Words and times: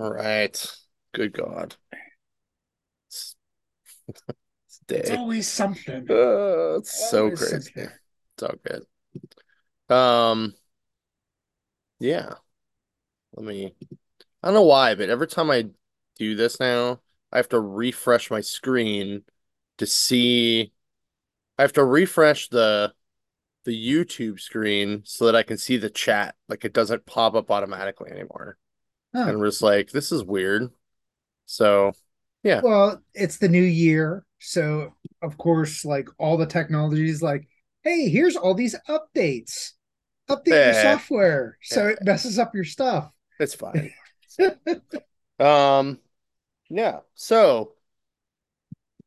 All 0.00 0.10
right. 0.10 0.76
Good 1.12 1.34
God. 1.34 1.76
It's, 3.08 3.36
it's 4.08 4.80
day. 4.88 4.96
It's 4.96 5.10
always 5.10 5.46
something. 5.46 6.06
Uh, 6.08 6.78
it's 6.78 7.10
so 7.10 7.28
crazy. 7.28 7.60
something. 7.60 7.88
It's 8.32 8.42
all 8.42 8.54
good. 8.64 9.94
Um, 9.94 10.54
yeah. 11.98 12.30
Let 13.34 13.44
me. 13.44 13.74
I 14.42 14.46
don't 14.46 14.54
know 14.54 14.62
why, 14.62 14.94
but 14.94 15.10
every 15.10 15.26
time 15.26 15.50
I 15.50 15.66
do 16.18 16.34
this 16.34 16.58
now, 16.58 17.00
I 17.30 17.36
have 17.36 17.50
to 17.50 17.60
refresh 17.60 18.30
my 18.30 18.40
screen 18.40 19.24
to 19.76 19.86
see. 19.86 20.72
I 21.58 21.62
have 21.62 21.74
to 21.74 21.84
refresh 21.84 22.48
the 22.48 22.94
the 23.66 23.72
YouTube 23.72 24.40
screen 24.40 25.02
so 25.04 25.26
that 25.26 25.36
I 25.36 25.42
can 25.42 25.58
see 25.58 25.76
the 25.76 25.90
chat. 25.90 26.36
Like 26.48 26.64
it 26.64 26.72
doesn't 26.72 27.04
pop 27.04 27.34
up 27.34 27.50
automatically 27.50 28.10
anymore. 28.10 28.56
Huh. 29.14 29.26
And 29.28 29.38
we're 29.38 29.48
just 29.48 29.62
like, 29.62 29.90
this 29.90 30.12
is 30.12 30.22
weird. 30.24 30.70
So 31.46 31.92
yeah. 32.42 32.60
Well, 32.62 33.02
it's 33.14 33.38
the 33.38 33.48
new 33.48 33.62
year, 33.62 34.24
so 34.38 34.94
of 35.20 35.36
course, 35.36 35.84
like 35.84 36.08
all 36.18 36.36
the 36.38 36.46
technology 36.46 37.08
is 37.08 37.22
like, 37.22 37.48
hey, 37.82 38.08
here's 38.08 38.36
all 38.36 38.54
these 38.54 38.76
updates. 38.88 39.72
Update 40.30 40.46
your 40.46 40.56
Eh. 40.58 40.82
software 40.82 41.58
so 41.62 41.86
Eh. 41.86 41.90
it 41.90 41.98
messes 42.02 42.38
up 42.38 42.54
your 42.54 42.64
stuff. 42.64 43.10
It's 43.40 43.54
fine. 43.54 43.92
um 45.40 45.98
yeah. 46.68 47.00
So 47.14 47.74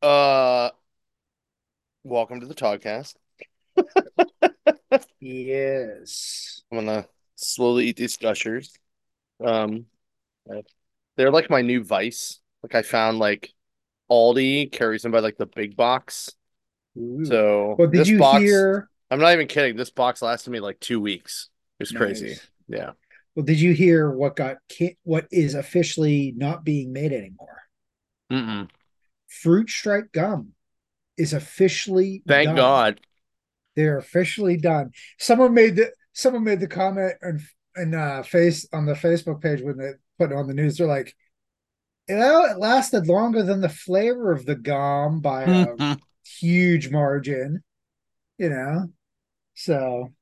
uh 0.01 0.69
welcome 2.03 2.41
to 2.41 2.45
the 2.45 2.55
Toddcast. 2.55 3.15
Yes. 5.19 6.61
I'm 6.71 6.79
gonna 6.85 7.07
slowly 7.35 7.85
eat 7.87 7.97
these 7.97 8.17
gushers. 8.17 8.73
Um 9.43 9.85
they're 11.15 11.31
like 11.31 11.49
my 11.49 11.61
new 11.61 11.83
vice. 11.83 12.39
Like 12.61 12.75
I 12.75 12.81
found 12.81 13.19
like 13.19 13.53
Aldi 14.09 14.71
carries 14.71 15.01
them 15.01 15.11
by 15.11 15.19
like 15.19 15.37
the 15.37 15.45
big 15.45 15.75
box. 15.75 16.31
Ooh. 16.97 17.25
So 17.25 17.75
well, 17.77 17.87
did 17.87 18.01
this 18.01 18.07
you 18.07 18.19
box 18.19 18.41
hear? 18.43 18.89
I'm 19.11 19.19
not 19.19 19.33
even 19.33 19.47
kidding. 19.47 19.75
This 19.75 19.89
box 19.89 20.21
lasted 20.21 20.51
me 20.51 20.59
like 20.59 20.79
two 20.79 20.99
weeks. 20.99 21.49
It 21.79 21.83
was 21.83 21.91
crazy. 21.91 22.35
Yeah. 22.67 22.91
Well, 23.35 23.45
did 23.45 23.59
you 23.59 23.73
hear 23.73 24.11
what 24.11 24.35
got 24.35 24.57
what 25.03 25.27
is 25.31 25.55
officially 25.55 26.33
not 26.35 26.63
being 26.63 26.93
made 26.93 27.11
anymore? 27.11 27.63
Mm-mm. 28.31 28.69
Fruit 29.27 29.69
stripe 29.69 30.11
gum 30.11 30.53
is 31.17 31.33
officially 31.33 32.23
Thank 32.27 32.47
done. 32.47 32.55
God. 32.55 33.01
they're 33.75 33.97
officially 33.97 34.57
done. 34.57 34.91
Someone 35.17 35.53
made 35.53 35.75
the 35.75 35.91
someone 36.13 36.43
made 36.43 36.59
the 36.59 36.67
comment 36.67 37.13
and 37.21 37.41
and 37.75 37.95
uh 37.95 38.21
face 38.23 38.67
on 38.71 38.85
the 38.85 38.93
Facebook 38.93 39.41
page 39.41 39.61
when 39.61 39.77
they 39.77 39.91
put 40.19 40.31
it 40.31 40.35
on 40.35 40.47
the 40.47 40.53
news. 40.53 40.77
They're 40.77 40.87
like, 40.87 41.15
you 42.07 42.17
know, 42.17 42.45
it 42.45 42.57
lasted 42.57 43.07
longer 43.07 43.43
than 43.43 43.61
the 43.61 43.69
flavor 43.69 44.31
of 44.31 44.45
the 44.45 44.55
gum 44.55 45.21
by 45.21 45.43
a 45.43 45.97
huge 46.25 46.89
margin. 46.89 47.63
You 48.37 48.49
know, 48.49 48.89
so. 49.53 50.13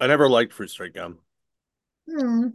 I 0.00 0.06
never 0.06 0.28
liked 0.28 0.52
fruit 0.52 0.70
stripe 0.70 0.94
gum. 0.94 1.18
hmm. 2.08 2.48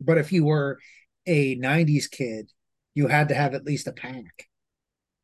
But 0.00 0.18
if 0.18 0.32
you 0.32 0.44
were 0.44 0.78
a 1.26 1.56
'90s 1.56 2.10
kid, 2.10 2.50
you 2.94 3.08
had 3.08 3.28
to 3.28 3.34
have 3.34 3.54
at 3.54 3.64
least 3.64 3.86
a 3.86 3.92
pack. 3.92 4.48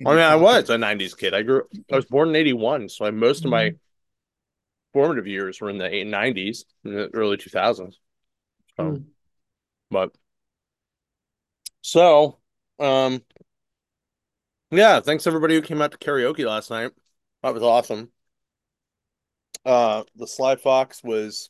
I 0.04 0.10
mean, 0.10 0.18
I 0.18 0.36
was 0.36 0.68
a 0.68 0.76
'90s 0.76 1.14
kid. 1.16 1.32
I 1.32 1.42
grew. 1.42 1.62
I 1.90 1.96
was 1.96 2.04
born 2.04 2.28
in 2.30 2.36
'81, 2.36 2.88
so 2.90 3.06
I, 3.06 3.10
most 3.10 3.44
of 3.46 3.50
my 3.50 3.70
Mhm. 3.70 3.78
formative 4.92 5.26
years 5.26 5.60
were 5.60 5.70
in 5.70 5.78
the 5.78 5.86
eight- 5.86 6.06
'90s, 6.06 6.66
in 6.84 6.92
the 6.94 7.08
early 7.14 7.36
2000s. 7.38 7.98
So, 8.76 8.82
Mm. 8.82 9.04
but 9.90 10.14
so, 11.86 12.38
um, 12.80 13.22
yeah. 14.72 14.98
Thanks 15.00 15.24
everybody 15.28 15.54
who 15.54 15.62
came 15.62 15.80
out 15.80 15.92
to 15.92 15.98
karaoke 15.98 16.44
last 16.44 16.68
night. 16.68 16.90
That 17.44 17.54
was 17.54 17.62
awesome. 17.62 18.10
Uh, 19.64 20.02
the 20.16 20.26
Sly 20.26 20.56
Fox 20.56 21.04
was 21.04 21.48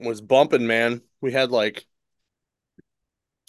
was 0.00 0.22
bumping, 0.22 0.66
man. 0.66 1.02
We 1.20 1.32
had 1.32 1.50
like 1.50 1.84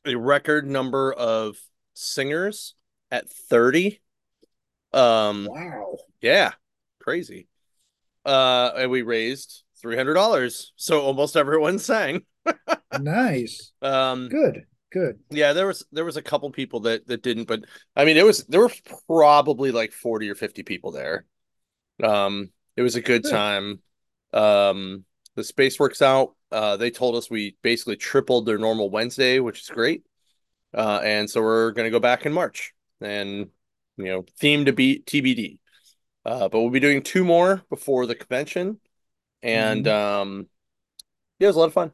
a 0.06 0.16
record 0.16 0.68
number 0.68 1.14
of 1.14 1.56
singers 1.94 2.76
at 3.10 3.32
30. 3.32 4.02
Um, 4.92 5.48
Wow. 5.50 5.98
Yeah, 6.22 6.52
crazy. 7.00 7.48
Uh, 8.26 8.72
and 8.76 8.92
we 8.92 9.04
raised 9.04 9.64
three 9.82 9.96
hundred 9.96 10.16
dollars, 10.16 10.74
so 10.76 11.02
almost 11.02 11.38
everyone 11.38 11.80
sang. 11.80 12.24
Nice. 13.00 13.72
Um, 13.82 14.28
Good. 14.28 14.66
Good. 14.96 15.20
yeah, 15.30 15.52
there 15.52 15.68
was 15.68 15.86
there 15.92 16.06
was 16.06 16.16
a 16.16 16.22
couple 16.22 16.50
people 16.52 16.80
that 16.82 17.06
that 17.08 17.22
didn't, 17.22 17.50
but 17.50 17.66
I 17.98 18.06
mean, 18.06 18.16
it 18.16 18.26
was 18.26 18.46
there 18.46 18.62
were 18.62 18.72
probably 19.08 19.72
like 19.72 19.92
forty 19.92 20.30
or 20.30 20.36
fifty 20.36 20.64
people 20.64 20.94
there. 20.94 21.26
Um, 22.02 22.52
it 22.78 22.82
was 22.82 22.96
a 22.96 23.02
good 23.02 23.24
Good. 23.24 23.32
time. 23.32 23.82
Um, 24.32 25.04
the 25.36 25.44
space 25.44 25.78
works 25.80 26.02
out. 26.02 26.36
Uh, 26.50 26.78
they 26.78 26.92
told 26.92 27.18
us 27.18 27.30
we 27.30 27.58
basically 27.62 27.98
tripled 27.98 28.46
their 28.46 28.58
normal 28.58 28.90
Wednesday, 28.90 29.40
which 29.40 29.60
is 29.64 29.68
great. 29.68 30.04
Uh, 30.74 31.02
and 31.04 31.30
so 31.30 31.42
we're 31.42 31.72
gonna 31.72 31.90
go 31.92 32.00
back 32.00 32.26
in 32.26 32.32
March, 32.32 32.74
and 33.02 33.50
you 33.98 34.06
know, 34.06 34.24
theme 34.40 34.64
to 34.64 34.72
be 34.72 35.00
TBD. 35.00 35.60
Uh, 36.24 36.48
but 36.48 36.62
we'll 36.62 36.70
be 36.70 36.80
doing 36.80 37.04
two 37.04 37.26
more 37.26 37.64
before 37.70 38.06
the 38.06 38.16
convention, 38.16 38.80
and 39.44 39.86
um, 39.90 40.48
yeah, 41.38 41.48
it 41.48 41.50
was 41.50 41.58
a 41.58 41.60
lot 41.60 41.66
of 41.66 41.74
fun. 41.74 41.92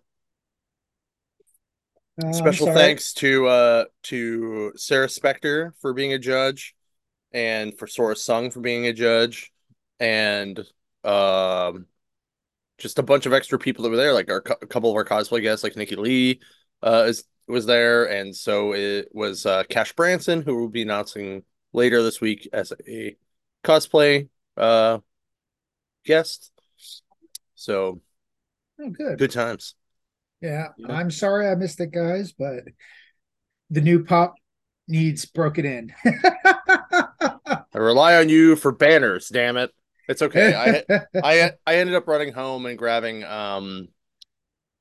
Uh, 2.23 2.31
Special 2.33 2.67
thanks 2.67 3.13
to 3.13 3.47
uh 3.47 3.85
to 4.03 4.73
Sarah 4.75 5.07
Spector 5.07 5.71
for 5.79 5.93
being 5.93 6.13
a 6.13 6.19
judge, 6.19 6.75
and 7.31 7.77
for 7.77 7.87
Sora 7.87 8.15
Sung 8.15 8.51
for 8.51 8.59
being 8.59 8.85
a 8.87 8.93
judge, 8.93 9.51
and 9.99 10.59
um, 11.03 11.85
just 12.77 12.99
a 12.99 13.03
bunch 13.03 13.25
of 13.25 13.33
extra 13.33 13.57
people 13.57 13.83
that 13.83 13.89
were 13.89 13.97
there, 13.97 14.13
like 14.13 14.29
our 14.29 14.43
a 14.61 14.67
couple 14.67 14.89
of 14.89 14.95
our 14.95 15.05
cosplay 15.05 15.41
guests, 15.41 15.63
like 15.63 15.75
Nikki 15.75 15.95
Lee, 15.95 16.39
uh, 16.83 17.05
is 17.07 17.23
was 17.47 17.65
there, 17.65 18.05
and 18.05 18.35
so 18.35 18.73
it 18.73 19.09
was 19.11 19.45
uh, 19.45 19.63
Cash 19.63 19.93
Branson 19.93 20.41
who 20.41 20.55
will 20.55 20.69
be 20.69 20.81
announcing 20.83 21.43
later 21.73 22.03
this 22.03 22.21
week 22.21 22.49
as 22.53 22.73
a 22.87 23.15
cosplay 23.63 24.27
uh 24.57 24.99
guest. 26.05 26.51
So 27.55 28.01
Oh, 28.79 28.89
good. 28.89 29.19
good 29.19 29.31
times. 29.31 29.75
Yeah. 30.41 30.69
I'm 30.89 31.11
sorry 31.11 31.47
I 31.47 31.55
missed 31.55 31.79
it, 31.79 31.91
guys, 31.91 32.31
but 32.31 32.63
the 33.69 33.81
new 33.81 34.03
pop 34.03 34.35
needs 34.87 35.25
broken 35.25 35.65
in. 35.65 35.93
I 37.73 37.77
rely 37.77 38.15
on 38.15 38.29
you 38.29 38.55
for 38.55 38.71
banners, 38.71 39.29
damn 39.29 39.57
it. 39.57 39.71
It's 40.07 40.21
okay. 40.21 40.53
I 40.89 40.99
I 41.23 41.51
I 41.65 41.75
ended 41.75 41.95
up 41.95 42.07
running 42.07 42.33
home 42.33 42.65
and 42.65 42.77
grabbing 42.77 43.23
um 43.23 43.87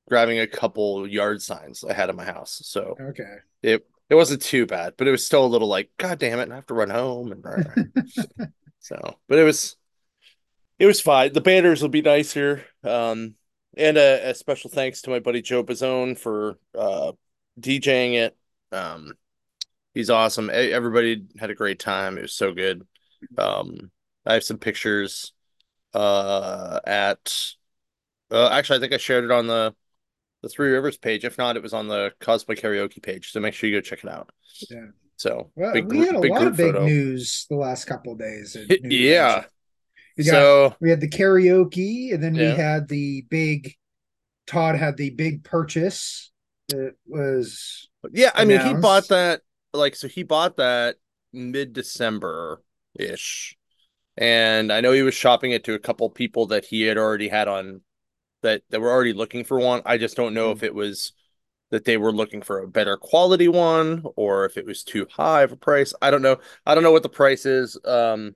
grabbing 0.09 0.39
a 0.39 0.47
couple 0.47 1.07
yard 1.07 1.41
signs 1.41 1.83
I 1.83 1.93
had 1.93 2.09
in 2.09 2.15
my 2.15 2.25
house. 2.25 2.61
So 2.65 2.97
okay. 2.99 3.37
it 3.63 3.87
it 4.09 4.15
wasn't 4.15 4.41
too 4.41 4.65
bad, 4.65 4.95
but 4.97 5.07
it 5.07 5.11
was 5.11 5.25
still 5.25 5.45
a 5.45 5.47
little 5.47 5.69
like, 5.69 5.89
God 5.97 6.19
damn 6.19 6.39
it, 6.39 6.51
I 6.51 6.55
have 6.55 6.67
to 6.67 6.73
run 6.73 6.89
home 6.89 7.31
and 7.31 7.45
so 8.79 9.15
but 9.29 9.39
it 9.39 9.43
was 9.43 9.77
it 10.79 10.85
was 10.85 10.99
fine. 10.99 11.31
The 11.31 11.41
banners 11.41 11.81
will 11.81 11.89
be 11.89 12.01
nicer. 12.01 12.65
Um 12.83 13.35
and 13.77 13.97
a, 13.97 14.29
a 14.31 14.35
special 14.35 14.69
thanks 14.69 15.01
to 15.03 15.09
my 15.09 15.19
buddy 15.19 15.41
Joe 15.41 15.63
Bazone 15.63 16.17
for 16.17 16.57
uh 16.77 17.13
DJing 17.59 18.13
it. 18.13 18.37
Um 18.71 19.13
he's 19.93 20.09
awesome. 20.09 20.49
Everybody 20.51 21.25
had 21.39 21.49
a 21.49 21.55
great 21.55 21.79
time. 21.79 22.17
It 22.17 22.21
was 22.23 22.33
so 22.33 22.53
good. 22.53 22.85
Um 23.37 23.91
I 24.25 24.33
have 24.33 24.43
some 24.43 24.57
pictures 24.57 25.33
uh 25.93 26.79
at 26.85 27.53
uh, 28.31 28.49
actually 28.49 28.77
I 28.77 28.79
think 28.79 28.93
I 28.93 28.97
shared 28.97 29.25
it 29.25 29.31
on 29.31 29.47
the 29.47 29.75
the 30.41 30.49
Three 30.49 30.71
Rivers 30.71 30.97
page. 30.97 31.23
If 31.23 31.37
not, 31.37 31.55
it 31.55 31.61
was 31.63 31.73
on 31.73 31.87
the 31.87 32.13
cosplay 32.19 32.57
karaoke 32.59 33.01
page. 33.01 33.31
So 33.31 33.39
make 33.39 33.53
sure 33.53 33.69
you 33.69 33.77
go 33.77 33.81
check 33.81 34.03
it 34.03 34.09
out. 34.09 34.31
Yeah. 34.69 34.87
So 35.17 35.51
Well, 35.55 35.73
big 35.73 35.87
we 35.87 35.99
had 35.99 36.15
a 36.15 36.19
big 36.19 36.31
lot 36.31 36.47
of 36.47 36.57
big 36.57 36.73
photo. 36.73 36.85
news 36.85 37.45
the 37.49 37.57
last 37.57 37.85
couple 37.85 38.15
days. 38.15 38.55
in 38.55 38.65
It- 38.69 38.83
news 38.83 38.93
yeah. 38.93 39.35
news. 39.35 39.45
We 40.23 40.31
got 40.31 40.33
So 40.33 40.75
we 40.79 40.89
had 40.89 41.01
the 41.01 41.09
karaoke, 41.09 42.13
and 42.13 42.23
then 42.23 42.33
we 42.33 42.43
had 42.43 42.87
the 42.87 43.25
big. 43.29 43.75
Todd 44.47 44.75
had 44.75 44.97
the 44.97 45.11
big 45.11 45.43
purchase. 45.43 46.31
That 46.69 46.95
was 47.07 47.89
yeah, 48.11 48.31
I 48.35 48.45
mean 48.45 48.59
he 48.59 48.73
bought 48.73 49.07
that 49.09 49.41
like 49.73 49.95
so 49.95 50.07
he 50.07 50.23
bought 50.23 50.57
that 50.57 50.97
mid 51.33 51.73
December 51.73 52.61
ish. 52.97 53.57
And 54.17 54.71
I 54.71 54.81
know 54.81 54.91
he 54.91 55.03
was 55.03 55.13
shopping 55.13 55.51
it 55.51 55.63
to 55.63 55.73
a 55.73 55.79
couple 55.79 56.09
people 56.09 56.47
that 56.47 56.65
he 56.65 56.81
had 56.83 56.97
already 56.97 57.29
had 57.29 57.47
on 57.47 57.81
that 58.41 58.63
that 58.69 58.81
were 58.81 58.91
already 58.91 59.13
looking 59.13 59.43
for 59.43 59.59
one. 59.59 59.81
I 59.85 59.97
just 59.97 60.17
don't 60.17 60.33
know 60.33 60.51
if 60.51 60.63
it 60.63 60.75
was 60.75 61.13
that 61.69 61.85
they 61.85 61.97
were 61.97 62.11
looking 62.11 62.41
for 62.41 62.59
a 62.59 62.67
better 62.67 62.97
quality 62.97 63.47
one 63.47 64.03
or 64.17 64.45
if 64.45 64.57
it 64.57 64.65
was 64.65 64.83
too 64.83 65.07
high 65.09 65.43
of 65.43 65.53
a 65.53 65.55
price. 65.55 65.93
I 66.01 66.11
don't 66.11 66.21
know. 66.21 66.39
I 66.65 66.75
don't 66.75 66.83
know 66.83 66.91
what 66.91 67.03
the 67.03 67.09
price 67.09 67.45
is. 67.45 67.77
Um 67.85 68.35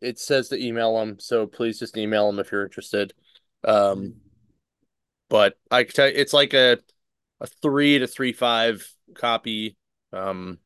it 0.00 0.18
says 0.18 0.48
to 0.48 0.62
email 0.64 0.98
them, 0.98 1.18
so 1.18 1.46
please 1.46 1.78
just 1.78 1.96
email 1.96 2.26
them 2.30 2.38
if 2.38 2.50
you're 2.52 2.64
interested. 2.64 3.12
Um 3.64 4.14
but 5.28 5.58
I 5.70 5.84
can 5.84 5.92
tell 5.92 6.06
you, 6.08 6.14
it's 6.16 6.32
like 6.32 6.54
a 6.54 6.78
a 7.40 7.46
three 7.62 7.98
to 7.98 8.06
three 8.06 8.32
five 8.32 8.86
copy. 9.14 9.76
Um, 10.12 10.58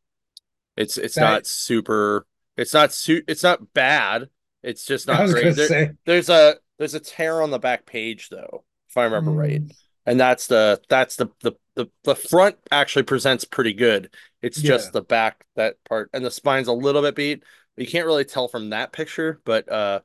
it's 0.77 0.99
it's 0.99 1.17
That- 1.17 1.21
not 1.31 1.47
super. 1.47 2.27
It's 2.57 2.73
not 2.75 2.93
su- 2.93 3.23
It's 3.27 3.43
not 3.43 3.73
bad. 3.75 4.29
It's 4.63 4.87
just 4.87 5.07
not 5.07 5.29
great. 5.29 5.57
There- 5.57 5.97
there's 6.07 6.29
a 6.29 6.57
there's 6.79 6.95
a 6.95 7.01
tear 7.01 7.43
on 7.43 7.51
the 7.51 7.59
back 7.59 7.87
page 7.87 8.29
though, 8.29 8.65
if 8.89 8.97
I 8.97 9.05
remember 9.05 9.33
right, 9.33 9.63
Mm, 9.63 9.75
and 10.07 10.21
that's 10.21 10.47
the 10.47 10.81
that's 10.89 11.17
the 11.17 11.29
the 11.41 11.53
the, 11.75 11.87
the 12.05 12.15
front 12.15 12.57
actually 12.71 13.03
presents 13.05 13.45
pretty 13.45 13.73
good. 13.73 14.15
It's 14.43 14.61
just 14.61 14.93
the 14.93 15.03
back 15.03 15.45
that 15.57 15.83
part, 15.85 16.11
and 16.13 16.25
the 16.25 16.31
spine's 16.31 16.69
a 16.69 16.73
little 16.73 17.03
bit 17.03 17.15
beat. 17.17 17.43
You 17.77 17.87
can't 17.87 18.07
really 18.07 18.25
tell 18.25 18.49
from 18.49 18.71
that 18.71 18.93
picture, 18.93 19.41
but 19.45 19.71
uh, 19.71 20.01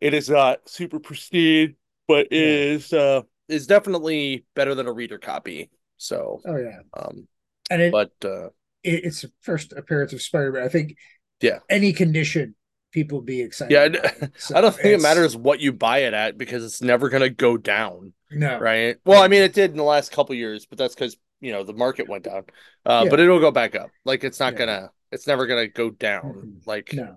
it 0.00 0.14
is 0.14 0.28
not 0.30 0.68
super 0.68 1.00
pristine, 1.00 1.76
but 2.08 2.28
Yeah. 2.30 2.38
is 2.38 2.92
uh 2.92 3.22
is 3.48 3.66
definitely 3.66 4.44
better 4.54 4.74
than 4.74 4.86
a 4.86 4.92
reader 4.92 5.18
copy. 5.18 5.70
So 5.98 6.42
Oh 6.46 6.56
yeah, 6.56 6.80
um, 6.96 7.26
and 7.70 7.82
it, 7.82 7.92
but 7.92 8.12
uh, 8.24 8.46
it 8.84 9.04
it's 9.04 9.22
the 9.22 9.32
first 9.42 9.72
appearance 9.72 10.12
of 10.12 10.22
Spider-Man. 10.22 10.62
I 10.62 10.68
think 10.68 10.96
Yeah. 11.40 11.60
any 11.68 11.92
condition 11.92 12.54
people 12.92 13.20
be 13.20 13.42
excited. 13.42 13.72
Yeah, 13.72 13.84
it. 13.84 14.32
So 14.38 14.54
I 14.56 14.60
don't 14.60 14.74
think 14.74 14.94
it 14.94 15.00
matters 15.00 15.36
what 15.36 15.60
you 15.60 15.72
buy 15.72 15.98
it 15.98 16.14
at 16.14 16.38
because 16.38 16.64
it's 16.64 16.80
never 16.82 17.08
gonna 17.08 17.30
go 17.30 17.56
down. 17.56 18.12
No, 18.30 18.58
right? 18.60 18.96
Well, 19.04 19.20
I 19.22 19.28
mean, 19.28 19.42
it 19.42 19.52
did 19.52 19.70
in 19.72 19.76
the 19.76 19.82
last 19.82 20.12
couple 20.12 20.34
years, 20.34 20.66
but 20.66 20.78
that's 20.78 20.94
because 20.94 21.16
you 21.40 21.52
know 21.52 21.64
the 21.64 21.72
market 21.72 22.08
went 22.08 22.24
down. 22.24 22.44
Uh, 22.84 23.04
Yeah. 23.04 23.10
but 23.10 23.20
it'll 23.20 23.40
go 23.40 23.50
back 23.50 23.74
up. 23.74 23.92
Like 24.04 24.24
it's 24.24 24.40
not 24.40 24.52
Yeah. 24.52 24.58
gonna, 24.58 24.90
it's 25.12 25.26
never 25.26 25.46
gonna 25.46 25.68
go 25.68 25.90
down. 25.90 26.60
Like 26.66 26.94
no, 26.94 27.16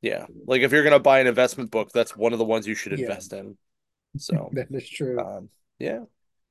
yeah, 0.00 0.26
like 0.46 0.62
if 0.62 0.72
you're 0.72 0.84
gonna 0.84 0.98
buy 0.98 1.20
an 1.20 1.26
investment 1.26 1.70
book, 1.70 1.90
that's 1.92 2.16
one 2.16 2.32
of 2.32 2.38
the 2.38 2.44
ones 2.44 2.66
you 2.66 2.74
should 2.74 2.92
Yeah. 2.92 3.06
invest 3.06 3.32
in. 3.32 3.56
So 4.16 4.50
that 4.54 4.68
is 4.70 4.88
true. 4.88 5.18
um, 5.20 5.48
yeah, 5.78 6.00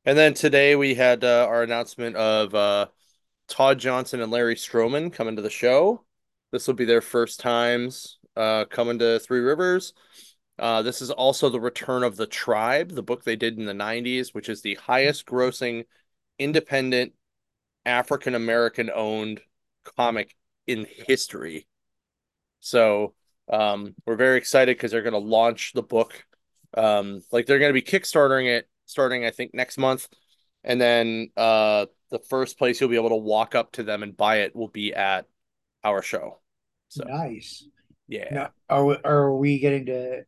and 0.06 0.18
then 0.18 0.34
today 0.34 0.76
we 0.76 0.96
had 0.96 1.24
uh, 1.24 1.46
our 1.48 1.64
announcement 1.64 2.16
of 2.16 2.56
uh, 2.56 2.88
Todd 3.48 3.80
Johnson 3.80 4.22
and 4.22 4.32
Larry 4.32 4.56
Stroman 4.56 5.12
coming 5.12 5.36
to 5.36 5.42
the 5.42 5.50
show. 5.50 6.04
This 6.52 6.68
will 6.68 6.76
be 6.76 6.86
their 6.86 7.02
first 7.02 7.40
times 7.40 8.20
uh, 8.36 8.66
coming 8.66 9.00
to 9.00 9.20
Three 9.20 9.40
Rivers. 9.42 9.94
Uh, 10.60 10.82
this 10.82 11.02
is 11.02 11.12
also 11.12 11.50
the 11.50 11.60
return 11.60 12.04
of 12.04 12.16
the 12.16 12.26
Tribe, 12.26 12.92
the 12.92 13.04
book 13.04 13.24
they 13.24 13.36
did 13.36 13.58
in 13.60 13.66
the 13.66 13.74
90s, 13.74 14.34
which 14.34 14.50
is 14.50 14.62
the 14.62 14.76
highest 14.76 15.26
grossing 15.26 15.86
independent 16.40 17.14
African 17.86 18.36
American 18.36 18.90
owned 18.94 19.42
comic 19.98 20.37
in 20.68 20.86
history. 21.08 21.68
So 22.60 23.14
um, 23.52 23.96
we're 24.06 24.16
very 24.16 24.38
excited 24.38 24.78
because 24.78 24.92
they're 24.92 25.02
going 25.02 25.14
to 25.14 25.20
launch 25.20 25.74
the 25.74 25.84
book. 25.84 26.26
Um, 26.76 27.22
like 27.32 27.46
they're 27.46 27.60
going 27.60 27.74
to 27.74 27.82
be 27.82 27.82
kickstarting 27.82 28.48
it 28.48 28.68
starting, 28.88 29.26
I 29.26 29.32
think, 29.32 29.54
next 29.54 29.78
month. 29.78 30.08
And 30.64 30.82
then 30.82 31.30
uh, 31.38 31.86
the 32.10 32.20
first 32.20 32.58
place 32.58 32.82
you'll 32.82 32.90
be 32.90 32.96
able 32.96 33.10
to 33.10 33.16
walk 33.16 33.54
up 33.54 33.74
to 33.74 33.84
them 33.84 34.02
and 34.04 34.18
buy 34.18 34.38
it 34.38 34.56
will 34.56 34.68
be 34.68 34.94
at 34.94 35.26
our 35.84 36.02
show. 36.02 36.40
So 36.90 37.04
nice. 37.04 37.66
yeah. 38.08 38.28
Now, 38.32 38.50
are 38.70 38.86
we, 38.86 38.98
are 39.04 39.36
we 39.36 39.60
getting 39.60 39.86
to? 39.88 40.24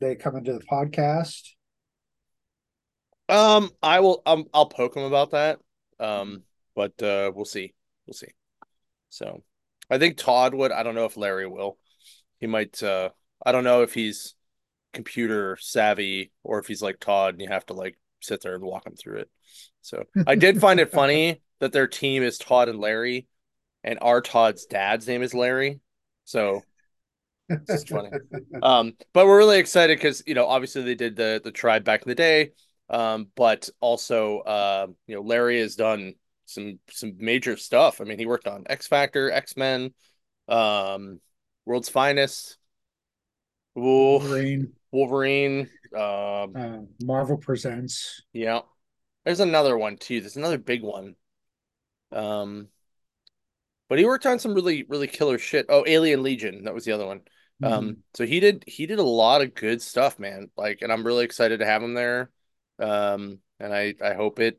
They 0.00 0.14
come 0.16 0.36
into 0.36 0.52
the 0.52 0.60
podcast. 0.60 1.50
Um, 3.28 3.70
I 3.82 4.00
will. 4.00 4.22
Um, 4.26 4.44
I'll 4.52 4.66
poke 4.66 4.94
them 4.94 5.04
about 5.04 5.30
that. 5.30 5.58
Um, 5.98 6.42
but 6.74 7.00
uh, 7.02 7.32
we'll 7.34 7.46
see. 7.46 7.74
We'll 8.06 8.14
see. 8.14 8.28
So, 9.08 9.42
I 9.90 9.98
think 9.98 10.16
Todd 10.16 10.54
would. 10.54 10.72
I 10.72 10.82
don't 10.82 10.94
know 10.94 11.04
if 11.04 11.16
Larry 11.16 11.46
will. 11.46 11.78
He 12.38 12.46
might. 12.46 12.82
Uh, 12.82 13.10
I 13.44 13.52
don't 13.52 13.64
know 13.64 13.82
if 13.82 13.94
he's 13.94 14.34
computer 14.92 15.56
savvy 15.60 16.32
or 16.42 16.58
if 16.58 16.66
he's 16.66 16.82
like 16.82 17.00
Todd 17.00 17.34
and 17.34 17.42
you 17.42 17.48
have 17.48 17.66
to 17.66 17.74
like 17.74 17.98
sit 18.20 18.42
there 18.42 18.54
and 18.54 18.62
walk 18.62 18.86
him 18.86 18.94
through 18.96 19.18
it. 19.18 19.30
So, 19.82 20.04
I 20.26 20.34
did 20.34 20.60
find 20.60 20.80
it 20.80 20.92
funny 20.92 21.42
that 21.60 21.72
their 21.72 21.86
team 21.86 22.22
is 22.22 22.38
Todd 22.38 22.68
and 22.68 22.78
Larry, 22.78 23.26
and 23.82 23.98
our 24.00 24.20
Todd's 24.20 24.66
dad's 24.66 25.06
name 25.06 25.22
is 25.22 25.34
Larry. 25.34 25.80
So, 26.24 26.62
It's 27.48 27.84
funny. 27.84 28.10
um, 28.62 28.94
but 29.12 29.26
we're 29.26 29.38
really 29.38 29.58
excited 29.58 29.98
because 29.98 30.22
you 30.26 30.34
know 30.34 30.46
obviously 30.46 30.82
they 30.82 30.94
did 30.94 31.16
the 31.16 31.40
the 31.42 31.52
tribe 31.52 31.84
back 31.84 32.02
in 32.02 32.08
the 32.08 32.14
day, 32.14 32.52
um, 32.88 33.28
but 33.34 33.68
also 33.80 34.38
uh, 34.40 34.86
you 35.06 35.14
know 35.14 35.22
Larry 35.22 35.60
has 35.60 35.76
done 35.76 36.14
some 36.46 36.78
some 36.90 37.14
major 37.18 37.56
stuff. 37.56 38.00
I 38.00 38.04
mean, 38.04 38.18
he 38.18 38.26
worked 38.26 38.46
on 38.46 38.64
X 38.68 38.86
Factor, 38.86 39.30
X 39.30 39.56
Men, 39.56 39.92
um, 40.48 41.20
World's 41.64 41.88
Finest, 41.88 42.58
Ooh, 43.76 43.82
Wolverine, 43.82 44.72
Wolverine. 44.92 45.68
Um, 45.94 46.52
uh, 46.56 46.78
Marvel 47.02 47.38
presents. 47.38 48.22
yeah, 48.32 48.60
there's 49.24 49.40
another 49.40 49.76
one 49.76 49.96
too. 49.96 50.20
There's 50.20 50.36
another 50.36 50.58
big 50.58 50.82
one. 50.82 51.16
Um, 52.12 52.68
but 53.88 53.98
he 53.98 54.04
worked 54.04 54.26
on 54.26 54.38
some 54.38 54.54
really 54.54 54.84
really 54.88 55.06
killer 55.06 55.38
shit. 55.38 55.66
Oh, 55.68 55.84
Alien 55.86 56.22
Legion, 56.22 56.64
that 56.64 56.74
was 56.74 56.84
the 56.84 56.92
other 56.92 57.06
one. 57.06 57.20
Mm-hmm. 57.62 57.72
Um, 57.72 57.96
so 58.14 58.26
he 58.26 58.40
did 58.40 58.64
he 58.66 58.86
did 58.86 58.98
a 58.98 59.04
lot 59.04 59.42
of 59.42 59.54
good 59.54 59.80
stuff, 59.80 60.18
man. 60.18 60.50
Like, 60.56 60.82
and 60.82 60.92
I'm 60.92 61.06
really 61.06 61.24
excited 61.24 61.60
to 61.60 61.66
have 61.66 61.82
him 61.82 61.94
there. 61.94 62.30
Um, 62.78 63.38
and 63.60 63.72
I 63.72 63.94
I 64.02 64.14
hope 64.14 64.40
it 64.40 64.58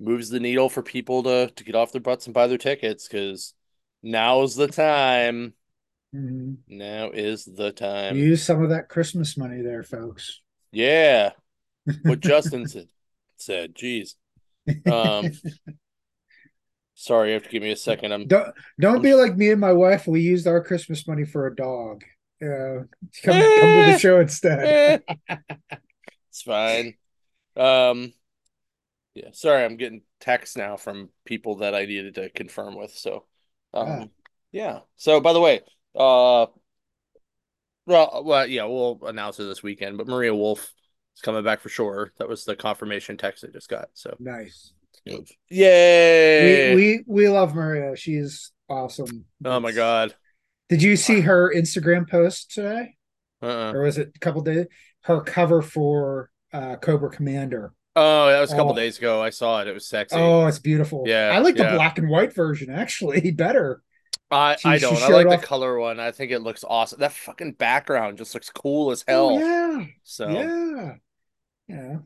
moves 0.00 0.28
the 0.28 0.40
needle 0.40 0.68
for 0.68 0.82
people 0.82 1.22
to 1.22 1.50
to 1.54 1.64
get 1.64 1.74
off 1.74 1.92
their 1.92 2.00
butts 2.00 2.26
and 2.26 2.34
buy 2.34 2.46
their 2.46 2.58
tickets 2.58 3.08
because 3.08 3.54
now's 4.02 4.56
the 4.56 4.68
time. 4.68 5.54
Mhm. 6.14 6.58
Now 6.68 7.10
is 7.10 7.44
the 7.44 7.72
time. 7.72 8.16
Use 8.16 8.42
some 8.42 8.62
of 8.62 8.70
that 8.70 8.88
Christmas 8.88 9.36
money 9.36 9.62
there, 9.62 9.82
folks. 9.82 10.40
Yeah, 10.72 11.32
what 12.02 12.20
Justin 12.20 12.68
said. 12.68 12.88
Said, 13.36 13.74
jeez. 13.74 14.14
Um, 14.90 15.30
sorry, 16.94 17.28
you 17.28 17.34
have 17.34 17.42
to 17.42 17.48
give 17.48 17.62
me 17.62 17.72
a 17.72 17.76
second. 17.76 18.12
I'm 18.12 18.26
don't 18.26 18.54
don't 18.80 19.02
be 19.02 19.14
like 19.14 19.36
me 19.36 19.50
and 19.50 19.60
my 19.60 19.72
wife. 19.72 20.06
We 20.06 20.20
used 20.20 20.46
our 20.46 20.62
Christmas 20.62 21.06
money 21.06 21.24
for 21.24 21.46
a 21.46 21.54
dog. 21.54 22.04
Uh, 22.42 22.84
come 23.22 23.40
come 23.40 23.40
to 23.40 23.92
the 23.92 23.98
show 23.98 24.20
instead. 24.20 25.02
Eh. 25.28 25.36
it's 26.30 26.42
fine. 26.42 26.94
Um, 27.56 28.12
yeah, 29.14 29.28
sorry, 29.32 29.64
I'm 29.64 29.76
getting 29.76 30.02
texts 30.20 30.56
now 30.56 30.76
from 30.76 31.08
people 31.24 31.56
that 31.56 31.74
I 31.74 31.84
needed 31.86 32.16
to 32.16 32.28
confirm 32.30 32.76
with. 32.76 32.92
So, 32.92 33.24
um, 33.72 33.88
Ah. 33.88 34.04
yeah. 34.52 34.80
So, 34.96 35.20
by 35.20 35.32
the 35.32 35.40
way, 35.40 35.60
uh, 35.94 36.46
well, 37.86 38.22
well, 38.24 38.46
yeah, 38.46 38.64
we'll 38.64 38.98
announce 39.04 39.38
it 39.38 39.44
this 39.44 39.62
weekend. 39.62 39.98
But 39.98 40.08
Maria 40.08 40.34
Wolf 40.34 40.72
is 41.16 41.20
coming 41.22 41.44
back 41.44 41.60
for 41.60 41.68
sure. 41.68 42.12
That 42.18 42.28
was 42.28 42.44
the 42.44 42.56
confirmation 42.56 43.16
text 43.16 43.44
I 43.44 43.52
just 43.52 43.68
got. 43.68 43.88
So, 43.94 44.16
Nice. 44.18 44.72
yay! 45.50 46.74
We 46.74 46.76
we 46.76 47.04
we 47.06 47.28
love 47.28 47.54
Maria. 47.54 47.94
She's 47.96 48.52
awesome. 48.68 49.26
oh 49.44 49.60
my 49.60 49.72
god. 49.72 50.14
Did 50.70 50.82
you 50.82 50.96
see 50.96 51.20
her 51.20 51.52
Instagram 51.54 52.08
post 52.08 52.52
today, 52.52 52.96
Uh-uh. 53.42 53.72
or 53.74 53.82
was 53.82 53.98
it 53.98 54.12
a 54.16 54.18
couple 54.18 54.40
days? 54.40 54.66
Her 55.02 55.20
cover 55.20 55.60
for 55.60 56.30
uh, 56.54 56.76
Cobra 56.76 57.10
Commander. 57.10 57.72
Oh, 57.96 58.26
that 58.28 58.40
was 58.40 58.52
a 58.52 58.56
couple 58.56 58.72
Oh. 58.72 58.76
days 58.76 58.98
ago. 58.98 59.22
I 59.22 59.30
saw 59.30 59.60
it. 59.62 59.68
It 59.68 59.72
was 59.74 59.86
sexy. 59.88 60.16
Oh, 60.16 60.46
it's 60.46 60.58
beautiful. 60.58 61.04
Yeah, 61.06 61.30
I 61.32 61.38
like 61.38 61.54
the 61.56 61.64
black 61.64 61.98
and 61.98 62.08
white 62.08 62.34
version 62.34 62.70
actually 62.70 63.30
better. 63.32 63.82
I 64.30 64.56
She- 64.56 64.68
I 64.68 64.78
don't. 64.78 64.96
I 65.00 65.08
like 65.08 65.40
the 65.40 65.46
color 65.46 65.78
one. 65.78 66.00
I 66.00 66.10
think 66.10 66.32
it 66.32 66.40
looks 66.40 66.64
awesome. 66.68 66.98
That 67.00 67.12
fucking 67.12 67.52
background 67.52 68.18
just 68.18 68.34
looks 68.34 68.50
cool 68.50 68.90
as 68.90 69.04
hell. 69.06 69.30
Oh 69.30 69.38
yeah, 69.38 69.84
So 70.02 70.28
yeah, 70.28 70.94
yeah. 71.68 71.96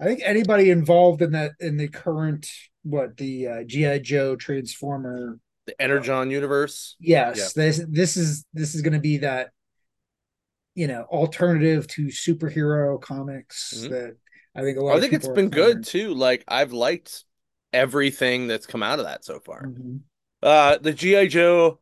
I 0.00 0.04
think 0.04 0.20
anybody 0.24 0.70
involved 0.70 1.22
in 1.22 1.32
that 1.32 1.52
in 1.60 1.76
the 1.76 1.88
current 1.88 2.46
what 2.82 3.16
the 3.16 3.46
uh, 3.48 3.62
GI 3.64 4.00
Joe 4.00 4.36
Transformer. 4.36 5.38
the 5.66 5.80
Energon 5.80 6.30
universe. 6.30 6.96
Yes, 7.00 7.52
this 7.52 7.80
this 7.88 8.16
is 8.16 8.44
this 8.52 8.74
is 8.74 8.82
going 8.82 8.94
to 8.94 9.00
be 9.00 9.18
that 9.18 9.50
you 10.74 10.86
know 10.86 11.02
alternative 11.02 11.86
to 11.88 12.06
superhero 12.06 13.00
comics 13.00 13.74
Mhm. 13.86 13.90
that 13.90 14.16
I 14.54 14.62
think 14.62 14.78
a 14.78 14.82
lot. 14.82 14.96
I 14.96 15.00
think 15.00 15.12
it's 15.12 15.28
been 15.28 15.50
good 15.50 15.84
too. 15.84 16.14
Like 16.14 16.44
I've 16.48 16.72
liked 16.72 17.24
everything 17.72 18.46
that's 18.46 18.66
come 18.66 18.82
out 18.82 18.98
of 18.98 19.06
that 19.06 19.24
so 19.24 19.40
far. 19.40 19.62
Mhm. 19.66 20.00
Uh 20.42 20.78
the 20.78 20.92
GI 20.92 21.28
Joe 21.28 21.78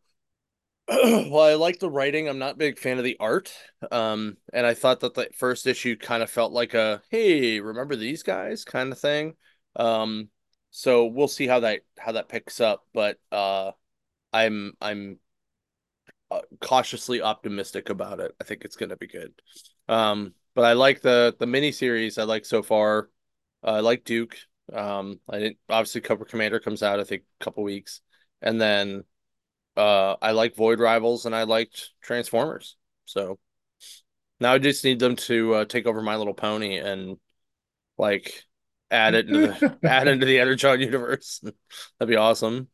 well, 0.89 1.41
I 1.43 1.55
like 1.55 1.79
the 1.79 1.91
writing. 1.91 2.29
I'm 2.29 2.39
not 2.39 2.55
a 2.55 2.59
big 2.59 2.79
fan 2.79 2.99
of 2.99 3.05
the 3.05 3.17
art. 3.21 3.53
Um 3.91 4.37
and 4.53 4.67
I 4.67 4.75
thought 4.75 5.01
that 5.01 5.15
the 5.15 5.29
first 5.37 5.67
issue 5.67 5.97
kind 5.97 6.23
of 6.23 6.31
felt 6.31 6.53
like 6.53 6.75
a 6.75 7.03
hey, 7.11 7.61
remember 7.61 7.97
these 7.97 8.23
guys 8.23 8.65
kind 8.65 8.93
of 8.93 8.99
thing. 8.99 9.35
Um 9.77 10.29
so 10.71 11.07
we'll 11.07 11.29
see 11.29 11.47
how 11.47 11.61
that 11.61 11.83
how 11.99 12.13
that 12.13 12.29
picks 12.29 12.61
up, 12.61 12.87
but 12.93 13.19
uh 13.33 13.73
I'm 14.33 14.75
I'm 14.81 15.19
uh, 16.31 16.41
cautiously 16.61 17.23
optimistic 17.23 17.89
about 17.91 18.21
it. 18.21 18.35
I 18.41 18.45
think 18.45 18.65
it's 18.65 18.77
going 18.77 18.91
to 18.91 18.97
be 18.97 19.07
good. 19.07 19.33
Um, 19.89 20.35
but 20.61 20.67
I 20.67 20.75
like 20.75 21.01
the 21.01 21.35
the 21.39 21.47
mini 21.47 21.73
series 21.73 22.19
I 22.19 22.25
like 22.25 22.45
so 22.45 22.63
far. 22.63 23.09
Uh, 23.65 23.71
I 23.77 23.81
like 23.81 24.05
Duke. 24.05 24.37
Um, 24.71 25.19
I 25.27 25.39
didn't 25.39 25.57
obviously 25.71 26.03
Cobra 26.03 26.27
Commander 26.27 26.61
comes 26.61 26.83
out 26.83 27.01
I 27.01 27.05
think 27.05 27.23
a 27.41 27.45
couple 27.45 27.63
weeks, 27.65 28.03
and 28.43 28.61
then 28.61 29.05
uh, 29.75 30.17
I 30.21 30.33
like 30.33 30.57
Void 30.57 30.79
Rivals 30.79 31.25
and 31.25 31.35
I 31.35 31.45
liked 31.45 31.93
Transformers. 32.03 32.77
So 33.07 33.39
now 34.39 34.53
I 34.53 34.59
just 34.59 34.85
need 34.85 34.99
them 34.99 35.17
to 35.17 35.55
uh, 35.55 35.65
take 35.65 35.87
over 35.87 36.03
My 36.03 36.17
Little 36.17 36.35
Pony 36.35 36.77
and 36.77 37.17
like 37.97 38.45
add 38.91 39.15
it 39.15 39.29
into 39.31 39.47
the 39.47 39.79
add 39.89 40.09
into 40.09 40.27
the 40.27 40.41
Energon 40.41 40.83
universe. 40.83 41.41
That'd 41.99 42.11
be 42.11 42.17
awesome. 42.17 42.69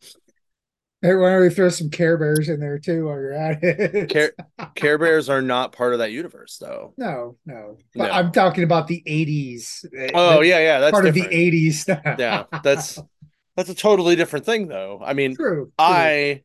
Hey, 1.06 1.14
why 1.14 1.30
don't 1.30 1.42
we 1.42 1.50
throw 1.50 1.68
some 1.68 1.88
Care 1.88 2.16
Bears 2.18 2.48
in 2.48 2.58
there 2.58 2.78
too 2.80 3.06
while 3.06 3.14
you're 3.14 3.32
at 3.32 3.62
it? 3.62 4.08
Care 4.10 4.32
Care 4.75 4.98
Bears 4.98 5.28
are 5.28 5.40
not 5.40 5.70
part 5.72 5.92
of 5.92 6.00
that 6.00 6.10
universe, 6.10 6.58
though. 6.58 6.94
No, 6.96 7.36
no. 7.46 7.78
But 7.94 8.06
No. 8.08 8.12
I'm 8.12 8.32
talking 8.32 8.64
about 8.64 8.88
the 8.88 9.02
80s. 9.06 9.84
Oh 10.14 10.40
yeah, 10.40 10.58
yeah, 10.58 10.80
that's 10.80 10.90
part 10.92 11.04
different. 11.04 11.26
of 11.26 11.30
the 11.30 11.36
80s 11.36 11.86
yeah, 12.18 12.44
that's 12.62 12.98
that's 13.56 13.70
a 13.70 13.75
totally 13.75 14.16
different 14.16 14.44
thing, 14.46 14.66
though. 14.66 15.00
I 15.04 15.12
mean, 15.14 15.36
true. 15.36 15.46
true. 15.46 15.72
I, 15.78 16.42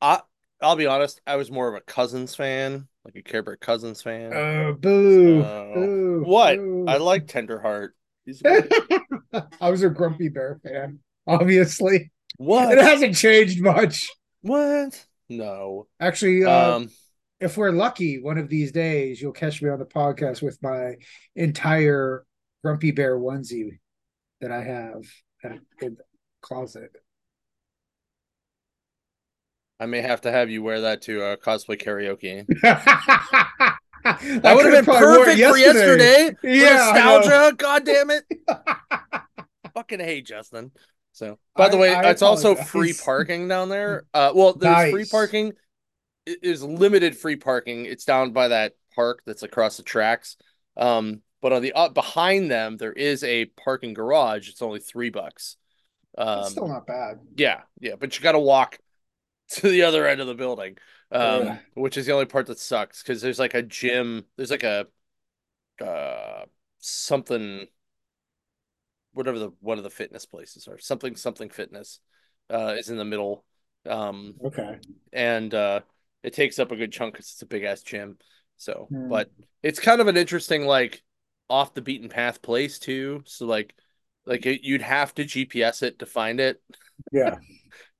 I, 0.00 0.20
I'll 0.62 0.76
be 0.76 0.86
honest. 0.86 1.20
I 1.26 1.36
was 1.36 1.50
more 1.50 1.68
of 1.68 1.74
a 1.74 1.80
Cousins 1.82 2.34
fan, 2.34 2.88
like 3.04 3.16
a 3.16 3.22
Care 3.22 3.42
Bear 3.42 3.56
Cousins 3.56 4.02
fan. 4.02 4.32
Oh, 4.34 4.72
boo. 4.72 5.42
So- 5.42 5.72
boo. 5.74 6.22
what? 6.24 6.56
boo. 6.56 6.86
I 6.88 6.96
like 6.96 7.26
Tenderheart. 7.26 7.90
He's 8.24 8.40
a 8.40 8.44
good- 9.32 9.44
I 9.60 9.70
was 9.70 9.82
a 9.82 9.90
Grumpy 9.90 10.28
Bear 10.28 10.58
fan, 10.64 11.00
obviously. 11.26 12.10
What? 12.40 12.72
It 12.72 12.82
hasn't 12.82 13.16
changed 13.16 13.60
much. 13.60 14.08
What? 14.40 15.04
No. 15.28 15.86
Actually, 16.00 16.44
uh, 16.44 16.76
Um. 16.76 16.90
if 17.38 17.58
we're 17.58 17.70
lucky, 17.70 18.18
one 18.20 18.38
of 18.38 18.48
these 18.48 18.72
days 18.72 19.20
you'll 19.20 19.32
catch 19.32 19.60
me 19.60 19.68
on 19.68 19.78
the 19.78 19.84
podcast 19.84 20.40
with 20.40 20.58
my 20.62 20.94
entire 21.36 22.24
Grumpy 22.64 22.92
Bear 22.92 23.18
onesie 23.18 23.78
that 24.40 24.50
I 24.50 24.62
have 24.62 25.02
in 25.44 25.60
the 25.80 25.96
closet. 26.40 26.90
I 29.78 29.84
may 29.86 30.00
have 30.00 30.22
to 30.22 30.32
have 30.32 30.48
you 30.48 30.62
wear 30.62 30.80
that 30.82 31.02
to 31.02 31.22
uh, 31.22 31.36
cosplay 31.36 31.80
karaoke. 31.80 32.46
that 32.62 33.78
That 34.42 34.56
would 34.56 34.64
have 34.72 34.84
been 34.84 34.94
perfect 34.94 35.40
for 35.40 35.56
yesterday. 35.58 36.34
Yeah, 36.42 36.92
nostalgia. 36.94 37.54
God 37.56 37.84
damn 37.84 38.10
it. 38.10 38.24
Fucking 39.74 40.00
hate 40.00 40.26
Justin. 40.26 40.72
So, 41.12 41.38
by 41.56 41.68
the 41.68 41.76
way, 41.76 41.94
I 41.94 42.10
it's 42.10 42.22
also 42.22 42.54
free 42.54 42.92
parking 43.04 43.48
down 43.48 43.68
there. 43.68 44.04
Uh, 44.14 44.32
well, 44.34 44.52
there's 44.54 44.90
free 44.90 45.04
parking. 45.04 45.52
It 46.26 46.38
is 46.42 46.62
limited 46.62 47.16
free 47.16 47.36
parking. 47.36 47.86
It's 47.86 48.04
down 48.04 48.32
by 48.32 48.48
that 48.48 48.74
park 48.94 49.22
that's 49.26 49.42
across 49.42 49.76
the 49.76 49.82
tracks. 49.82 50.36
Um, 50.76 51.22
but 51.42 51.52
on 51.52 51.62
the 51.62 51.72
up 51.72 51.94
behind 51.94 52.50
them, 52.50 52.76
there 52.76 52.92
is 52.92 53.24
a 53.24 53.46
parking 53.46 53.94
garage. 53.94 54.48
It's 54.48 54.62
only 54.62 54.80
three 54.80 55.10
bucks. 55.10 55.56
Um, 56.16 56.40
It's 56.40 56.50
still 56.50 56.68
not 56.68 56.86
bad. 56.86 57.20
yeah, 57.36 57.62
yeah, 57.80 57.94
but 57.98 58.16
you 58.16 58.22
got 58.22 58.32
to 58.32 58.38
walk 58.38 58.78
to 59.50 59.68
the 59.68 59.82
other 59.82 60.06
end 60.06 60.20
of 60.20 60.26
the 60.26 60.34
building, 60.34 60.76
um, 61.10 61.48
Ugh. 61.48 61.58
which 61.74 61.96
is 61.96 62.06
the 62.06 62.12
only 62.12 62.26
part 62.26 62.46
that 62.46 62.58
sucks 62.58 63.02
because 63.02 63.20
there's 63.20 63.38
like 63.38 63.54
a 63.54 63.62
gym, 63.62 64.24
there's 64.36 64.50
like 64.50 64.62
a 64.62 64.86
uh 65.82 66.44
something, 66.78 67.66
whatever 69.12 69.38
the 69.38 69.50
one 69.60 69.78
of 69.78 69.84
the 69.84 69.90
fitness 69.90 70.26
places 70.26 70.68
are, 70.68 70.78
something 70.78 71.16
something 71.16 71.50
fitness, 71.50 72.00
uh, 72.52 72.74
is 72.78 72.88
in 72.90 72.96
the 72.96 73.04
middle, 73.04 73.44
um, 73.88 74.34
Okay. 74.44 74.78
and 75.12 75.52
uh, 75.54 75.80
it 76.22 76.34
takes 76.34 76.58
up 76.58 76.72
a 76.72 76.76
good 76.76 76.92
chunk 76.92 77.14
because 77.14 77.30
it's 77.32 77.42
a 77.42 77.46
big 77.46 77.64
ass 77.64 77.82
gym. 77.82 78.18
So, 78.56 78.88
Hmm. 78.90 79.08
but 79.10 79.30
it's 79.62 79.80
kind 79.80 80.00
of 80.00 80.06
an 80.06 80.16
interesting 80.16 80.64
like 80.66 81.02
off 81.48 81.74
the 81.74 81.82
beaten 81.82 82.08
path 82.08 82.42
place 82.42 82.78
too. 82.78 83.22
So 83.26 83.46
like, 83.46 83.74
like 84.26 84.46
it, 84.46 84.62
you'd 84.62 84.82
have 84.82 85.14
to 85.14 85.24
GPS 85.24 85.82
it 85.82 85.98
to 86.00 86.06
find 86.06 86.40
it. 86.40 86.60
Yeah. 87.12 87.36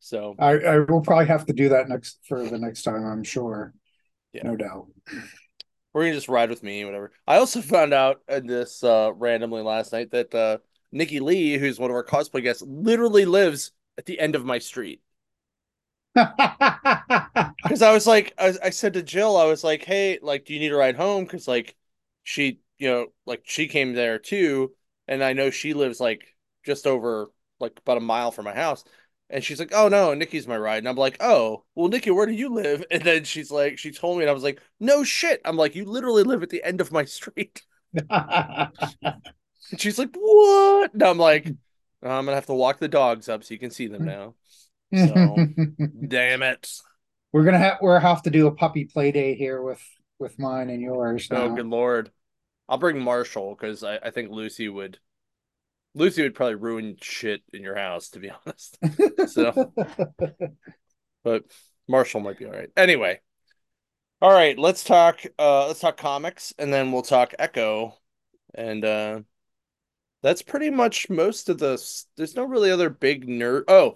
So. 0.03 0.35
I, 0.39 0.53
I 0.53 0.79
will 0.79 1.03
probably 1.03 1.27
have 1.27 1.45
to 1.47 1.53
do 1.53 1.69
that 1.69 1.89
next 1.91 2.21
for 2.27 2.43
the 2.43 2.59
next 2.59 2.85
time, 2.85 3.05
I'm 3.05 3.23
sure. 3.23 3.75
Yeah. 4.33 4.45
No 4.45 4.57
doubt. 4.57 4.87
You 5.95 6.01
can 6.01 6.13
just 6.15 6.29
ride 6.29 6.49
with 6.49 6.63
me, 6.63 6.85
whatever. 6.85 7.13
I 7.27 7.37
also 7.37 7.61
found 7.61 7.93
out 7.93 8.23
in 8.29 8.47
this 8.47 8.83
uh, 8.83 9.13
randomly 9.15 9.63
last 9.63 9.93
night 9.93 10.11
that 10.13 10.35
uh, 10.35 10.59
Nikki 10.93 11.21
Lee, 11.21 11.59
who's 11.59 11.79
one 11.79 11.91
of 11.91 11.97
our 11.97 12.05
cosplay 12.05 12.43
guests, 12.43 12.63
literally 12.63 13.25
lives 13.25 13.73
at 13.99 14.07
the 14.07 14.19
end 14.21 14.35
of 14.35 14.45
my 14.45 14.59
street. 14.59 15.03
Because 17.63 17.83
I 17.83 17.93
was 17.93 18.07
like, 18.07 18.35
I, 18.39 18.55
I 18.65 18.71
said 18.71 18.95
to 18.95 19.03
Jill, 19.03 19.37
I 19.37 19.45
was 19.45 19.63
like, 19.65 19.85
hey, 19.85 20.19
like, 20.23 20.45
do 20.45 20.55
you 20.55 20.61
need 20.61 20.73
a 20.73 20.77
ride 20.77 20.97
home? 20.97 21.25
Because 21.25 21.47
like, 21.47 21.77
she, 22.23 22.61
you 22.79 22.89
know, 22.89 23.07
like 23.27 23.43
she 23.45 23.69
came 23.69 23.93
there 23.95 24.19
too, 24.19 24.75
and 25.09 25.23
I 25.23 25.33
know 25.35 25.51
she 25.51 25.75
lives 25.75 26.01
like 26.01 26.35
just 26.65 26.87
over 26.87 27.31
like 27.61 27.79
about 27.79 27.99
a 27.99 28.01
mile 28.01 28.31
from 28.33 28.47
my 28.47 28.55
house. 28.55 28.85
And 29.29 29.45
she's 29.45 29.61
like, 29.61 29.71
"Oh 29.73 29.89
no, 29.89 30.13
Nikki's 30.15 30.49
my 30.49 30.57
ride." 30.59 30.79
And 30.79 30.89
I'm 30.89 30.97
like, 30.97 31.17
"Oh, 31.21 31.65
well, 31.77 31.89
Nikki, 31.89 32.11
where 32.11 32.27
do 32.27 32.33
you 32.33 32.49
live?" 32.53 32.85
And 32.91 33.03
then 33.03 33.23
she's 33.25 33.51
like, 33.51 33.79
she 33.79 33.93
told 33.93 34.19
me, 34.19 34.25
and 34.25 34.31
I 34.31 34.35
was 34.35 34.43
like, 34.43 34.61
"No 34.81 35.05
shit." 35.05 35.41
I'm 35.45 35.57
like, 35.57 35.75
"You 35.77 35.85
literally 35.85 36.25
live 36.25 36.43
at 36.43 36.51
the 36.51 36.65
end 36.65 36.81
of 36.81 36.91
my 36.93 37.05
street." 37.05 37.63
And 39.71 39.81
she's 39.81 39.99
like, 39.99 40.11
"What?" 40.15 40.93
And 40.93 41.03
I'm 41.03 41.19
like, 41.19 41.49
"Oh, 42.03 42.11
"I'm 42.11 42.25
gonna 42.25 42.35
have 42.35 42.47
to 42.47 42.55
walk 42.55 42.79
the 42.79 42.89
dogs 42.89 43.29
up 43.29 43.45
so 43.45 43.55
you 43.55 43.61
can 43.61 43.71
see 43.71 43.87
them 43.87 44.05
now." 44.05 44.35
So- 44.95 45.37
Damn 46.09 46.43
it! 46.43 46.71
we're 47.33 47.45
gonna 47.45 47.59
have 47.59 47.79
we're 47.81 47.99
have 47.99 48.23
to 48.23 48.31
do 48.31 48.47
a 48.47 48.53
puppy 48.53 48.85
play 48.85 49.13
date 49.13 49.39
here 49.39 49.63
with 49.63 49.83
with 50.19 50.39
mine 50.39 50.71
and 50.71 50.83
yours 50.83 51.31
now. 51.31 51.43
Oh, 51.43 51.55
good 51.55 51.67
lord! 51.67 52.11
I'll 52.69 52.79
bring 52.79 53.03
Marshall 53.03 53.55
because 53.55 53.83
I, 53.85 53.97
I 53.97 54.11
think 54.11 54.31
Lucy 54.31 54.69
would. 54.69 54.99
Lucy 55.95 56.23
would 56.23 56.37
probably 56.37 56.55
ruin 56.55 56.97
shit 57.01 57.43
in 57.53 57.63
your 57.63 57.75
house, 57.75 58.11
to 58.11 58.21
be 58.21 58.31
honest. 58.47 58.79
So, 59.33 59.73
but 61.25 61.45
Marshall 61.89 62.21
might 62.21 62.39
be 62.39 62.47
all 62.47 62.53
right. 62.53 62.71
Anyway, 62.77 63.21
all 64.23 64.33
right. 64.33 64.57
Let's 64.59 64.85
talk. 64.85 65.21
Uh, 65.39 65.67
let's 65.67 65.81
talk 65.81 65.97
comics, 65.97 66.55
and 66.59 66.73
then 66.73 66.93
we'll 66.93 67.03
talk 67.03 67.35
Echo, 67.39 67.97
and 68.55 68.85
uh, 68.85 69.21
that's 70.23 70.43
pretty 70.43 70.71
much 70.71 71.09
most 71.11 71.49
of 71.49 71.59
the. 71.59 71.83
There's 72.17 72.37
no 72.37 72.45
really 72.45 72.71
other 72.71 72.91
big 72.91 73.27
nerd. 73.27 73.65
Oh, 73.69 73.95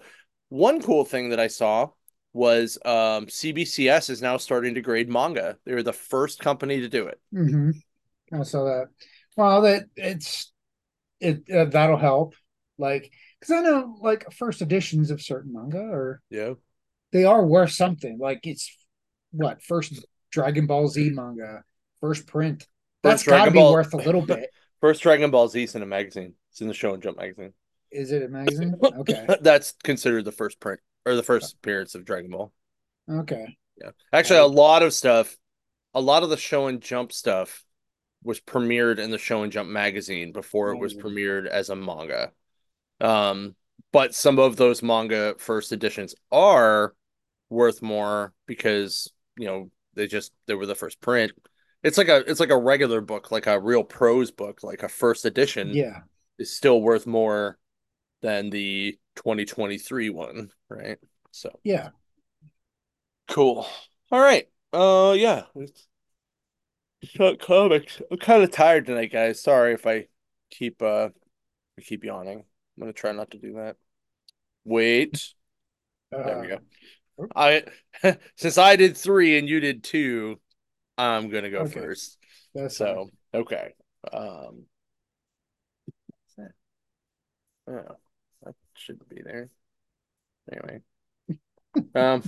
one 0.49 0.81
cool 0.81 1.05
thing 1.05 1.29
that 1.29 1.39
I 1.39 1.47
saw 1.47 1.89
was 2.33 2.77
um, 2.85 3.27
CBCS 3.27 4.09
is 4.09 4.21
now 4.21 4.37
starting 4.37 4.75
to 4.75 4.81
grade 4.81 5.09
manga. 5.09 5.57
They 5.65 5.73
were 5.73 5.83
the 5.83 5.93
first 5.93 6.39
company 6.39 6.81
to 6.81 6.89
do 6.89 7.07
it. 7.07 7.19
Mm-hmm. 7.33 7.71
I 8.33 8.43
saw 8.43 8.65
that. 8.65 8.87
Well, 9.37 9.61
that 9.61 9.83
it's 9.95 10.51
it 11.19 11.49
uh, 11.49 11.65
that'll 11.65 11.97
help. 11.97 12.35
Like, 12.77 13.11
because 13.39 13.55
I 13.55 13.61
know 13.61 13.97
like 14.01 14.31
first 14.33 14.61
editions 14.61 15.11
of 15.11 15.21
certain 15.21 15.53
manga 15.53 15.79
are 15.79 16.21
Yeah. 16.29 16.53
they 17.11 17.23
are 17.23 17.45
worth 17.45 17.71
something. 17.71 18.17
Like 18.19 18.41
it's 18.43 18.75
what 19.31 19.63
first 19.63 20.05
Dragon 20.31 20.65
Ball 20.67 20.87
Z 20.87 21.11
manga, 21.11 21.63
first 22.01 22.27
print. 22.27 22.67
That's 23.03 23.23
got 23.23 23.45
to 23.45 23.51
be 23.51 23.59
worth 23.59 23.93
a 23.93 23.97
little 23.97 24.21
bit. 24.25 24.49
First 24.81 25.01
Dragon 25.01 25.31
Ball 25.31 25.47
Z 25.47 25.63
is 25.63 25.75
in 25.75 25.81
a 25.81 25.85
magazine. 25.85 26.33
It's 26.51 26.61
in 26.61 26.67
the 26.67 26.73
Shonen 26.73 27.01
Jump 27.01 27.17
magazine. 27.17 27.53
Is 27.91 28.11
it 28.11 28.23
a 28.23 28.27
magazine? 28.27 28.75
Okay, 28.83 29.27
That's 29.41 29.73
considered 29.83 30.25
the 30.25 30.31
first 30.31 30.59
print 30.59 30.79
or 31.05 31.15
the 31.15 31.23
first 31.23 31.53
appearance 31.55 31.95
of 31.95 32.05
Dragon 32.05 32.31
Ball. 32.31 32.51
okay. 33.09 33.57
Yeah. 33.81 33.91
Actually, 34.13 34.39
a 34.39 34.45
lot 34.45 34.83
of 34.83 34.93
stuff, 34.93 35.35
a 35.93 36.01
lot 36.01 36.23
of 36.23 36.29
the 36.29 36.35
Shonen 36.35 36.79
Jump 36.79 37.11
stuff 37.11 37.63
was 38.23 38.39
premiered 38.39 38.99
in 38.99 39.11
the 39.11 39.17
Shonen 39.17 39.49
Jump 39.51 39.69
magazine 39.69 40.31
before 40.31 40.71
it 40.71 40.77
was 40.79 40.93
Oh. 40.93 40.99
premiered 40.99 41.47
as 41.47 41.69
a 41.69 41.75
manga. 41.75 42.31
Um, 43.01 43.55
but 43.91 44.15
some 44.15 44.39
of 44.39 44.55
those 44.55 44.81
manga 44.81 45.35
first 45.37 45.71
editions 45.71 46.15
are 46.31 46.93
worth 47.49 47.81
more 47.81 48.33
because, 48.45 49.11
you 49.37 49.45
know, 49.45 49.71
they 49.93 50.07
just 50.07 50.31
they 50.47 50.55
were 50.55 50.65
the 50.65 50.75
first 50.75 50.99
print. 51.01 51.31
It's 51.85 51.97
like 51.97 52.09
a 52.09 52.17
it's 52.29 52.39
like 52.41 52.49
a 52.49 52.57
regular 52.57 53.01
book, 53.01 53.31
like 53.31 53.47
a 53.47 53.59
real 53.59 53.83
prose 53.83 54.31
book, 54.31 54.63
like 54.63 54.83
a 54.83 54.89
first 54.89 55.25
edition 55.25 55.71
Yeah, 55.73 56.01
is 56.39 56.55
still 56.55 56.81
worth 56.81 57.07
more 57.07 57.59
than 58.21 58.49
the 58.49 58.99
2023 59.15 60.09
one, 60.11 60.51
right? 60.69 60.99
So 61.31 61.59
yeah. 61.63 61.91
Cool. 63.27 63.67
All 64.11 64.19
right. 64.21 64.47
Uh, 64.73 65.13
yeah. 65.17 65.45
Let's 65.53 65.87
talk 67.17 67.39
comics. 67.39 68.01
I'm 68.11 68.17
kind 68.17 68.43
of 68.43 68.51
tired 68.51 68.85
tonight, 68.85 69.11
guys. 69.11 69.41
Sorry 69.41 69.73
if 69.73 69.85
I 69.85 70.07
keep 70.49 70.81
uh 70.81 71.09
I 71.77 71.81
keep 71.81 72.03
yawning. 72.03 72.39
I'm 72.39 72.81
gonna 72.81 72.93
try 72.93 73.11
not 73.13 73.31
to 73.31 73.39
do 73.39 73.53
that. 73.55 73.77
Wait. 74.65 75.33
There 76.11 76.39
we 76.39 76.47
Uh, 76.47 76.57
go. 76.57 76.59
I 77.35 77.65
since 78.37 78.57
I 78.57 78.75
did 78.77 78.97
three 78.97 79.37
and 79.39 79.49
you 79.49 79.59
did 79.59 79.83
two, 79.83 80.39
I'm 80.97 81.29
gonna 81.29 81.49
go 81.49 81.65
Okay. 81.65 81.65
first. 81.65 82.17
That's 82.55 82.75
So 82.77 83.11
okay. 83.33 83.73
Um. 84.11 84.65
that? 86.37 86.51
Oh, 87.67 87.97
that 88.43 88.55
shouldn't 88.75 89.09
be 89.09 89.21
there. 89.23 89.49
Anyway. 90.51 90.81
Um. 91.95 92.21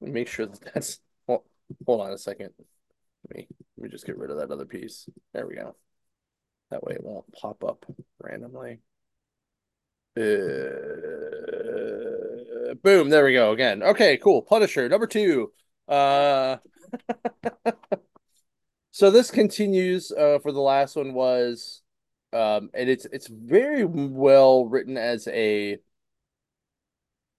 Let 0.00 0.08
me 0.08 0.12
make 0.12 0.28
sure 0.28 0.46
that 0.46 0.60
that's. 0.74 1.00
Well, 1.26 1.44
hold 1.86 2.02
on 2.02 2.12
a 2.12 2.18
second. 2.18 2.50
Let 3.30 3.36
me 3.38 3.48
let 3.76 3.84
me 3.84 3.90
just 3.90 4.06
get 4.06 4.18
rid 4.18 4.30
of 4.30 4.38
that 4.38 4.50
other 4.50 4.66
piece. 4.66 5.08
There 5.32 5.46
we 5.46 5.56
go. 5.56 5.76
That 6.70 6.84
way 6.84 6.94
it 6.94 7.04
won't 7.04 7.32
pop 7.32 7.64
up 7.64 7.86
randomly. 8.20 8.80
Uh, 10.16 10.22
boom, 12.82 13.08
there 13.10 13.24
we 13.24 13.32
go 13.32 13.52
again. 13.52 13.82
Okay, 13.82 14.16
cool. 14.16 14.42
Punisher 14.42 14.88
number 14.88 15.06
two. 15.06 15.52
Uh 15.88 16.56
so 18.90 19.10
this 19.10 19.30
continues 19.30 20.12
uh 20.12 20.38
for 20.42 20.52
the 20.52 20.60
last 20.60 20.96
one 20.96 21.14
was 21.14 21.82
Um, 22.34 22.70
and 22.74 22.90
it's 22.90 23.06
it's 23.06 23.28
very 23.28 23.86
well 23.86 24.66
written 24.66 24.98
as 24.98 25.28
a 25.28 25.78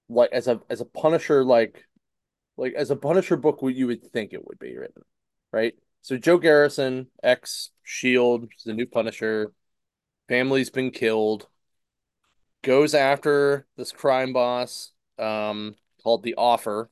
like 0.10 0.32
as 0.32 0.48
a 0.48 0.62
as 0.70 0.82
a 0.82 0.86
Punisher 0.86 1.44
like 1.44 1.86
like 2.58 2.74
as 2.75 2.92
a 2.92 2.96
Punisher 2.96 3.38
book 3.38 3.62
what 3.62 3.75
you 3.75 3.88
would 3.88 4.04
think 4.14 4.34
it 4.34 4.46
would 4.48 4.60
be 4.60 4.78
written, 4.78 5.04
right? 5.54 5.75
So 6.04 6.18
Joe 6.18 6.40
Garrison, 6.40 7.08
ex 7.24 7.72
Shield, 7.84 8.50
the 8.66 8.74
new 8.74 8.88
Punisher, 8.88 9.54
family's 10.30 10.70
been 10.72 10.92
killed, 10.92 11.48
goes 12.64 12.94
after 12.94 13.68
this 13.78 13.92
crime 13.92 14.34
boss 14.34 14.92
um 15.20 15.75
called 16.04 16.24
the 16.24 16.36
Offer. 16.36 16.90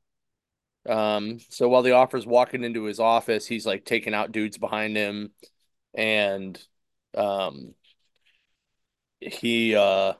Um, 0.87 1.39
so 1.49 1.69
while 1.69 1.81
the 1.81 1.93
Offer's 1.93 2.25
walking 2.25 2.63
into 2.63 2.83
his 2.83 2.99
office, 2.99 3.47
he's 3.47 3.65
like 3.65 3.85
taking 3.85 4.13
out 4.13 4.31
dudes 4.31 4.57
behind 4.57 4.95
him. 4.97 5.31
And 5.95 6.61
um 7.15 7.75
he 9.21 9.75
uh 9.75 10.13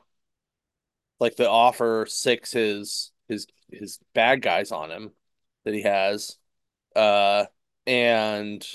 like 1.20 1.36
the 1.36 1.48
offer 1.48 2.06
six 2.08 2.52
his 2.52 3.12
his 3.28 3.46
his 3.70 3.98
bad 4.14 4.42
guys 4.42 4.72
on 4.72 4.90
him 4.90 5.12
that 5.64 5.74
he 5.74 5.82
has. 5.82 6.36
Uh 6.96 7.46
and 7.86 8.66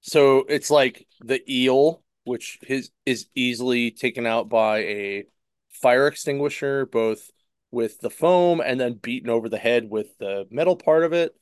so 0.00 0.38
it's 0.48 0.70
like 0.70 1.06
the 1.20 1.40
eel 1.50 2.02
which 2.24 2.58
his 2.62 2.90
is 3.06 3.26
easily 3.34 3.90
taken 3.90 4.26
out 4.26 4.48
by 4.48 4.78
a 4.80 5.24
fire 5.70 6.06
extinguisher 6.06 6.86
both 6.86 7.30
with 7.70 8.00
the 8.00 8.10
foam 8.10 8.60
and 8.60 8.80
then 8.80 8.94
beaten 8.94 9.30
over 9.30 9.48
the 9.48 9.58
head 9.58 9.90
with 9.90 10.16
the 10.18 10.46
metal 10.50 10.76
part 10.76 11.04
of 11.04 11.12
it. 11.12 11.34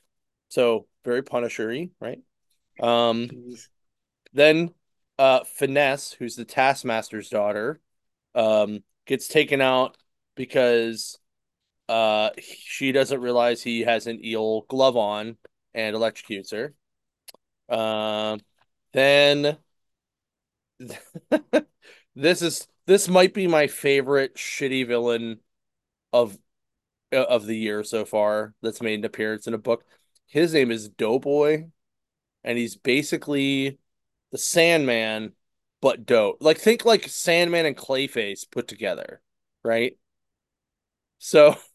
So 0.49 0.87
very 1.05 1.23
punishery 1.23 1.91
right? 2.01 2.21
Um 2.81 3.31
then 4.33 4.71
uh 5.19 5.45
finesse 5.45 6.13
who's 6.13 6.37
the 6.37 6.45
taskmaster's 6.45 7.29
daughter 7.31 7.81
um 8.35 8.83
gets 9.07 9.29
taken 9.29 9.61
out 9.61 9.97
because 10.35 11.19
uh 11.89 12.31
she 12.39 12.93
doesn't 12.93 13.21
realize 13.21 13.63
he 13.63 13.83
has 13.83 14.07
an 14.07 14.25
eel 14.25 14.63
glove 14.63 14.97
on 14.97 15.37
and 15.75 15.97
electrocutes 15.97 16.53
her. 16.53 16.75
Um 17.75 18.41
then 18.93 19.59
this 22.15 22.43
is 22.43 22.67
this 22.87 23.09
might 23.09 23.35
be 23.35 23.47
my 23.47 23.67
favorite 23.67 24.37
shitty 24.37 24.87
villain 24.87 25.41
of 26.23 26.39
of 27.13 27.47
the 27.47 27.57
year 27.57 27.85
so 27.85 28.05
far 28.05 28.55
that's 28.63 28.83
made 28.83 28.99
an 29.01 29.05
appearance 29.05 29.47
in 29.47 29.55
a 29.55 29.59
book. 29.59 29.85
His 30.27 30.55
name 30.55 30.71
is 30.73 30.89
Doughboy, 30.89 31.67
and 32.45 32.59
he's 32.59 32.77
basically 32.77 33.79
the 34.33 34.39
Sandman, 34.39 35.35
but 35.83 36.07
dope. 36.07 36.39
Like 36.43 36.59
think 36.59 36.85
like 36.85 37.09
Sandman 37.09 37.67
and 37.67 37.77
Clayface 37.77 38.51
put 38.51 38.69
together, 38.69 39.23
right? 39.65 39.99
So 41.19 41.57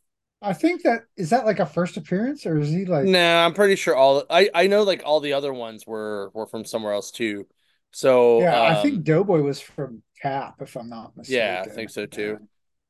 I 0.41 0.53
think 0.53 0.83
that 0.83 1.03
is 1.17 1.29
that 1.31 1.45
like 1.45 1.59
a 1.59 1.65
first 1.65 1.97
appearance 1.97 2.45
or 2.45 2.57
is 2.59 2.69
he 2.69 2.85
like 2.85 3.13
nah, 3.13 3.45
I'm 3.45 3.53
pretty 3.53 3.75
sure 3.75 3.95
all 3.95 4.23
I 4.29 4.49
I 4.53 4.67
know 4.67 4.83
like 4.83 5.03
all 5.05 5.19
the 5.19 5.33
other 5.33 5.53
ones 5.53 5.85
were 5.87 6.31
were 6.33 6.47
from 6.47 6.65
somewhere 6.65 6.93
else 6.93 7.11
too. 7.11 7.47
So 7.91 8.47
Yeah, 8.47 8.61
I 8.63 8.75
um 8.75 8.75
think 8.75 9.03
Doughboy 9.03 9.41
was 9.41 9.59
from 9.59 10.03
Cap, 10.21 10.61
if 10.61 10.75
I'm 10.75 10.89
not 10.89 11.17
mistaken. 11.17 11.25
yeah, 11.27 11.63
I 11.65 11.69
think 11.69 11.89
so 11.89 12.05
too. 12.05 12.39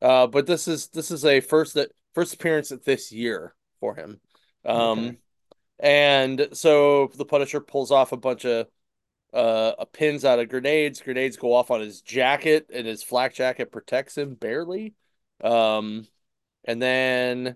Uh, 0.02 0.28
but 0.28 0.48
this 0.48 0.68
is 0.68 0.88
this 0.90 1.12
is 1.12 1.26
a 1.26 1.40
first 1.40 1.76
that 1.76 1.92
first 2.14 2.34
appearance 2.34 2.72
at 2.72 2.84
this 2.84 3.12
year 3.12 3.54
for 3.80 3.96
him. 3.96 4.20
Okay. 4.66 4.78
Um, 4.78 5.18
and 5.80 6.50
so 6.54 7.12
the 7.16 7.26
Punisher 7.26 7.60
pulls 7.60 7.92
off 7.92 8.12
a 8.12 8.18
bunch 8.18 8.46
of 8.46 8.68
uh 9.34 9.86
pins 9.94 10.26
out 10.26 10.40
of 10.40 10.50
grenades. 10.50 11.02
Grenades 11.02 11.38
go 11.38 11.54
off 11.54 11.72
on 11.72 11.82
his 11.82 12.02
jacket, 12.02 12.68
and 12.74 12.86
his 12.88 13.04
flak 13.04 13.34
jacket 13.34 13.72
protects 13.72 14.18
him 14.18 14.36
barely. 14.36 14.94
Um, 15.44 16.08
and 16.66 16.82
then 16.82 17.56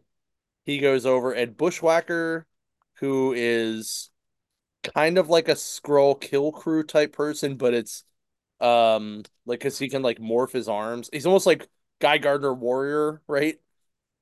he 0.65 0.79
goes 0.79 1.05
over 1.05 1.31
and 1.31 1.55
Bushwhacker, 1.55 2.47
who 2.95 3.34
is 3.36 4.10
kind 4.84 5.17
of 5.17 5.29
like 5.29 5.47
a 5.47 5.53
Skrull 5.53 6.19
Kill 6.19 6.51
Krew 6.51 6.88
type 6.88 7.13
person, 7.13 7.58
but 7.58 7.73
it's 7.73 8.03
um 8.62 9.23
like 9.45 9.60
because 9.60 9.77
he 9.77 9.89
can 9.89 10.01
like 10.01 10.19
morph 10.19 10.51
his 10.51 10.69
arms. 10.69 11.10
He's 11.12 11.25
almost 11.25 11.45
like 11.45 11.67
Guy 11.99 12.17
Gardner 12.17 12.53
Warrior, 12.53 13.21
right? 13.27 13.60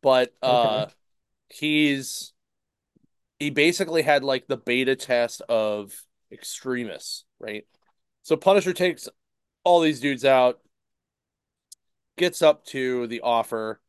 But 0.02 0.36
uh 0.42 0.88
Okay. 0.88 0.94
he's 1.50 2.34
he 3.40 3.50
basically 3.50 4.02
had 4.02 4.24
like 4.24 4.48
the 4.48 4.58
beta 4.58 4.96
test 4.96 5.42
of 5.50 5.94
Extremis, 6.32 7.26
right? 7.40 7.66
So 8.24 8.38
Punisher 8.38 8.74
takes 8.74 9.10
all 9.64 9.82
these 9.82 10.00
dudes 10.00 10.26
out, 10.26 10.60
gets 12.18 12.42
up 12.42 12.66
to 12.66 13.08
the 13.08 13.22
offer, 13.22 13.82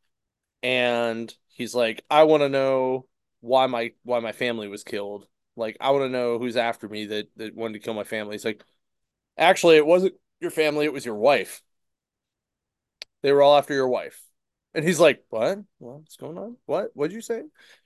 and 0.63 1.33
he's 1.49 1.75
like, 1.75 2.03
I 2.09 2.23
want 2.23 2.43
to 2.43 2.49
know 2.49 3.07
why 3.41 3.67
my 3.67 3.93
why 4.03 4.19
my 4.19 4.31
family 4.31 4.67
was 4.67 4.83
killed. 4.83 5.27
Like, 5.55 5.77
I 5.81 5.91
want 5.91 6.05
to 6.05 6.09
know 6.09 6.39
who's 6.39 6.57
after 6.57 6.89
me 6.89 7.07
that 7.07 7.27
that 7.37 7.55
wanted 7.55 7.75
to 7.75 7.79
kill 7.79 7.93
my 7.93 8.03
family. 8.05 8.35
He's 8.35 8.45
like, 8.45 8.63
actually, 9.37 9.77
it 9.77 9.87
wasn't 9.87 10.15
your 10.41 10.51
family, 10.51 10.85
it 10.85 10.93
was 10.93 11.05
your 11.05 11.15
wife. 11.15 11.63
They 13.25 13.31
were 13.31 13.41
all 13.41 13.57
after 13.57 13.73
your 13.73 13.87
wife. 13.87 14.21
And 14.75 14.85
he's 14.85 14.99
like, 14.99 15.25
What? 15.29 15.57
What's 15.79 16.15
going 16.15 16.37
on? 16.37 16.57
What? 16.67 16.91
What'd 16.93 17.11
you 17.11 17.21
say? 17.21 17.41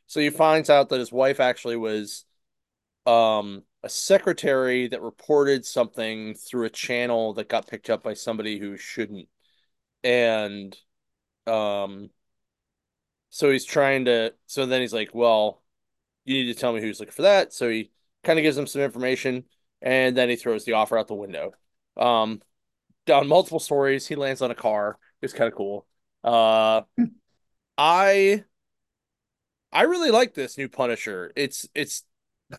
So 0.06 0.19
he 0.19 0.32
finds 0.32 0.69
out 0.69 0.89
that 0.89 0.99
his 0.99 1.13
wife 1.13 1.39
actually 1.39 1.78
was 1.78 2.25
um 3.06 3.63
a 3.82 3.88
secretary 3.88 4.89
that 4.89 5.02
reported 5.02 5.65
something 5.65 6.34
through 6.34 6.65
a 6.65 6.69
channel 6.69 7.36
that 7.36 7.47
got 7.47 7.67
picked 7.67 7.89
up 7.89 8.04
by 8.04 8.15
somebody 8.15 8.60
who 8.60 8.75
shouldn't. 8.75 9.30
And 10.04 10.78
um 11.47 12.10
so 13.30 13.49
he's 13.49 13.63
trying 13.63 14.04
to 14.06 14.34
so 14.45 14.65
then 14.65 14.82
he's 14.82 14.93
like, 14.93 15.12
Well, 15.13 15.63
you 16.25 16.34
need 16.43 16.54
to 16.54 16.60
tell 16.60 16.73
me 16.73 16.82
who's 16.82 16.99
looking 16.99 17.13
for 17.13 17.21
that. 17.21 17.54
So 17.54 17.69
he 17.69 17.91
kind 18.25 18.38
of 18.38 18.43
gives 18.43 18.58
him 18.58 18.67
some 18.67 18.82
information 18.82 19.45
and 19.82 20.17
then 20.17 20.28
he 20.28 20.36
throws 20.36 20.65
the 20.65 20.73
offer 20.73 20.97
out 20.97 21.08
the 21.08 21.15
window. 21.15 21.54
Um 21.95 22.41
down 23.06 23.28
multiple 23.30 23.62
stories, 23.62 24.06
he 24.06 24.15
lands 24.15 24.41
on 24.41 24.52
a 24.52 24.56
car. 24.56 24.99
It's 25.21 25.34
kind 25.34 25.51
of 25.51 25.55
cool. 25.58 25.86
Uh 26.23 26.82
I 27.77 28.43
I 29.71 29.84
really 29.84 30.12
like 30.12 30.34
this 30.34 30.58
new 30.58 30.69
Punisher. 30.69 31.32
It's 31.36 31.67
it's 31.75 32.03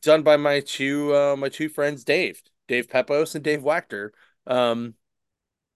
done 0.03 0.23
by 0.23 0.37
my 0.37 0.61
two 0.61 1.14
uh 1.14 1.37
my 1.37 1.49
two 1.49 1.68
friends 1.68 2.05
Dave, 2.05 2.40
Dave 2.68 2.88
Pepose 2.88 3.35
and 3.35 3.44
Dave 3.44 3.61
Wachter. 3.62 4.11
Um 4.46 4.94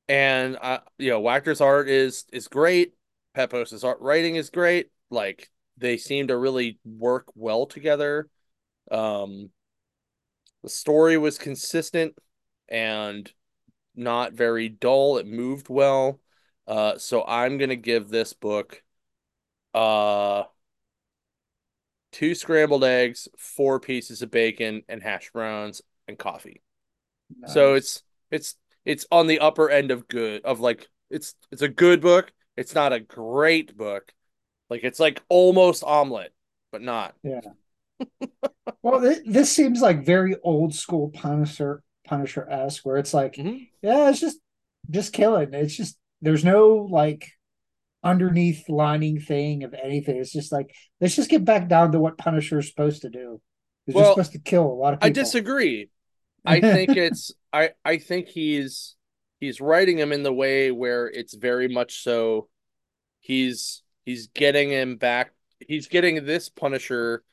and 0.09 0.59
I 0.63 0.81
you 0.99 1.11
know 1.11 1.23
Wachter's 1.23 1.61
art 1.61 1.89
is 1.89 2.25
is 2.33 2.49
great. 2.49 2.95
Pepose's 3.35 3.85
art 3.85 4.01
writing 4.01 4.37
is 4.37 4.51
great. 4.51 4.91
Like 5.11 5.51
they 5.79 5.97
seem 5.97 6.29
to 6.29 6.37
really 6.37 6.79
work 6.85 7.29
well 7.35 7.67
together. 7.67 8.29
Um 8.91 9.51
the 10.63 10.69
story 10.69 11.19
was 11.19 11.39
consistent 11.39 12.17
and 12.69 13.31
not 13.95 14.33
very 14.35 14.69
dull. 14.69 15.19
It 15.19 15.27
moved 15.27 15.69
well. 15.69 16.21
Uh 16.67 16.97
so 16.99 17.25
I'm 17.27 17.59
gonna 17.59 17.77
give 17.77 18.09
this 18.09 18.33
book 18.33 18.83
uh 19.75 20.45
two 22.13 22.35
scrambled 22.35 22.85
eggs, 22.85 23.29
four 23.39 23.81
pieces 23.81 24.23
of 24.23 24.31
bacon, 24.31 24.83
and 24.89 25.03
hash 25.03 25.31
browns 25.33 25.83
and 26.09 26.19
coffee. 26.19 26.63
So 27.47 27.75
it's 27.75 28.03
it's 28.31 28.57
it's 28.85 29.07
on 29.11 29.27
the 29.27 29.41
upper 29.41 29.71
end 29.71 29.91
of 29.91 30.09
good 30.09 30.45
of 30.45 30.61
like 30.61 30.89
it's 31.11 31.35
it's 31.51 31.63
a 31.63 31.69
good 31.69 32.01
book. 32.01 32.33
It's 32.57 32.75
not 32.75 32.93
a 32.93 33.01
great 33.01 33.77
book. 33.77 34.13
Like 34.71 34.85
it's 34.85 35.01
like 35.01 35.23
almost 35.29 35.85
omelet, 35.85 36.35
but 36.73 36.83
not. 36.83 37.15
Yeah. 37.23 37.41
Well, 38.83 39.01
th 39.01 39.23
this 39.27 39.51
seems 39.55 39.81
like 39.81 40.05
very 40.05 40.37
old 40.43 40.75
school 40.75 41.11
Punisher 41.11 41.83
Punisher-esque, 42.07 42.85
where 42.85 42.99
it's 42.99 43.15
like, 43.15 43.37
hmm 43.37 43.59
yeah, 43.83 44.11
it's 44.11 44.21
just 44.21 44.39
just 44.91 45.13
killing. 45.13 45.55
It's 45.55 45.77
just 45.77 45.97
there's 46.25 46.45
no 46.45 46.89
like 46.91 47.29
underneath 48.05 48.69
lining 48.69 49.21
thing 49.21 49.65
of 49.65 49.75
anything. 49.75 50.17
It's 50.19 50.33
just 50.33 50.53
like 50.53 50.75
let's 51.01 51.17
just 51.17 51.31
get 51.31 51.45
back 51.45 51.69
down 51.69 51.93
to 51.93 52.01
what 52.01 52.19
Punisher 52.19 52.59
is 52.61 52.69
supposed 52.69 53.03
to 53.03 53.11
do. 53.11 53.41
He's 53.87 53.97
just 53.97 54.11
Well, 54.11 54.13
supposed 54.13 54.33
to 54.33 54.39
kill 54.41 54.67
a 54.67 54.75
lot 54.75 54.95
of 54.95 55.01
people. 55.01 55.09
I 55.09 55.11
disagree. 55.11 55.91
I 56.47 56.63
think 56.63 56.97
it's 56.97 57.33
I 57.53 57.73
I 57.85 57.99
think 57.99 58.29
he's 58.29 58.97
he's 59.41 59.61
writing 59.61 59.99
him 59.99 60.13
in 60.13 60.23
the 60.23 60.33
way 60.33 60.73
where 60.73 61.09
it's 61.09 61.35
very 61.35 61.69
much 61.69 62.03
so 62.03 62.49
he's 63.21 63.83
he's 64.07 64.29
getting 64.29 64.71
him 64.71 64.97
back 64.97 65.33
he's 65.69 65.89
getting 65.89 66.27
this 66.27 66.49
Punisher 66.51 67.25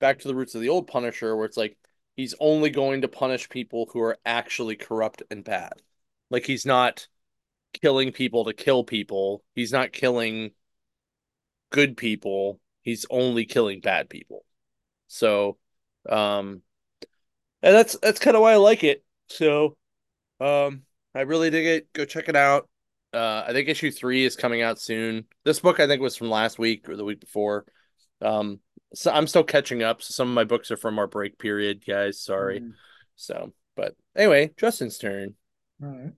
back 0.00 0.20
to 0.20 0.28
the 0.28 0.34
roots 0.34 0.54
of 0.54 0.62
the 0.62 0.70
old 0.70 0.88
Punisher 0.88 1.36
where 1.36 1.46
it's 1.46 1.58
like 1.58 1.78
he's 2.16 2.34
only 2.40 2.70
going 2.70 3.02
to 3.02 3.08
punish 3.08 3.48
people 3.48 3.88
who 3.92 4.00
are 4.02 4.18
actually 4.26 4.76
corrupt 4.76 5.22
and 5.30 5.44
bad. 5.44 5.74
Like 6.30 6.46
he's 6.46 6.66
not 6.66 7.08
killing 7.80 8.12
people 8.12 8.44
to 8.44 8.52
kill 8.52 8.84
people. 8.84 9.42
He's 9.54 9.72
not 9.72 9.92
killing 9.92 10.50
good 11.70 11.96
people. 11.96 12.60
He's 12.82 13.06
only 13.10 13.44
killing 13.44 13.80
bad 13.80 14.08
people. 14.08 14.44
So 15.08 15.58
um 16.08 16.62
and 17.62 17.74
that's 17.74 17.98
that's 17.98 18.20
kind 18.20 18.36
of 18.36 18.42
why 18.42 18.52
I 18.52 18.56
like 18.56 18.84
it. 18.84 19.04
So 19.28 19.76
um 20.40 20.82
I 21.14 21.22
really 21.22 21.50
dig 21.50 21.66
it. 21.66 21.92
Go 21.92 22.04
check 22.04 22.28
it 22.28 22.36
out. 22.36 22.68
Uh, 23.14 23.44
I 23.46 23.52
think 23.52 23.68
issue 23.68 23.90
three 23.90 24.26
is 24.26 24.36
coming 24.36 24.60
out 24.60 24.78
soon. 24.78 25.24
This 25.44 25.60
book 25.60 25.80
I 25.80 25.86
think 25.86 26.02
was 26.02 26.16
from 26.16 26.28
last 26.28 26.58
week 26.58 26.88
or 26.88 26.96
the 26.96 27.04
week 27.04 27.20
before. 27.20 27.64
Um, 28.20 28.60
so 28.94 29.10
I'm 29.10 29.26
still 29.26 29.44
catching 29.44 29.82
up. 29.82 30.02
So 30.02 30.12
some 30.12 30.28
of 30.28 30.34
my 30.34 30.44
books 30.44 30.70
are 30.70 30.76
from 30.76 30.98
our 30.98 31.06
break 31.06 31.38
period, 31.38 31.82
guys. 31.86 32.20
Sorry. 32.20 32.60
Mm. 32.60 32.72
So, 33.16 33.54
but 33.74 33.96
anyway, 34.14 34.50
Justin's 34.58 34.98
turn. 34.98 35.34
All 35.82 35.88
right. 35.88 36.12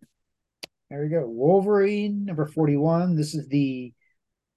There 0.90 1.02
we 1.02 1.08
go. 1.10 1.26
Wolverine 1.26 2.24
number 2.24 2.46
41. 2.46 3.14
This 3.14 3.34
is 3.34 3.46
the 3.48 3.92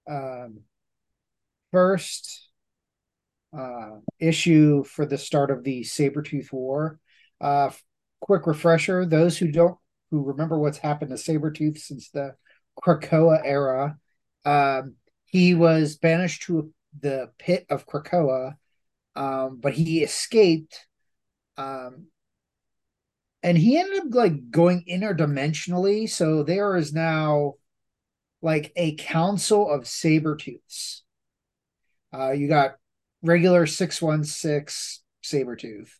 um, 0.08 0.60
first 1.70 2.48
uh, 3.56 3.96
issue 4.18 4.82
for 4.84 5.04
the 5.04 5.18
start 5.18 5.50
of 5.50 5.62
the 5.62 5.82
Sabretooth 5.82 6.50
War. 6.50 6.98
Uh, 7.38 7.70
quick 8.20 8.46
refresher 8.46 9.04
those 9.04 9.36
who 9.36 9.50
don't 9.50 9.76
who 10.10 10.22
remember 10.22 10.58
what's 10.58 10.78
happened 10.78 11.10
to 11.10 11.16
Sabretooth 11.16 11.78
since 11.78 12.08
the 12.10 12.34
Krakoa 12.82 13.40
era. 13.44 13.98
Um, 14.46 14.94
he 15.26 15.54
was 15.54 15.96
banished 15.96 16.44
to 16.44 16.72
the 16.98 17.30
pit 17.38 17.66
of 17.68 17.86
Krakoa, 17.86 18.54
um, 19.16 19.58
but 19.60 19.74
he 19.74 20.02
escaped. 20.02 20.86
Um, 21.58 22.06
and 23.42 23.58
he 23.58 23.78
ended 23.78 24.00
up 24.00 24.14
like 24.14 24.50
going 24.50 24.84
interdimensionally. 24.88 26.08
So 26.08 26.42
there 26.42 26.76
is 26.76 26.92
now 26.92 27.54
like 28.40 28.72
a 28.76 28.94
council 28.96 29.70
of 29.70 29.82
Sabretooths. 29.82 31.00
Uh, 32.12 32.32
you 32.32 32.48
got 32.48 32.76
regular 33.22 33.66
616 33.66 35.02
Sabretooth. 35.24 35.90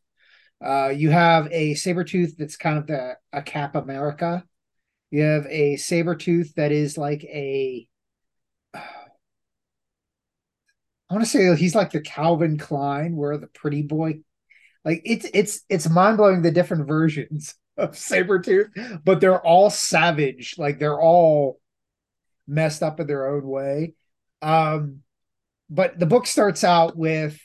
Uh, 0.65 0.89
you 0.89 1.11
have 1.11 1.49
a 1.51 1.75
saber 1.75 2.05
tooth 2.05 2.37
that's 2.39 2.57
kind 2.57 2.79
of 2.79 2.87
the 2.87 3.17
a 3.33 3.43
Cap 3.43 3.75
America. 3.75 4.45
You 5.11 5.23
have 5.23 5.47
a 5.47 5.77
saber 5.77 6.15
tooth 6.15 6.55
that 6.55 6.73
is 6.73 6.97
like 6.97 7.25
a 7.25 7.89
I 8.75 8.81
want 11.11 11.25
to 11.25 11.31
say 11.31 11.55
he's 11.57 11.75
like 11.75 11.91
the 11.91 12.01
Calvin 12.01 12.59
Klein, 12.59 13.17
where 13.17 13.37
the 13.39 13.49
pretty 13.49 13.83
boy. 13.83 14.21
Like 14.85 15.03
it's 15.05 15.27
it's 15.33 15.61
it's 15.69 15.89
mind 15.89 16.17
blowing 16.17 16.43
the 16.43 16.51
different 16.51 16.87
versions 16.87 17.55
of 17.77 17.93
Sabretooth, 17.93 19.03
but 19.05 19.21
they're 19.21 19.41
all 19.41 19.71
savage. 19.71 20.57
Like 20.59 20.79
they're 20.79 21.01
all 21.01 21.61
messed 22.47 22.83
up 22.83 23.01
in 23.01 23.07
their 23.07 23.29
own 23.29 23.47
way. 23.47 23.95
Um, 24.41 25.01
but 25.71 25.99
the 25.99 26.07
book 26.07 26.27
starts 26.27 26.65
out 26.65 26.97
with 26.97 27.41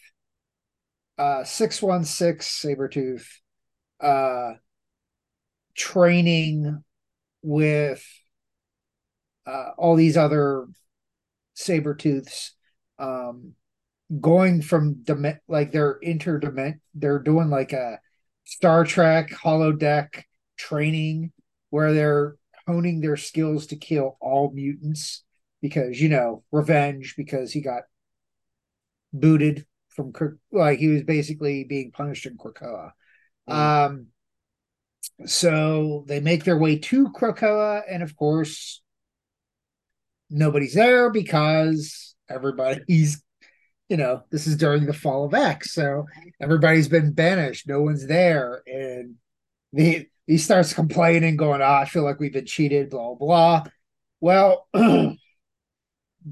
uh 1.18 1.44
616 1.44 2.76
Sabretooth 2.76 3.26
uh 4.00 4.54
training 5.76 6.84
with 7.42 8.04
uh, 9.48 9.70
all 9.78 9.96
these 9.96 10.18
other 10.18 10.68
Sabretooths 11.56 12.52
um, 13.00 13.54
going 14.22 14.62
from 14.62 15.04
dim- 15.04 15.40
like 15.48 15.72
they're 15.72 16.00
interdiment 16.02 16.80
they're 16.96 17.20
doing 17.20 17.50
like 17.50 17.74
a 17.74 18.00
Star 18.46 18.86
Trek 18.86 19.30
holodeck 19.30 20.24
training 20.58 21.34
where 21.70 21.94
they're 21.94 22.38
honing 22.66 23.02
their 23.02 23.18
skills 23.18 23.68
to 23.68 23.76
kill 23.76 24.18
all 24.22 24.52
mutants 24.54 25.24
because 25.62 26.00
you 26.00 26.08
know 26.08 26.44
revenge 26.52 27.16
because 27.18 27.52
he 27.52 27.62
got 27.62 27.84
booted 29.12 29.66
from 29.90 30.14
like 30.52 30.80
he 30.80 30.88
was 30.88 31.04
basically 31.04 31.66
being 31.66 31.92
punished 31.92 32.26
in 32.26 32.38
Krakoa. 32.38 32.92
Mm. 33.50 33.54
Um, 33.54 34.08
so 35.26 36.06
they 36.08 36.22
make 36.22 36.46
their 36.46 36.58
way 36.58 36.78
to 36.78 37.10
Krakoa, 37.10 37.82
and 37.90 38.02
of 38.02 38.16
course, 38.16 38.82
nobody's 40.30 40.76
there 40.76 41.10
because 41.10 42.16
everybody's 42.30 43.22
you 43.90 43.98
know 43.98 44.24
this 44.32 44.48
is 44.48 44.58
during 44.58 44.86
the 44.86 44.94
fall 44.94 45.26
of 45.26 45.34
x 45.34 45.74
so 45.74 46.06
everybody's 46.42 46.88
been 46.88 47.12
banished 47.12 47.68
no 47.68 47.82
one's 47.82 48.06
there 48.08 48.62
and 48.68 49.16
he 49.76 50.08
he 50.26 50.38
starts 50.38 50.74
complaining 50.74 51.38
going 51.38 51.62
oh, 51.62 51.66
i 51.66 51.86
feel 51.86 52.04
like 52.04 52.20
we've 52.20 52.34
been 52.34 52.46
cheated 52.46 52.90
blah 52.90 53.16
blah 53.16 53.64
well 54.20 54.68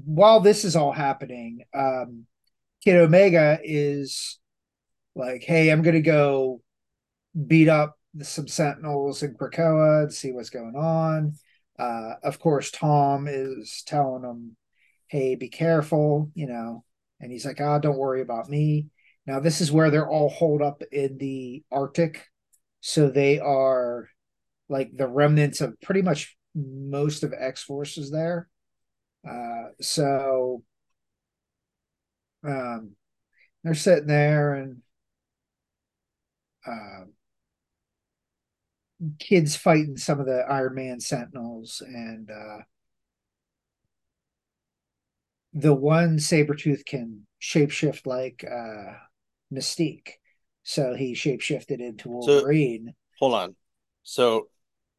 while 0.04 0.40
this 0.40 0.64
is 0.64 0.76
all 0.76 0.92
happening 0.92 1.62
um 1.74 2.26
kid 2.84 2.96
omega 2.96 3.58
is 3.62 4.38
like 5.14 5.42
hey 5.42 5.70
i'm 5.70 5.82
gonna 5.82 6.00
go 6.00 6.60
beat 7.46 7.68
up 7.68 7.98
some 8.22 8.48
sentinels 8.48 9.22
in 9.22 9.34
krakoa 9.34 10.04
and 10.04 10.12
see 10.12 10.32
what's 10.32 10.50
going 10.50 10.74
on 10.74 11.34
uh 11.78 12.14
of 12.22 12.38
course 12.38 12.70
tom 12.70 13.26
is 13.28 13.82
telling 13.86 14.22
him 14.22 14.56
hey, 15.08 15.36
be 15.36 15.48
careful, 15.48 16.30
you 16.34 16.46
know. 16.46 16.84
And 17.20 17.32
he's 17.32 17.46
like, 17.46 17.60
ah, 17.60 17.78
don't 17.78 17.98
worry 17.98 18.20
about 18.20 18.48
me. 18.48 18.86
Now, 19.26 19.40
this 19.40 19.60
is 19.60 19.72
where 19.72 19.90
they're 19.90 20.08
all 20.08 20.28
holed 20.28 20.62
up 20.62 20.82
in 20.92 21.18
the 21.18 21.64
Arctic. 21.72 22.26
So 22.80 23.08
they 23.08 23.38
are 23.38 24.08
like 24.68 24.96
the 24.96 25.08
remnants 25.08 25.60
of 25.60 25.80
pretty 25.80 26.02
much 26.02 26.36
most 26.54 27.22
of 27.22 27.34
X 27.36 27.62
Forces 27.62 28.10
there. 28.10 28.48
Uh, 29.28 29.70
so 29.80 30.62
um, 32.46 32.92
they're 33.64 33.74
sitting 33.74 34.06
there 34.06 34.54
and 34.54 34.82
uh, 36.66 37.04
kids 39.18 39.56
fighting 39.56 39.96
some 39.96 40.20
of 40.20 40.26
the 40.26 40.44
Iron 40.48 40.74
Man 40.74 41.00
Sentinels 41.00 41.82
and 41.84 42.30
uh, 42.30 42.58
the 45.56 45.74
one 45.74 46.18
saber 46.18 46.54
tooth 46.54 46.84
can 46.84 47.26
shapeshift 47.40 48.06
like 48.06 48.44
uh 48.44 48.92
Mystique. 49.52 50.10
So 50.64 50.94
he 50.94 51.14
shapeshifted 51.14 51.80
into 51.80 52.08
Wolverine. 52.08 52.88
So, 52.88 52.92
hold 53.18 53.34
on. 53.34 53.56
So 54.02 54.48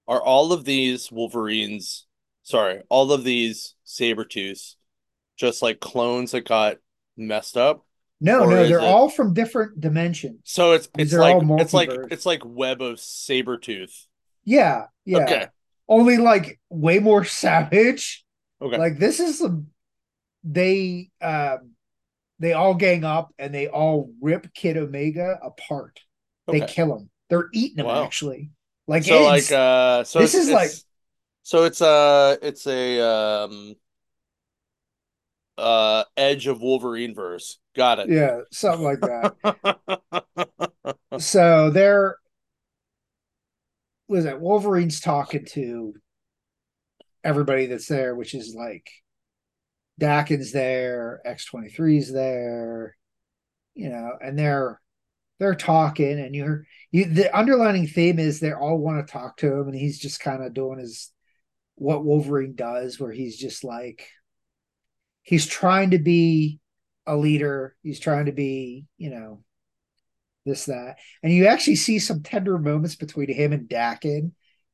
are 0.08 0.22
all 0.22 0.52
of 0.52 0.66
these 0.66 1.12
Wolverines 1.12 2.08
sorry, 2.44 2.82
all 2.90 3.12
of 3.12 3.24
these 3.24 3.76
Sabretooths 3.86 4.76
just 5.36 5.62
like 5.62 5.80
clones 5.80 6.32
that 6.32 6.48
got 6.48 6.78
messed 7.16 7.58
up? 7.58 7.86
No, 8.20 8.46
no, 8.46 8.68
they're 8.68 8.80
it... 8.80 8.84
all 8.84 9.10
from 9.10 9.34
different 9.34 9.80
dimensions. 9.80 10.40
So 10.46 10.72
it's 10.72 10.90
it's 10.98 11.14
like 11.14 11.44
it's 11.60 11.74
like 11.74 11.92
it's 12.10 12.26
like 12.26 12.42
web 12.44 12.82
of 12.82 13.00
saber 13.00 13.58
tooth. 13.58 14.08
Yeah, 14.44 14.86
yeah. 15.06 15.20
Okay. 15.20 15.48
Only 15.88 16.18
like 16.18 16.60
way 16.70 17.00
more 17.00 17.24
savage. 17.26 18.26
Okay. 18.60 18.78
Like 18.78 18.98
this 18.98 19.20
is 19.20 19.38
some 19.38 19.68
they 20.44 21.10
um 21.22 21.72
they 22.40 22.54
all 22.54 22.76
gang 22.76 23.04
up 23.04 23.34
and 23.40 23.54
they 23.54 23.68
all 23.68 24.12
rip 24.22 24.54
Kid 24.54 24.78
Omega 24.78 25.40
apart. 25.44 26.00
Okay. 26.48 26.60
They 26.60 26.66
kill 26.66 26.96
him. 26.96 27.10
They're 27.30 27.50
eating 27.54 27.80
him 27.80 27.88
wow. 27.88 28.04
actually. 28.04 28.52
Like 28.88 29.04
so, 29.04 29.24
like 29.24 29.52
uh, 29.52 30.06
so 30.06 30.20
this 30.20 30.34
is 30.34 30.50
like 30.50 30.72
so 31.44 31.66
it's 31.66 31.82
uh 31.82 32.38
it's 32.42 32.66
a 32.68 33.02
um 33.02 33.76
uh 35.58 36.04
Edge 36.16 36.48
of 36.48 36.62
Wolverine 36.62 37.14
verse. 37.14 37.60
Got 37.76 38.00
it. 38.00 38.10
Yeah, 38.10 38.42
something 38.52 38.84
like 38.84 39.02
that. 39.02 40.98
so 41.20 41.70
there 41.70 42.18
was 44.08 44.24
that 44.24 44.40
Wolverine's 44.40 45.02
talking 45.02 45.46
to 45.52 45.94
everybody 47.24 47.66
that's 47.66 47.88
there, 47.88 48.16
which 48.16 48.34
is 48.34 48.56
like 48.56 48.90
Daken's 50.00 50.52
there, 50.52 51.22
X23's 51.26 52.12
there, 52.12 52.96
you 53.74 53.90
know, 53.90 54.12
and 54.22 54.38
they're 54.38 54.80
they're 55.40 55.56
talking 55.56 56.20
and 56.20 56.36
you're 56.36 56.66
you 56.92 57.06
the 57.06 57.36
underlining 57.38 57.88
theme 57.88 58.18
is 58.18 58.40
they 58.40 58.54
all 58.54 58.78
want 58.78 59.06
to 59.06 59.12
talk 59.12 59.38
to 59.38 59.54
him 59.54 59.68
and 59.68 59.76
he's 59.76 60.00
just 60.00 60.20
kind 60.20 60.44
of 60.44 60.54
doing 60.54 60.80
his 60.80 61.12
what 61.76 62.04
Wolverine 62.04 62.56
does 62.56 63.00
where 63.00 63.12
he's 63.12 63.38
just 63.38 63.64
like 63.64 64.08
he's 65.22 65.46
trying 65.46 65.92
to 65.92 66.00
be 66.00 66.60
a 67.06 67.16
leader, 67.16 67.76
he's 67.84 68.00
trying 68.00 68.26
to 68.26 68.32
be, 68.32 68.86
you 68.98 69.10
know, 69.10 69.44
this 70.46 70.66
that. 70.66 70.98
And 71.22 71.32
you 71.32 71.48
actually 71.48 71.76
see 71.76 72.00
some 72.00 72.24
tender 72.24 72.58
moments 72.58 72.96
between 72.96 73.32
him 73.32 73.54
and 73.54 73.68
Daken, 73.68 74.32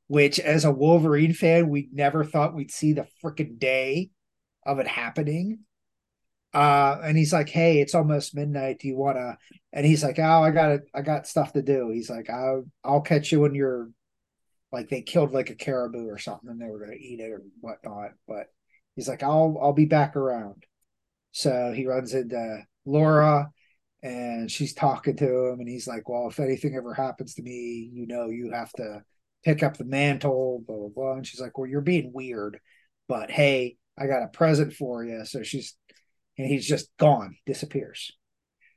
which 0.07 0.39
as 0.39 0.63
a 0.63 0.71
Wolverine 0.71 1.33
fan 1.33 1.69
we 1.69 1.89
never 1.91 2.23
thought 2.23 2.55
we'd 2.55 2.71
see 2.71 2.93
the 2.93 3.07
freaking 3.23 3.59
day 3.59 4.11
of 4.65 4.79
it 4.79 4.87
happening. 4.87 5.59
Uh, 6.53 6.99
and 7.03 7.17
he's 7.17 7.33
like, 7.33 7.49
"Hey, 7.49 7.81
it's 7.81 7.95
almost 7.95 8.35
midnight. 8.35 8.79
Do 8.79 8.87
you 8.87 8.95
want 8.95 9.17
to?" 9.17 9.37
And 9.73 9.85
he's 9.85 10.03
like, 10.03 10.19
"Oh, 10.19 10.43
I 10.43 10.51
got 10.51 10.71
it. 10.71 10.83
I 10.93 11.01
got 11.01 11.27
stuff 11.27 11.53
to 11.53 11.61
do." 11.63 11.89
He's 11.89 12.09
like, 12.09 12.29
"I'll 12.29 12.65
I'll 12.83 13.01
catch 13.01 13.31
you 13.31 13.39
when 13.41 13.55
you're 13.55 13.89
like 14.71 14.89
they 14.89 15.01
killed 15.01 15.33
like 15.33 15.49
a 15.49 15.55
caribou 15.55 16.07
or 16.07 16.17
something, 16.19 16.49
and 16.49 16.61
they 16.61 16.69
were 16.69 16.79
gonna 16.79 16.93
eat 16.97 17.19
it 17.19 17.31
or 17.31 17.43
whatnot." 17.61 18.11
But 18.27 18.47
he's 18.95 19.07
like, 19.07 19.23
"I'll 19.23 19.57
I'll 19.61 19.73
be 19.73 19.85
back 19.85 20.15
around." 20.15 20.65
So 21.31 21.73
he 21.73 21.87
runs 21.87 22.13
into 22.13 22.65
Laura, 22.85 23.51
and 24.03 24.51
she's 24.51 24.73
talking 24.73 25.17
to 25.17 25.47
him, 25.47 25.59
and 25.59 25.69
he's 25.69 25.87
like, 25.87 26.09
"Well, 26.09 26.29
if 26.29 26.39
anything 26.39 26.75
ever 26.75 26.93
happens 26.93 27.35
to 27.35 27.43
me, 27.43 27.89
you 27.93 28.07
know, 28.07 28.27
you 28.29 28.51
have 28.51 28.71
to 28.73 29.03
pick 29.43 29.63
up 29.63 29.77
the 29.77 29.85
mantle, 29.85 30.63
blah 30.67 30.77
blah 30.77 30.89
blah. 30.89 31.13
And 31.13 31.27
she's 31.27 31.41
like, 31.41 31.57
"Well, 31.57 31.67
you're 31.69 31.81
being 31.81 32.13
weird, 32.13 32.59
but 33.07 33.31
hey, 33.31 33.77
I 33.97 34.07
got 34.07 34.23
a 34.23 34.27
present 34.27 34.73
for 34.73 35.03
you." 35.03 35.25
So 35.25 35.43
she's 35.43 35.75
and 36.37 36.47
he's 36.47 36.67
just 36.67 36.89
gone, 36.97 37.35
disappears. 37.45 38.11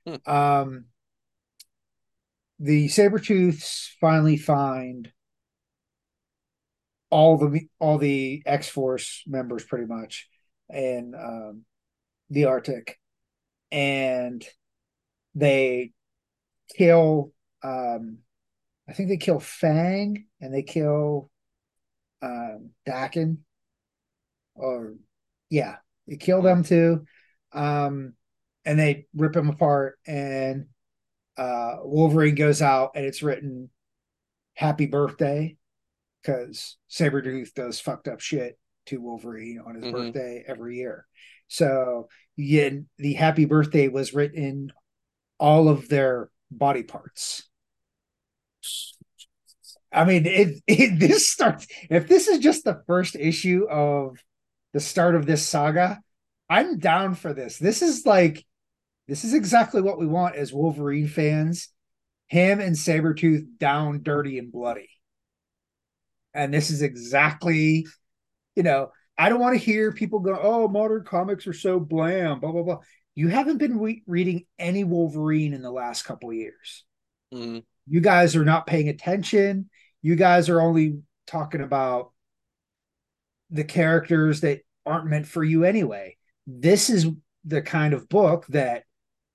Hmm. 0.07 0.31
Um, 0.31 0.85
the 2.59 2.89
saber 2.89 3.19
tooths 3.19 3.95
finally 4.01 4.37
find 4.37 5.11
all 7.11 7.37
the 7.39 7.69
all 7.79 7.99
the 7.99 8.43
X 8.47 8.69
Force 8.69 9.23
members 9.27 9.65
pretty 9.65 9.87
much, 9.87 10.29
and 10.69 11.15
um, 11.15 11.65
the 12.31 12.47
Arctic, 12.47 12.99
and 13.71 14.45
they 15.35 15.93
kill. 16.77 17.33
Um, 17.63 18.19
I 18.89 18.93
think 18.93 19.09
they 19.09 19.17
kill 19.17 19.41
Fang 19.41 20.27
and 20.41 20.55
they 20.55 20.63
kill 20.63 21.29
um, 22.23 22.71
Daken, 22.87 23.39
or 24.55 24.95
yeah, 25.51 25.77
they 26.07 26.17
kill 26.17 26.43
them 26.43 26.63
too, 26.63 27.05
um, 27.53 28.15
and 28.65 28.79
they 28.79 29.07
rip 29.15 29.37
him 29.37 29.49
apart. 29.49 29.99
And 30.07 30.67
uh, 31.37 31.77
Wolverine 31.83 32.35
goes 32.35 32.63
out, 32.63 32.93
and 32.95 33.05
it's 33.05 33.23
written 33.23 33.71
"Happy 34.55 34.87
Birthday" 34.87 35.57
because 36.23 36.77
Sabretooth 36.91 37.55
does 37.55 37.81
fucked 37.81 38.09
up 38.09 38.21
shit 38.21 38.59
to 38.87 39.01
Wolverine 39.01 39.61
on 39.65 39.75
his 39.75 39.85
mm-hmm. 39.85 39.93
birthday 39.93 40.45
every 40.47 40.77
year. 40.77 41.07
So 41.49 42.09
yeah, 42.37 42.71
the 42.99 43.15
happy 43.15 43.45
birthday 43.45 43.89
was 43.89 44.15
written 44.15 44.43
in 44.43 44.73
all 45.39 45.69
of 45.69 45.89
their 45.89 46.31
body 46.51 46.83
parts. 46.83 47.49
I 49.93 50.05
mean, 50.05 50.27
it, 50.27 50.63
it 50.67 50.99
this 50.99 51.29
starts 51.29 51.67
if 51.91 52.09
this 52.09 52.29
is 52.29 52.39
just 52.39 52.65
the 52.65 52.83
first 52.87 53.17
issue 53.17 53.67
of 53.71 54.19
the 54.77 54.81
start 54.81 55.15
of 55.15 55.25
this 55.25 55.49
saga, 55.49 55.99
I'm 56.51 56.79
down 56.79 57.15
for 57.15 57.33
this. 57.33 57.57
This 57.57 57.81
is 57.81 58.05
like 58.05 58.45
this 59.09 59.25
is 59.25 59.33
exactly 59.33 59.81
what 59.81 59.99
we 59.99 60.07
want 60.07 60.37
as 60.37 60.53
Wolverine 60.53 61.09
fans. 61.09 61.71
Him 62.27 62.61
and 62.61 62.77
Sabretooth 62.77 63.57
down 63.57 64.03
dirty 64.03 64.39
and 64.39 64.53
bloody. 64.53 64.91
And 66.35 66.53
this 66.53 66.69
is 66.69 66.83
exactly, 66.83 67.87
you 68.55 68.63
know, 68.63 68.91
I 69.17 69.31
don't 69.31 69.41
want 69.41 69.59
to 69.59 69.65
hear 69.65 69.93
people 69.93 70.19
go, 70.19 70.39
oh, 70.39 70.69
modern 70.69 71.05
comics 71.05 71.47
are 71.47 71.55
so 71.55 71.81
bland, 71.81 72.43
blah, 72.43 72.53
blah, 72.53 72.63
blah. 72.63 72.81
You 73.15 73.29
haven't 73.29 73.57
been 73.57 73.79
re- 73.79 74.03
reading 74.07 74.45
any 74.59 74.85
Wolverine 74.85 75.55
in 75.55 75.63
the 75.63 75.71
last 75.71 76.03
couple 76.03 76.35
years. 76.35 76.85
Mm-hmm. 77.33 77.61
You 77.87 78.01
guys 78.03 78.37
are 78.37 78.45
not 78.45 78.67
paying 78.67 78.91
attention. 78.91 79.71
You 80.03 80.17
guys 80.17 80.51
are 80.51 80.61
only 80.61 80.99
talking 81.27 81.63
about 81.63 82.13
the 83.49 83.65
characters 83.65 84.41
that 84.41 84.61
aren't 84.87 85.07
meant 85.07 85.27
for 85.27 85.45
you 85.45 85.65
anyway. 85.65 86.17
This 86.47 86.89
is 86.89 87.07
the 87.45 87.63
kind 87.63 87.93
of 87.93 88.09
book 88.09 88.47
that 88.49 88.85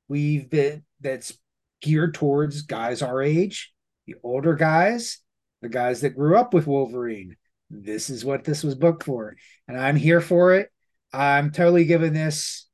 we've 0.08 0.50
been 0.50 0.84
that's 1.02 1.38
geared 1.82 2.14
towards 2.14 2.64
guys 2.64 3.02
our 3.02 3.22
age, 3.22 3.74
the 4.08 4.16
older 4.24 4.56
guys, 4.56 5.20
the 5.62 5.70
guys 5.70 6.02
that 6.02 6.16
grew 6.16 6.38
up 6.38 6.54
with 6.54 6.68
Wolverine. 6.68 7.36
This 7.70 8.10
is 8.10 8.26
what 8.26 8.44
this 8.44 8.64
was 8.64 8.76
booked 8.76 9.04
for. 9.04 9.36
And 9.68 9.80
I'm 9.80 9.96
here 9.96 10.22
for 10.22 10.56
it. 10.56 10.70
I'm 11.14 11.52
totally 11.52 11.86
giving 11.86 12.14
this 12.14 12.68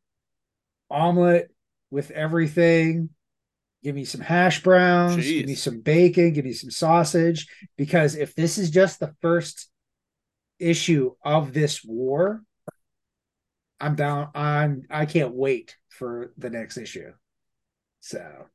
omelet 0.89 1.49
with 1.91 2.11
everything. 2.11 3.09
Give 3.83 3.95
me 3.95 4.05
some 4.05 4.21
hash 4.21 4.63
browns, 4.63 5.17
Jeez. 5.17 5.39
give 5.39 5.45
me 5.47 5.55
some 5.55 5.81
bacon, 5.81 6.33
give 6.33 6.45
me 6.45 6.53
some 6.53 6.71
sausage. 6.71 7.47
Because 7.77 8.15
if 8.15 8.35
this 8.35 8.57
is 8.57 8.71
just 8.71 8.99
the 8.99 9.13
first 9.21 9.69
issue 10.59 11.13
of 11.23 11.53
this 11.53 11.83
war, 11.83 12.41
I'm 13.79 13.95
down. 13.95 14.29
I'm 14.33 14.83
I 14.89 15.05
can't 15.05 15.33
wait 15.33 15.75
for 15.89 16.33
the 16.37 16.49
next 16.49 16.77
issue. 16.77 17.11
So 17.99 18.47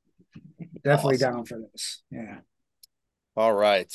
definitely 0.82 1.16
awesome. 1.16 1.32
down 1.32 1.44
for 1.44 1.58
this. 1.72 2.02
Yeah. 2.10 2.38
All 3.36 3.52
right. 3.52 3.92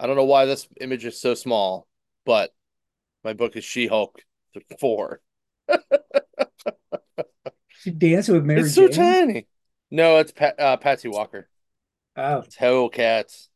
I 0.00 0.06
don't 0.06 0.16
know 0.16 0.24
why 0.24 0.44
this 0.44 0.68
image 0.80 1.04
is 1.04 1.20
so 1.20 1.34
small, 1.34 1.86
but 2.24 2.54
my 3.24 3.32
book 3.32 3.56
is 3.56 3.64
She 3.64 3.86
Hulk 3.86 4.22
four. 4.80 5.20
she 7.68 7.90
dancing 7.90 8.34
with 8.34 8.44
Mary. 8.44 8.60
It's 8.60 8.74
Jane? 8.74 8.88
so 8.88 9.02
tiny. 9.02 9.46
No, 9.90 10.18
it's 10.18 10.32
Pat, 10.32 10.58
uh, 10.60 10.76
Patsy 10.76 11.08
Walker. 11.08 11.48
Oh, 12.16 12.38
it's 12.38 12.56
Hellcats. 12.56 13.48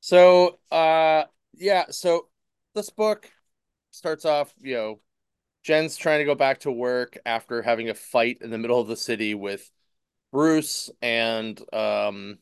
So, 0.00 0.58
uh, 0.70 1.24
yeah. 1.54 1.86
So 1.90 2.28
this 2.74 2.90
book 2.90 3.30
starts 3.90 4.24
off, 4.24 4.52
you 4.60 4.74
know, 4.74 5.00
Jen's 5.62 5.96
trying 5.96 6.20
to 6.20 6.24
go 6.24 6.34
back 6.34 6.60
to 6.60 6.72
work 6.72 7.18
after 7.26 7.62
having 7.62 7.90
a 7.90 7.94
fight 7.94 8.38
in 8.40 8.50
the 8.50 8.58
middle 8.58 8.80
of 8.80 8.88
the 8.88 8.96
city 8.96 9.34
with 9.34 9.70
Bruce 10.32 10.90
and 11.02 11.60
um 11.74 12.38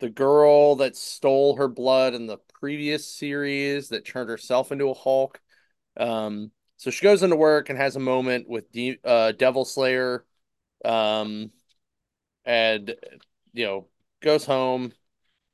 the 0.00 0.08
girl 0.10 0.76
that 0.76 0.96
stole 0.96 1.56
her 1.56 1.68
blood 1.68 2.14
in 2.14 2.26
the 2.26 2.38
previous 2.60 3.06
series 3.06 3.90
that 3.90 4.04
turned 4.04 4.30
herself 4.30 4.72
into 4.72 4.88
a 4.88 4.94
Hulk. 4.94 5.40
Um, 5.96 6.50
so 6.76 6.90
she 6.90 7.02
goes 7.02 7.22
into 7.22 7.36
work 7.36 7.68
and 7.68 7.78
has 7.78 7.96
a 7.96 8.00
moment 8.00 8.48
with 8.48 8.72
De- 8.72 8.98
uh, 9.04 9.32
Devil 9.32 9.64
Slayer, 9.64 10.24
um, 10.84 11.50
and 12.44 12.94
you 13.52 13.66
know 13.66 13.88
goes 14.22 14.44
home. 14.44 14.92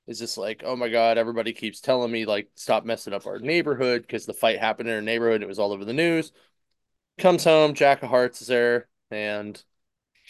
Is 0.07 0.19
just 0.21 0.39
like, 0.39 0.63
oh 0.65 0.77
my 0.77 0.89
god, 0.89 1.19
everybody 1.19 1.53
keeps 1.53 1.81
telling 1.81 2.13
me 2.13 2.27
like 2.27 2.49
stop 2.55 2.85
messing 2.85 3.13
up 3.13 3.27
our 3.27 3.41
neighborhood 3.41 4.03
because 4.03 4.25
the 4.25 4.35
fight 4.35 4.59
happened 4.61 4.89
in 4.89 4.95
our 4.95 5.03
neighborhood. 5.03 5.43
It 5.43 5.49
was 5.49 5.59
all 5.59 5.73
over 5.73 5.85
the 5.85 5.93
news. 5.93 6.33
Comes 7.19 7.45
home, 7.45 7.75
Jack 7.75 8.03
of 8.03 8.11
Hearts 8.11 8.43
is 8.43 8.49
there, 8.49 8.89
and 9.11 9.63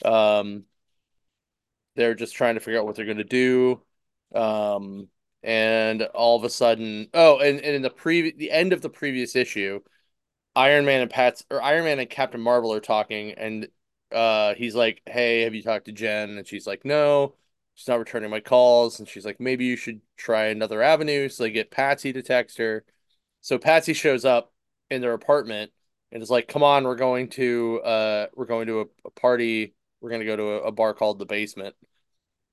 um, 0.04 0.64
they're 1.94 2.14
just 2.14 2.34
trying 2.34 2.54
to 2.54 2.60
figure 2.60 2.78
out 2.80 2.86
what 2.86 2.96
they're 2.96 3.06
gonna 3.06 3.24
do. 3.24 3.82
Um, 4.34 5.08
and 5.42 6.02
all 6.02 6.36
of 6.36 6.44
a 6.44 6.50
sudden, 6.50 7.08
oh, 7.14 7.38
and, 7.38 7.60
and 7.60 7.76
in 7.76 7.82
the 7.82 7.90
pre 7.90 8.32
the 8.32 8.50
end 8.50 8.72
of 8.72 8.82
the 8.82 8.90
previous 8.90 9.36
issue, 9.36 9.80
Iron 10.56 10.84
Man 10.86 11.02
and 11.02 11.10
Pat's 11.10 11.44
or 11.50 11.62
Iron 11.62 11.84
Man 11.84 12.00
and 12.00 12.10
Captain 12.10 12.40
Marvel 12.40 12.72
are 12.74 12.80
talking, 12.80 13.32
and 13.32 13.68
uh, 14.12 14.54
he's 14.54 14.74
like, 14.74 15.02
"Hey, 15.06 15.42
have 15.42 15.54
you 15.54 15.62
talked 15.62 15.86
to 15.86 15.92
Jen?" 15.92 16.38
And 16.38 16.46
she's 16.46 16.66
like, 16.66 16.84
"No." 16.84 17.34
She's 17.76 17.88
not 17.88 18.00
returning 18.00 18.30
my 18.30 18.40
calls, 18.40 18.98
and 18.98 19.08
she's 19.08 19.24
like, 19.24 19.38
"Maybe 19.40 19.66
you 19.66 19.76
should 19.76 20.00
try 20.16 20.46
another 20.46 20.82
avenue." 20.82 21.28
So 21.28 21.44
they 21.44 21.50
get 21.52 21.70
Patsy 21.70 22.12
to 22.12 22.22
text 22.22 22.58
her. 22.58 22.84
So 23.42 23.58
Patsy 23.58 23.92
shows 23.94 24.24
up 24.24 24.52
in 24.90 25.00
their 25.02 25.12
apartment 25.12 25.72
and 26.10 26.22
is 26.22 26.30
like, 26.30 26.48
"Come 26.48 26.64
on, 26.64 26.84
we're 26.84 26.96
going 26.96 27.28
to 27.30 27.80
uh, 27.82 28.26
we're 28.34 28.46
going 28.46 28.66
to 28.68 28.80
a, 28.80 28.86
a 29.06 29.10
party. 29.10 29.74
We're 30.00 30.10
gonna 30.10 30.24
go 30.24 30.36
to 30.36 30.42
a, 30.42 30.62
a 30.64 30.72
bar 30.72 30.94
called 30.94 31.20
the 31.20 31.26
Basement." 31.26 31.76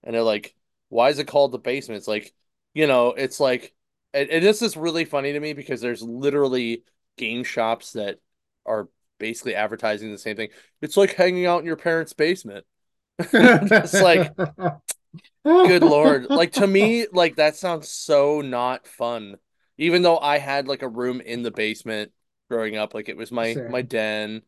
And 0.04 0.14
they're 0.14 0.24
like, 0.24 0.56
why 0.90 1.10
is 1.10 1.20
it 1.20 1.28
called 1.28 1.52
the 1.52 1.60
basement? 1.60 1.98
It's 1.98 2.08
like, 2.08 2.34
you 2.74 2.88
know, 2.88 3.10
it's 3.10 3.40
like, 3.40 3.74
and, 4.14 4.30
and 4.30 4.46
this 4.46 4.62
is 4.62 4.78
really 4.78 5.06
funny 5.06 5.34
to 5.34 5.40
me 5.40 5.54
because 5.54 5.82
there's 5.82 6.02
literally 6.02 6.84
game 7.18 7.44
shops 7.44 7.94
that 7.94 8.20
are 8.66 8.90
basically 9.18 9.56
advertising 9.56 10.12
the 10.12 10.18
same 10.18 10.36
thing. 10.36 10.50
It's 10.82 10.98
like 10.98 11.14
hanging 11.14 11.46
out 11.46 11.60
in 11.60 11.66
your 11.66 11.78
parents' 11.78 12.14
basement. 12.14 12.66
it's 13.20 13.94
like, 13.94 14.34
good 15.44 15.84
lord. 15.84 16.28
Like 16.30 16.54
to 16.54 16.68
me, 16.68 17.08
like 17.12 17.36
that 17.38 17.56
sounds 17.56 17.90
so 17.90 18.42
not 18.42 18.88
fun. 18.88 19.38
Even 19.78 20.02
though 20.02 20.18
I 20.18 20.38
had 20.38 20.68
like 20.68 20.82
a 20.82 20.88
room 20.88 21.22
in 21.22 21.42
the 21.44 21.52
basement 21.52 22.12
growing 22.50 22.78
up, 22.78 22.94
like 22.94 23.10
it 23.10 23.18
was 23.18 23.32
my 23.32 23.54
sure. 23.54 23.70
my 23.70 23.82
den. 23.82 24.42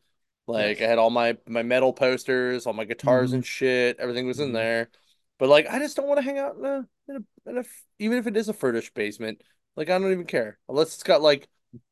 Like 0.47 0.79
yes. 0.79 0.85
I 0.85 0.89
had 0.89 0.97
all 0.99 1.09
my 1.09 1.37
my 1.47 1.63
metal 1.63 1.93
posters, 1.93 2.67
all 2.67 2.73
my 2.73 2.85
guitars 2.85 3.29
mm-hmm. 3.29 3.35
and 3.35 3.45
shit. 3.45 3.97
Everything 3.99 4.27
was 4.27 4.39
in 4.39 4.47
mm-hmm. 4.47 4.55
there. 4.55 4.89
But 5.37 5.49
like, 5.49 5.67
I 5.67 5.79
just 5.79 5.97
don't 5.97 6.07
want 6.07 6.19
to 6.19 6.23
hang 6.23 6.37
out 6.37 6.55
in 6.55 6.65
a, 6.65 6.87
in 7.09 7.15
a, 7.15 7.49
in 7.49 7.57
a, 7.57 7.63
even 7.99 8.17
if 8.17 8.27
it 8.27 8.37
is 8.37 8.47
a 8.49 8.53
furnished 8.53 8.93
basement. 8.93 9.41
Like, 9.75 9.89
I 9.89 9.97
don't 9.97 10.11
even 10.11 10.25
care 10.25 10.57
unless 10.69 10.93
it's 10.93 11.03
got 11.03 11.21
like 11.21 11.47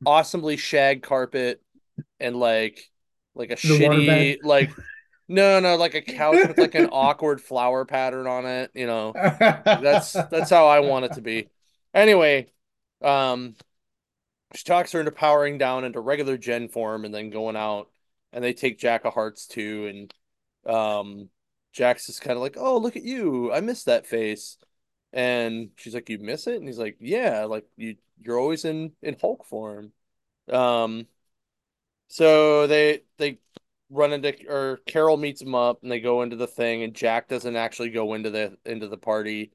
awesomely 0.06 0.56
shag 0.56 1.02
carpet 1.02 1.60
and 2.18 2.36
like, 2.36 2.90
like 3.34 3.50
a 3.50 3.56
the 3.56 3.60
shitty, 3.60 4.38
like, 4.42 4.70
no, 5.28 5.60
no, 5.60 5.76
like 5.76 5.94
a 5.94 6.02
couch 6.02 6.46
with 6.46 6.58
like 6.58 6.74
an 6.74 6.86
awkward 6.92 7.40
flower 7.40 7.84
pattern 7.84 8.26
on 8.26 8.46
it. 8.46 8.70
You 8.74 8.86
know, 8.86 9.12
that's 9.14 10.12
that's 10.12 10.50
how 10.50 10.66
I 10.66 10.80
want 10.80 11.06
it 11.06 11.12
to 11.14 11.22
be. 11.22 11.48
Anyway, 11.94 12.48
um, 13.00 13.54
she 14.54 14.64
talks 14.64 14.92
her 14.92 15.00
into 15.00 15.12
powering 15.12 15.58
down 15.58 15.84
into 15.84 16.00
regular 16.00 16.36
Jen 16.36 16.68
form 16.68 17.04
and 17.04 17.14
then 17.14 17.30
going 17.30 17.56
out, 17.56 17.90
and 18.32 18.42
they 18.42 18.52
take 18.52 18.78
Jack 18.78 19.04
of 19.04 19.14
Hearts 19.14 19.46
too, 19.46 19.86
and 20.66 20.72
um, 20.74 21.30
Jack's 21.72 22.06
just 22.06 22.22
kind 22.22 22.36
of 22.36 22.42
like, 22.42 22.56
"Oh, 22.58 22.78
look 22.78 22.96
at 22.96 23.04
you! 23.04 23.52
I 23.52 23.60
miss 23.60 23.84
that 23.84 24.06
face." 24.06 24.58
And 25.12 25.70
she's 25.76 25.94
like, 25.94 26.08
"You 26.08 26.18
miss 26.18 26.46
it?" 26.46 26.56
And 26.56 26.68
he's 26.68 26.78
like, 26.78 26.96
"Yeah, 27.00 27.44
like 27.46 27.66
you 27.76 27.96
you're 28.20 28.38
always 28.38 28.64
in 28.64 28.92
in 29.02 29.16
Hulk 29.20 29.44
form." 29.46 29.92
Um, 30.48 31.06
so 32.08 32.66
they 32.66 33.02
they 33.18 33.38
run 33.94 34.12
into 34.12 34.34
or 34.48 34.78
Carol 34.86 35.16
meets 35.16 35.40
him 35.42 35.54
up 35.54 35.82
and 35.82 35.90
they 35.90 36.00
go 36.00 36.22
into 36.22 36.36
the 36.36 36.46
thing 36.46 36.82
and 36.82 36.94
Jack 36.94 37.28
doesn't 37.28 37.56
actually 37.56 37.90
go 37.90 38.14
into 38.14 38.30
the 38.30 38.56
into 38.64 38.88
the 38.88 38.98
party. 38.98 39.52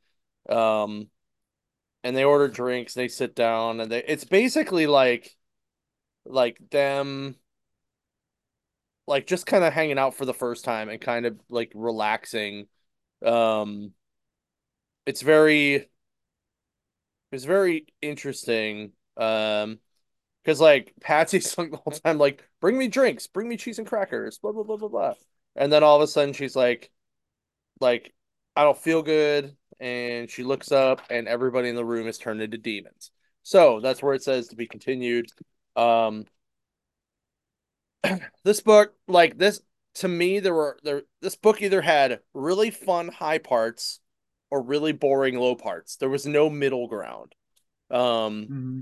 Um, 0.49 1.09
and 2.03 2.15
they 2.15 2.23
order 2.23 2.47
drinks. 2.47 2.93
They 2.93 3.07
sit 3.07 3.35
down, 3.35 3.79
and 3.79 3.91
they 3.91 4.03
it's 4.03 4.23
basically 4.23 4.87
like 4.87 5.35
like 6.25 6.59
them 6.71 7.35
like 9.07 9.25
just 9.27 9.45
kind 9.45 9.63
of 9.63 9.73
hanging 9.73 9.97
out 9.97 10.15
for 10.15 10.25
the 10.25 10.33
first 10.33 10.63
time 10.63 10.89
and 10.89 11.01
kind 11.01 11.25
of 11.25 11.39
like 11.49 11.71
relaxing. 11.75 12.67
Um, 13.25 13.93
it's 15.05 15.21
very 15.21 15.89
it's 17.31 17.43
very 17.43 17.87
interesting. 18.01 18.91
Um, 19.17 19.79
because 20.43 20.59
like 20.61 20.93
Patsy's 21.01 21.57
like 21.57 21.71
the 21.71 21.77
whole 21.77 21.93
time 21.93 22.17
like 22.17 22.47
bring 22.61 22.77
me 22.77 22.87
drinks, 22.87 23.27
bring 23.27 23.47
me 23.47 23.57
cheese 23.57 23.79
and 23.79 23.87
crackers, 23.87 24.37
blah 24.39 24.51
blah 24.51 24.63
blah 24.63 24.77
blah 24.77 24.89
blah, 24.89 25.13
and 25.55 25.71
then 25.71 25.83
all 25.83 25.97
of 25.97 26.01
a 26.01 26.07
sudden 26.07 26.33
she's 26.33 26.55
like 26.55 26.91
like 27.79 28.13
I 28.55 28.63
don't 28.63 28.77
feel 28.77 29.01
good, 29.01 29.55
and 29.79 30.29
she 30.29 30.43
looks 30.43 30.71
up 30.71 31.01
and 31.09 31.27
everybody 31.27 31.69
in 31.69 31.75
the 31.75 31.85
room 31.85 32.07
is 32.07 32.17
turned 32.17 32.41
into 32.41 32.57
demons. 32.57 33.11
So 33.43 33.79
that's 33.79 34.03
where 34.03 34.13
it 34.13 34.23
says 34.23 34.49
to 34.49 34.55
be 34.55 34.67
continued. 34.67 35.27
Um, 35.75 36.25
this 38.43 38.61
book, 38.61 38.93
like 39.07 39.37
this, 39.37 39.61
to 39.95 40.07
me, 40.07 40.39
there 40.39 40.53
were 40.53 40.77
there. 40.83 41.03
This 41.21 41.35
book 41.35 41.61
either 41.61 41.81
had 41.81 42.19
really 42.33 42.71
fun 42.71 43.07
high 43.07 43.39
parts 43.39 43.99
or 44.51 44.61
really 44.61 44.91
boring 44.91 45.37
low 45.37 45.55
parts. 45.55 45.95
There 45.95 46.09
was 46.09 46.25
no 46.25 46.49
middle 46.49 46.87
ground. 46.87 47.33
Um, 47.91 47.99
mm-hmm. 47.99 48.79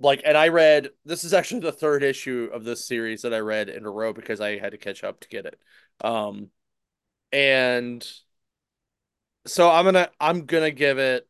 Like, 0.00 0.22
and 0.24 0.36
I 0.36 0.48
read 0.48 0.90
this 1.04 1.24
is 1.24 1.34
actually 1.34 1.60
the 1.60 1.72
third 1.72 2.02
issue 2.02 2.48
of 2.52 2.64
this 2.64 2.86
series 2.86 3.22
that 3.22 3.34
I 3.34 3.38
read 3.40 3.68
in 3.68 3.84
a 3.84 3.90
row 3.90 4.12
because 4.12 4.40
I 4.40 4.58
had 4.58 4.72
to 4.72 4.78
catch 4.78 5.04
up 5.04 5.20
to 5.20 5.28
get 5.28 5.46
it. 5.46 5.60
Um, 6.02 6.50
and 7.32 8.06
so 9.46 9.70
I'm 9.70 9.84
gonna 9.84 10.10
I'm 10.20 10.46
gonna 10.46 10.70
give 10.70 10.98
it 10.98 11.28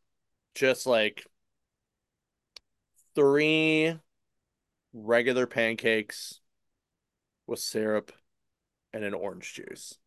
just 0.54 0.86
like 0.86 1.24
three 3.14 3.98
regular 4.92 5.46
pancakes 5.46 6.40
with 7.46 7.58
syrup 7.60 8.12
and 8.92 9.04
an 9.04 9.14
orange 9.14 9.54
juice 9.54 9.98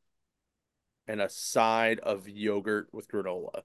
and 1.07 1.21
a 1.21 1.29
side 1.29 1.99
of 1.99 2.27
yogurt 2.27 2.87
with 2.91 3.07
granola. 3.09 3.63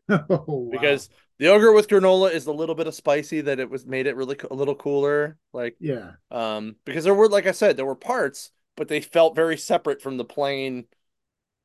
Oh, 0.08 0.44
wow. 0.48 0.68
Because 0.70 1.08
the 1.38 1.46
yogurt 1.46 1.74
with 1.74 1.88
granola 1.88 2.32
is 2.32 2.46
a 2.46 2.52
little 2.52 2.74
bit 2.74 2.86
of 2.86 2.94
spicy 2.94 3.42
that 3.42 3.60
it 3.60 3.70
was 3.70 3.86
made 3.86 4.06
it 4.06 4.16
really 4.16 4.36
a 4.50 4.54
little 4.54 4.74
cooler 4.74 5.38
like 5.52 5.76
yeah. 5.80 6.12
Um 6.30 6.76
because 6.84 7.04
there 7.04 7.14
were 7.14 7.28
like 7.28 7.46
I 7.46 7.52
said 7.52 7.76
there 7.76 7.86
were 7.86 7.94
parts 7.94 8.50
but 8.76 8.88
they 8.88 9.00
felt 9.00 9.34
very 9.34 9.56
separate 9.56 10.02
from 10.02 10.16
the 10.16 10.24
plain 10.24 10.86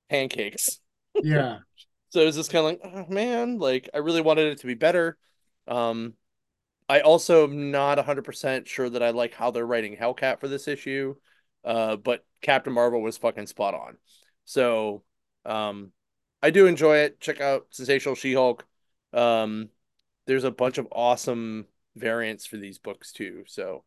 pancakes. 0.10 0.80
Yeah. 1.24 1.60
so 2.10 2.22
it 2.22 2.26
was 2.26 2.38
just 2.38 2.52
kind 2.52 2.66
of 2.66 2.72
like, 2.72 3.08
oh, 3.10 3.14
man, 3.14 3.58
like 3.58 3.90
I 3.94 3.98
really 3.98 4.22
wanted 4.22 4.48
it 4.48 4.60
to 4.60 4.68
be 4.68 4.76
better. 4.76 5.18
Um 5.68 6.14
I 6.90 7.02
also 7.02 7.46
am 7.46 7.72
not 7.72 7.98
100% 7.98 8.68
sure 8.68 8.90
that 8.90 9.02
I 9.04 9.12
like 9.12 9.34
how 9.34 9.52
they're 9.52 9.66
writing 9.66 9.96
Hellcat 9.96 10.40
for 10.40 10.48
this 10.50 10.68
issue. 10.68 11.16
Uh, 11.64 11.96
but 11.96 12.26
Captain 12.42 12.74
Marvel 12.74 13.02
was 13.02 13.18
fucking 13.18 13.48
spot 13.48 13.74
on. 13.74 13.98
So, 14.44 15.04
um, 15.46 15.94
I 16.42 16.50
do 16.50 16.66
enjoy 16.66 16.98
it. 16.98 17.20
Check 17.20 17.40
out 17.42 17.68
Sensational 17.70 18.16
She-Hulk. 18.16 18.66
Um, 19.14 19.70
there's 20.26 20.44
a 20.44 20.52
bunch 20.52 20.78
of 20.78 20.88
awesome 20.92 21.68
variants 21.96 22.46
for 22.46 22.58
these 22.58 22.80
books 22.80 23.12
too. 23.12 23.44
So 23.48 23.84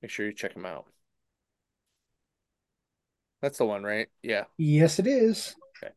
make 0.00 0.10
sure 0.10 0.26
you 0.26 0.32
check 0.32 0.54
them 0.54 0.66
out. 0.66 0.86
That's 3.40 3.58
the 3.58 3.64
one, 3.66 3.82
right? 3.82 4.08
Yeah. 4.22 4.44
Yes, 4.56 4.98
it 4.98 5.06
is. 5.06 5.56
Okay. 5.82 5.92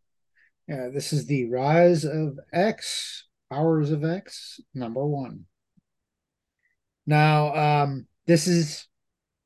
Yeah, 0.67 0.89
this 0.91 1.13
is 1.13 1.27
the 1.27 1.49
Rise 1.49 2.03
of 2.03 2.39
X, 2.51 3.27
Powers 3.51 3.91
of 3.91 4.03
X, 4.03 4.59
number 4.73 5.05
one. 5.05 5.45
Now, 7.05 7.83
um, 7.83 8.07
this 8.25 8.47
is 8.47 8.87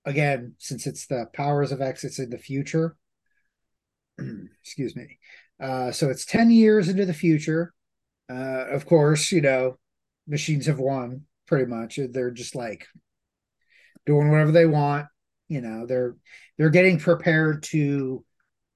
again, 0.05 0.55
since 0.57 0.87
it's 0.87 1.07
the 1.07 1.25
powers 1.33 1.71
of 1.71 1.81
X, 1.81 2.03
it's 2.03 2.19
in 2.19 2.29
the 2.29 2.37
future. 2.37 2.95
Excuse 4.61 4.95
me. 4.95 5.19
Uh, 5.59 5.91
so 5.91 6.09
it's 6.09 6.25
10 6.25 6.51
years 6.51 6.89
into 6.89 7.05
the 7.05 7.13
future. 7.13 7.73
Uh, 8.29 8.65
of 8.69 8.85
course, 8.85 9.31
you 9.31 9.41
know, 9.41 9.77
machines 10.27 10.67
have 10.67 10.79
won 10.79 11.25
pretty 11.47 11.65
much. 11.65 11.99
They're 12.11 12.31
just 12.31 12.55
like 12.55 12.87
doing 14.05 14.29
whatever 14.29 14.51
they 14.51 14.65
want. 14.65 15.07
You 15.47 15.61
know, 15.61 15.85
they're 15.85 16.15
they're 16.57 16.69
getting 16.69 16.99
prepared 16.99 17.63
to 17.63 18.23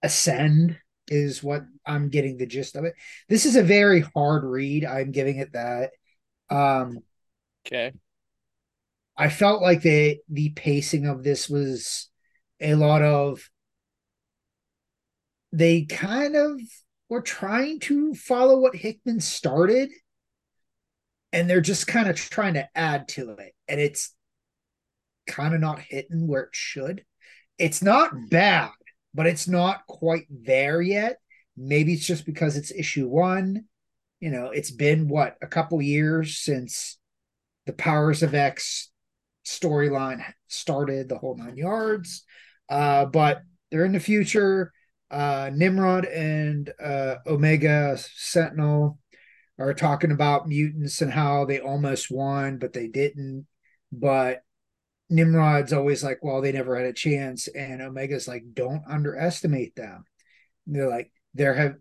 ascend 0.01 0.77
is 1.07 1.43
what 1.43 1.63
I'm 1.85 2.09
getting 2.09 2.37
the 2.37 2.47
gist 2.47 2.75
of 2.75 2.85
it. 2.85 2.95
This 3.29 3.45
is 3.45 3.55
a 3.55 3.63
very 3.63 4.01
hard 4.15 4.43
read. 4.43 4.85
I'm 4.85 5.11
giving 5.11 5.37
it 5.37 5.53
that. 5.53 5.91
Um 6.49 6.99
okay. 7.65 7.93
I 9.15 9.29
felt 9.29 9.61
like 9.61 9.81
the 9.81 10.17
the 10.29 10.49
pacing 10.49 11.07
of 11.07 11.23
this 11.23 11.47
was 11.47 12.09
a 12.59 12.75
lot 12.75 13.01
of 13.03 13.47
they 15.53 15.85
kind 15.85 16.35
of 16.35 16.59
were 17.09 17.21
trying 17.21 17.79
to 17.79 18.15
follow 18.15 18.59
what 18.59 18.75
Hickman 18.75 19.21
started 19.21 19.91
and 21.31 21.49
they're 21.49 21.61
just 21.61 21.85
kind 21.87 22.09
of 22.09 22.15
trying 22.15 22.55
to 22.55 22.67
add 22.75 23.07
to 23.09 23.29
it 23.31 23.53
and 23.67 23.79
it's 23.79 24.13
kind 25.27 25.53
of 25.53 25.61
not 25.61 25.79
hitting 25.79 26.27
where 26.27 26.43
it 26.43 26.55
should. 26.55 27.05
It's 27.59 27.83
not 27.83 28.11
bad, 28.29 28.71
but 29.13 29.27
it's 29.27 29.47
not 29.47 29.85
quite 29.87 30.25
there 30.29 30.81
yet. 30.81 31.17
Maybe 31.55 31.93
it's 31.93 32.05
just 32.05 32.25
because 32.25 32.57
it's 32.57 32.71
issue 32.71 33.07
1. 33.07 33.63
You 34.19 34.31
know, 34.31 34.47
it's 34.47 34.71
been 34.71 35.07
what, 35.07 35.37
a 35.41 35.47
couple 35.47 35.81
years 35.81 36.39
since 36.39 36.97
the 37.67 37.73
Powers 37.73 38.23
of 38.23 38.33
X 38.33 38.89
storyline 39.45 40.23
started 40.47 41.09
the 41.09 41.17
whole 41.17 41.37
nine 41.37 41.57
yards. 41.57 42.23
Uh, 42.69 43.05
but 43.05 43.43
they're 43.69 43.85
in 43.85 43.91
the 43.91 43.99
future. 43.99 44.71
Uh, 45.13 45.51
Nimrod 45.53 46.05
and 46.05 46.73
uh, 46.83 47.17
Omega 47.27 47.95
Sentinel 48.15 48.97
are 49.59 49.75
talking 49.75 50.09
about 50.09 50.47
mutants 50.47 51.01
and 51.03 51.13
how 51.13 51.45
they 51.45 51.59
almost 51.59 52.09
won, 52.09 52.57
but 52.57 52.73
they 52.73 52.87
didn't. 52.87 53.45
But 53.91 54.41
Nimrod's 55.11 55.71
always 55.71 56.03
like, 56.03 56.23
well, 56.23 56.41
they 56.41 56.51
never 56.51 56.75
had 56.75 56.87
a 56.87 56.93
chance. 56.93 57.47
And 57.47 57.79
Omega's 57.79 58.27
like, 58.27 58.43
don't 58.53 58.81
underestimate 58.89 59.75
them. 59.75 60.03
And 60.65 60.75
they're 60.75 60.89
like, 60.89 61.11
there 61.35 61.53
have, 61.53 61.75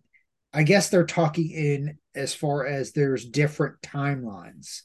I 0.52 0.64
guess 0.64 0.90
they're 0.90 1.06
talking 1.06 1.50
in 1.50 1.98
as 2.14 2.34
far 2.34 2.66
as 2.66 2.92
there's 2.92 3.24
different 3.24 3.80
timelines. 3.80 4.82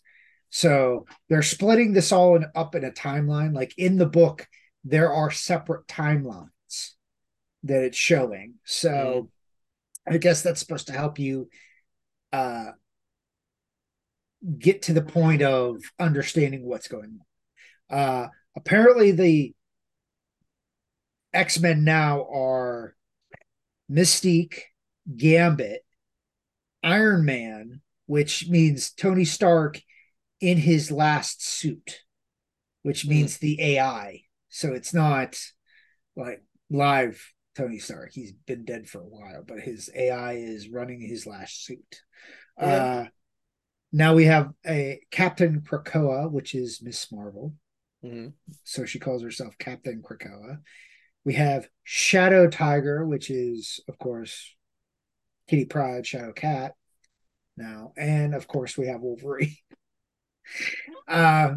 So 0.51 1.05
they're 1.27 1.43
splitting 1.43 1.91
this 1.91 2.13
all 2.13 2.37
in, 2.37 2.45
up 2.55 2.75
in 2.75 2.85
a 2.85 2.91
timeline. 2.91 3.53
Like 3.53 3.73
in 3.77 3.97
the 3.97 4.05
book, 4.05 4.47
there 4.85 5.11
are 5.11 5.31
separate 5.31 5.85
timelines 5.87 6.47
that 7.63 7.83
it's 7.83 7.97
showing. 7.97 8.55
So 8.65 9.29
mm. 10.07 10.13
I 10.13 10.17
guess 10.17 10.41
that's 10.41 10.59
supposed 10.59 10.87
to 10.87 10.93
help 10.93 11.19
you 11.19 11.49
uh, 12.31 12.71
get 14.57 14.83
to 14.83 14.93
the 14.93 15.01
point 15.01 15.41
of 15.41 15.81
understanding 15.99 16.65
what's 16.65 16.87
going 16.87 17.19
on. 17.89 17.97
Uh, 17.97 18.27
apparently, 18.55 19.11
the 19.11 19.53
X 21.33 21.59
Men 21.59 21.83
now 21.83 22.25
are 22.33 22.95
Mystique, 23.91 24.61
Gambit, 25.15 25.85
Iron 26.83 27.25
Man, 27.25 27.81
which 28.05 28.47
means 28.47 28.91
Tony 28.91 29.25
Stark 29.25 29.81
in 30.39 30.57
his 30.57 30.91
last 30.91 31.45
suit, 31.45 32.01
which 32.83 33.03
hmm. 33.03 33.09
means 33.09 33.37
mm. 33.37 33.39
the 33.39 33.61
AI. 33.61 34.21
So 34.49 34.73
it's 34.73 34.93
not 34.93 35.39
like 36.15 36.43
live 36.69 37.33
Tony 37.57 37.79
Stark. 37.79 38.11
He's 38.13 38.31
been 38.31 38.65
dead 38.65 38.87
for 38.87 39.01
a 39.01 39.07
while, 39.07 39.43
but 39.45 39.59
his 39.59 39.89
AI 39.95 40.33
is 40.33 40.69
running 40.69 41.01
his 41.01 41.25
last 41.25 41.65
suit. 41.65 42.01
Yeah. 42.59 42.65
Uh, 42.67 43.05
now 43.91 44.13
we 44.13 44.25
have 44.25 44.51
a 44.65 44.99
Captain 45.09 45.61
Krakoa, 45.61 46.31
which 46.31 46.53
is 46.53 46.81
Miss 46.83 47.11
Marvel. 47.11 47.55
Mm-hmm. 48.05 48.29
So 48.63 48.85
she 48.85 48.99
calls 48.99 49.23
herself 49.23 49.57
Captain 49.57 50.03
Krakoa. 50.03 50.59
We 51.25 51.33
have 51.33 51.67
Shadow 51.83 52.47
Tiger, 52.47 53.05
which 53.05 53.31
is, 53.31 53.79
of 53.89 53.97
course, 53.97 54.53
Kitty 55.47 55.65
Pryde, 55.65 56.05
Shadow 56.05 56.33
Cat. 56.33 56.73
Now, 57.57 57.93
and 57.97 58.35
of 58.35 58.47
course, 58.47 58.77
we 58.77 58.87
have 58.87 59.01
Wolverine. 59.01 59.55
Uh, 61.09 61.55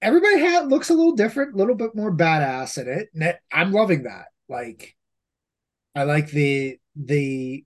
everybody 0.00 0.38
had 0.38 0.68
looks 0.68 0.88
a 0.88 0.94
little 0.94 1.14
different, 1.14 1.54
a 1.54 1.58
little 1.58 1.74
bit 1.74 1.94
more 1.94 2.10
badass 2.10 2.78
in 2.78 2.88
it. 2.88 3.08
And 3.14 3.34
I'm 3.52 3.70
loving 3.70 4.04
that. 4.04 4.26
Like, 4.48 4.94
I 5.94 6.04
like 6.04 6.30
the 6.30 6.78
the 6.94 7.64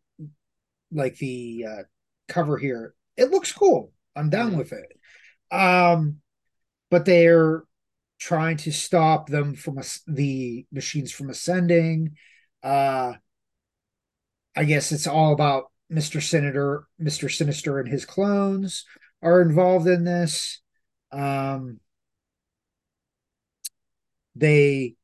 like 0.92 1.16
the 1.16 1.66
uh, 1.68 1.82
cover 2.28 2.58
here. 2.58 2.94
It 3.16 3.30
looks 3.30 3.52
cool. 3.52 3.92
I'm 4.16 4.30
down 4.30 4.50
mm-hmm. 4.50 4.58
with 4.58 4.72
it. 4.72 5.54
Um, 5.54 6.16
but 6.90 7.04
they're 7.04 7.64
trying 8.18 8.58
to 8.58 8.72
stop 8.72 9.28
them 9.28 9.54
from 9.54 9.78
a, 9.78 9.84
the 10.06 10.66
machines 10.72 11.12
from 11.12 11.30
ascending. 11.30 12.16
Uh, 12.62 13.14
I 14.56 14.64
guess 14.64 14.92
it's 14.92 15.06
all 15.06 15.32
about 15.32 15.70
Mr. 15.92 16.22
Senator, 16.22 16.86
Mr. 17.00 17.34
Sinister 17.34 17.80
and 17.80 17.88
his 17.88 18.04
clones 18.04 18.84
are 19.22 19.42
involved 19.42 19.88
in 19.88 20.04
this. 20.04 20.60
Um, 21.12 21.80
they 24.36 24.94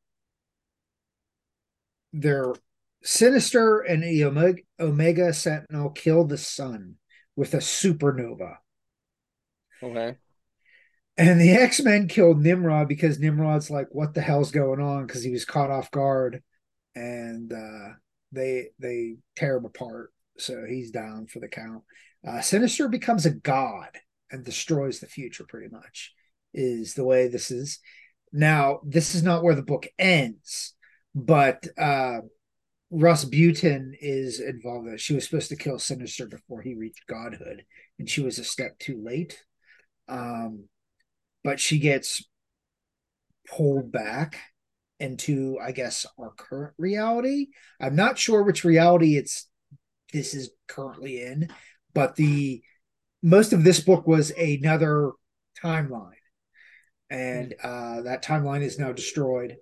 they're 2.21 2.55
Sinister 3.03 3.81
and 3.81 4.03
the 4.03 4.25
Omega, 4.25 4.62
Omega 4.81 5.33
Sentinel 5.33 5.91
kill 5.91 6.25
the 6.25 6.39
sun 6.39 6.97
with 7.37 7.55
a 7.55 7.59
supernova. 7.59 8.57
Okay. 9.83 10.17
And 11.19 11.41
the 11.41 11.53
X 11.53 11.81
Men 11.81 12.09
killed 12.09 12.43
Nimrod 12.43 12.89
because 12.89 13.19
Nimrod's 13.19 13.71
like, 13.71 13.89
"What 13.91 14.14
the 14.14 14.21
hell's 14.21 14.51
going 14.51 14.81
on?" 14.81 15.07
Because 15.07 15.23
he 15.23 15.31
was 15.31 15.45
caught 15.45 15.71
off 15.71 15.91
guard, 15.91 16.43
and 16.95 17.53
uh, 17.53 17.95
they 18.33 18.69
they 18.79 19.17
tear 19.35 19.57
him 19.57 19.64
apart. 19.64 20.12
So 20.39 20.64
he's 20.69 20.91
down 20.91 21.27
for 21.27 21.41
the 21.41 21.49
count. 21.49 21.85
Uh, 22.27 22.41
Sinister 22.41 22.89
becomes 22.89 23.25
a 23.25 23.31
god 23.31 23.91
and 24.31 24.45
destroys 24.45 25.01
the 25.01 25.07
future. 25.07 25.45
Pretty 25.49 25.69
much 25.69 26.12
is 26.53 26.95
the 26.95 27.05
way 27.05 27.29
this 27.29 27.51
is. 27.51 27.79
Now, 28.33 28.81
this 28.85 29.14
is 29.14 29.23
not 29.23 29.43
where 29.43 29.55
the 29.55 29.62
book 29.62 29.87
ends, 29.99 30.75
but 31.17 31.67
uh, 31.79 32.19
Rasputin 32.91 33.95
is 33.99 34.39
involved. 34.39 35.01
She 35.01 35.14
was 35.14 35.25
supposed 35.25 35.49
to 35.49 35.57
kill 35.57 35.79
Sinister 35.79 36.27
before 36.27 36.61
he 36.61 36.75
reached 36.75 37.07
godhood, 37.07 37.64
and 37.99 38.09
she 38.09 38.21
was 38.21 38.39
a 38.39 38.45
step 38.45 38.79
too 38.79 39.03
late. 39.03 39.43
Um, 40.09 40.69
but 41.43 41.59
she 41.59 41.79
gets 41.79 42.23
pulled 43.49 43.91
back 43.91 44.39
into, 45.01 45.59
I 45.61 45.73
guess, 45.73 46.05
our 46.21 46.33
current 46.37 46.75
reality. 46.77 47.47
I'm 47.81 47.97
not 47.97 48.19
sure 48.19 48.43
which 48.43 48.62
reality 48.64 49.17
it's 49.17 49.49
this 50.12 50.35
is 50.35 50.51
currently 50.69 51.23
in, 51.23 51.49
but 51.95 52.14
the 52.17 52.62
most 53.23 53.55
of 53.55 53.64
this 53.64 53.81
book 53.81 54.07
was 54.07 54.31
another 54.33 55.12
timeline, 55.64 56.12
and 57.09 57.55
uh, 57.62 58.03
that 58.03 58.23
timeline 58.23 58.62
is 58.62 58.79
now 58.79 58.93
destroyed 58.93 59.57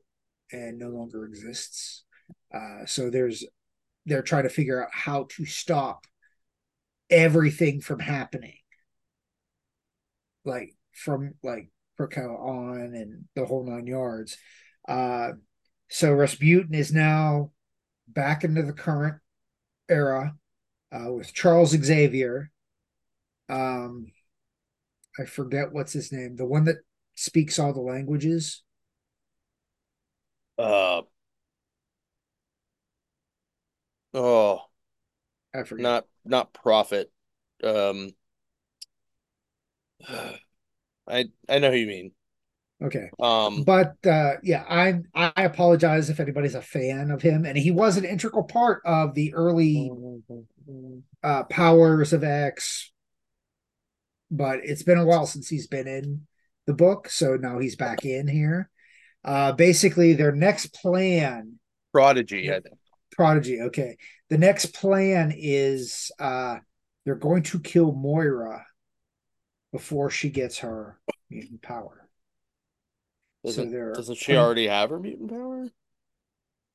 and 0.52 0.78
no 0.78 0.88
longer 0.88 1.24
exists. 1.24 2.04
Uh, 2.54 2.86
so 2.86 3.10
there's 3.10 3.44
they're 4.06 4.22
trying 4.22 4.42
to 4.44 4.48
figure 4.48 4.82
out 4.82 4.90
how 4.92 5.26
to 5.30 5.46
stop 5.46 6.06
everything 7.10 7.80
from 7.80 7.98
happening, 7.98 8.58
like 10.44 10.74
from 10.92 11.34
like 11.42 11.70
Krakoa 11.98 12.38
on 12.38 12.94
and 12.94 13.24
the 13.34 13.44
whole 13.44 13.64
nine 13.64 13.86
yards. 13.86 14.36
Uh, 14.86 15.32
so 15.88 16.12
Rasputin 16.12 16.74
is 16.74 16.92
now 16.92 17.50
back 18.08 18.44
into 18.44 18.62
the 18.62 18.72
current 18.72 19.16
era 19.88 20.34
uh, 20.92 21.12
with 21.12 21.32
Charles 21.32 21.70
Xavier. 21.70 22.50
Um, 23.48 24.12
I 25.18 25.24
forget 25.24 25.72
what's 25.72 25.92
his 25.92 26.12
name, 26.12 26.36
the 26.36 26.46
one 26.46 26.64
that 26.64 26.78
speaks 27.14 27.58
all 27.58 27.72
the 27.72 27.80
languages. 27.80 28.62
Uh. 30.58 31.02
Oh, 34.12 34.60
I 35.52 35.64
forget. 35.64 35.82
not 35.82 36.06
not 36.24 36.52
profit 36.52 37.10
Um. 37.62 38.10
I 41.06 41.26
I 41.48 41.58
know 41.58 41.70
who 41.70 41.76
you 41.76 41.86
mean. 41.86 42.12
Okay. 42.82 43.10
Um. 43.20 43.62
But 43.64 43.94
uh 44.06 44.34
yeah, 44.42 44.64
I 44.68 45.00
I 45.14 45.44
apologize 45.44 46.10
if 46.10 46.20
anybody's 46.20 46.54
a 46.54 46.62
fan 46.62 47.10
of 47.10 47.22
him. 47.22 47.44
And 47.44 47.56
he 47.56 47.70
was 47.70 47.96
an 47.96 48.04
integral 48.04 48.44
part 48.44 48.82
of 48.84 49.14
the 49.14 49.32
early 49.34 49.90
uh 51.22 51.44
powers 51.44 52.12
of 52.12 52.24
X. 52.24 52.90
But 54.30 54.60
it's 54.64 54.82
been 54.82 54.98
a 54.98 55.04
while 55.04 55.26
since 55.26 55.48
he's 55.48 55.66
been 55.66 55.86
in 55.86 56.26
the 56.66 56.74
book, 56.74 57.08
so 57.08 57.36
now 57.36 57.58
he's 57.58 57.76
back 57.76 58.04
in 58.04 58.26
here. 58.26 58.70
Uh 59.24 59.52
basically 59.52 60.12
their 60.14 60.32
next 60.32 60.74
plan 60.74 61.58
Prodigy, 61.92 62.50
I 62.50 62.60
think. 62.60 62.74
Prodigy, 63.12 63.60
okay. 63.62 63.96
The 64.28 64.38
next 64.38 64.66
plan 64.74 65.32
is 65.36 66.10
uh 66.18 66.58
they're 67.04 67.14
going 67.14 67.42
to 67.44 67.60
kill 67.60 67.92
Moira 67.92 68.64
before 69.72 70.10
she 70.10 70.30
gets 70.30 70.58
her 70.58 70.98
mutant 71.30 71.62
power. 71.62 72.08
Doesn't, 73.44 73.66
so 73.66 73.70
they're 73.70 73.92
doesn't 73.92 74.16
she 74.18 74.36
already 74.36 74.66
have 74.68 74.90
her 74.90 74.98
mutant 74.98 75.30
power? 75.30 75.66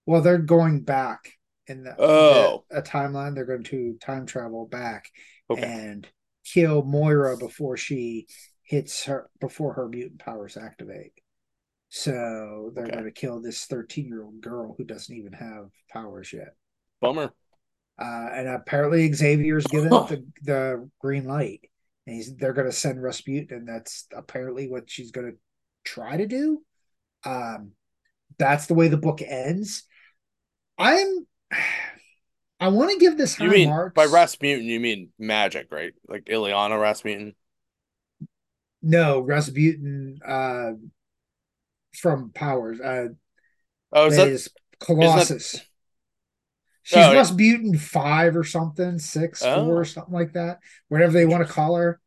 Well, 0.06 0.22
they're 0.22 0.38
going 0.38 0.82
back 0.82 1.32
in 1.68 1.84
the, 1.84 1.95
Oh. 2.00 2.64
the- 2.70 2.80
a 2.80 2.82
timeline. 2.82 3.36
They're 3.36 3.45
going 3.45 3.64
to 3.66 3.97
time 4.02 4.26
travel 4.26 4.66
back 4.68 5.10
Okay. 5.50 5.62
and 5.64 6.08
kill 6.45 6.84
Moira 6.84 7.38
before 7.38 7.78
she 7.78 8.28
hits 8.64 9.06
her 9.06 9.30
before 9.39 9.74
her 9.74 9.88
mutant 9.88 10.20
powers 10.20 10.58
activate. 10.58 11.14
So 11.90 12.72
they're 12.76 12.86
Okay. 12.86 12.94
going 12.94 13.06
to 13.06 13.12
kill 13.12 13.42
this 13.42 13.66
13 13.66 14.08
year 14.08 14.24
old 14.24 14.42
girl 14.42 14.76
who 14.78 14.84
doesn't 14.84 15.16
even 15.16 15.34
have 15.34 15.70
powers 15.92 16.32
yet. 16.34 16.56
Bummer. 17.02 17.34
Uh, 18.00 18.30
and 18.34 18.48
apparently 18.48 19.12
Xavier's 19.12 19.68
given 19.68 19.92
Huh. 19.92 20.08
the, 20.10 20.26
the 20.44 20.90
green 21.00 21.26
light. 21.26 21.62
And 22.08 22.16
he's 22.16 22.36
they're 22.36 22.54
gonna 22.54 22.72
send 22.72 23.02
Rasputin, 23.04 23.56
and 23.56 23.68
that's 23.68 24.08
apparently 24.16 24.68
what 24.68 24.90
she's 24.90 25.12
gonna 25.12 25.34
try 25.84 26.18
to 26.18 26.26
do. 26.28 26.64
Um 27.26 27.74
that's 28.40 28.68
the 28.68 28.74
way 28.76 28.88
the 28.88 28.98
book 28.98 29.22
ends. 29.22 29.84
I'm 30.78 31.28
I 32.62 32.70
want 32.70 32.92
to 32.92 33.00
give 33.00 33.18
this 33.18 33.36
high 33.36 33.46
You 33.46 33.50
mean 33.52 33.70
marks. 33.70 33.96
by 33.96 34.06
Rasputin? 34.06 34.66
You 34.66 34.80
mean 34.80 35.12
magic, 35.18 35.68
right? 35.72 35.94
Like 36.08 36.26
Illyana 36.26 36.80
Rasputin. 36.80 37.36
No, 38.82 39.20
Rasputin 39.20 40.20
uh 40.26 40.72
from 42.00 42.32
Powers. 42.32 42.80
Uh 42.80 43.10
Oh, 43.91 44.08
is 44.08 44.18
that 44.18 44.26
that 44.26 44.32
is 44.32 44.50
Colossus. 44.80 45.62
She's 46.84 46.97
Oh, 46.97 47.12
yeah. 47.12 47.18
Rasputin 47.18 47.78
five 47.78 48.36
or 48.36 48.43
something, 48.43 49.00
six, 49.00 49.43
Oh. 49.43 49.66
four, 49.66 49.86
something 49.86 50.14
like 50.14 50.34
that. 50.34 50.60
Whatever 50.88 51.14
they 51.14 51.26
want 51.26 51.45
to 51.45 51.54
call 51.54 51.76
her. 51.76 52.00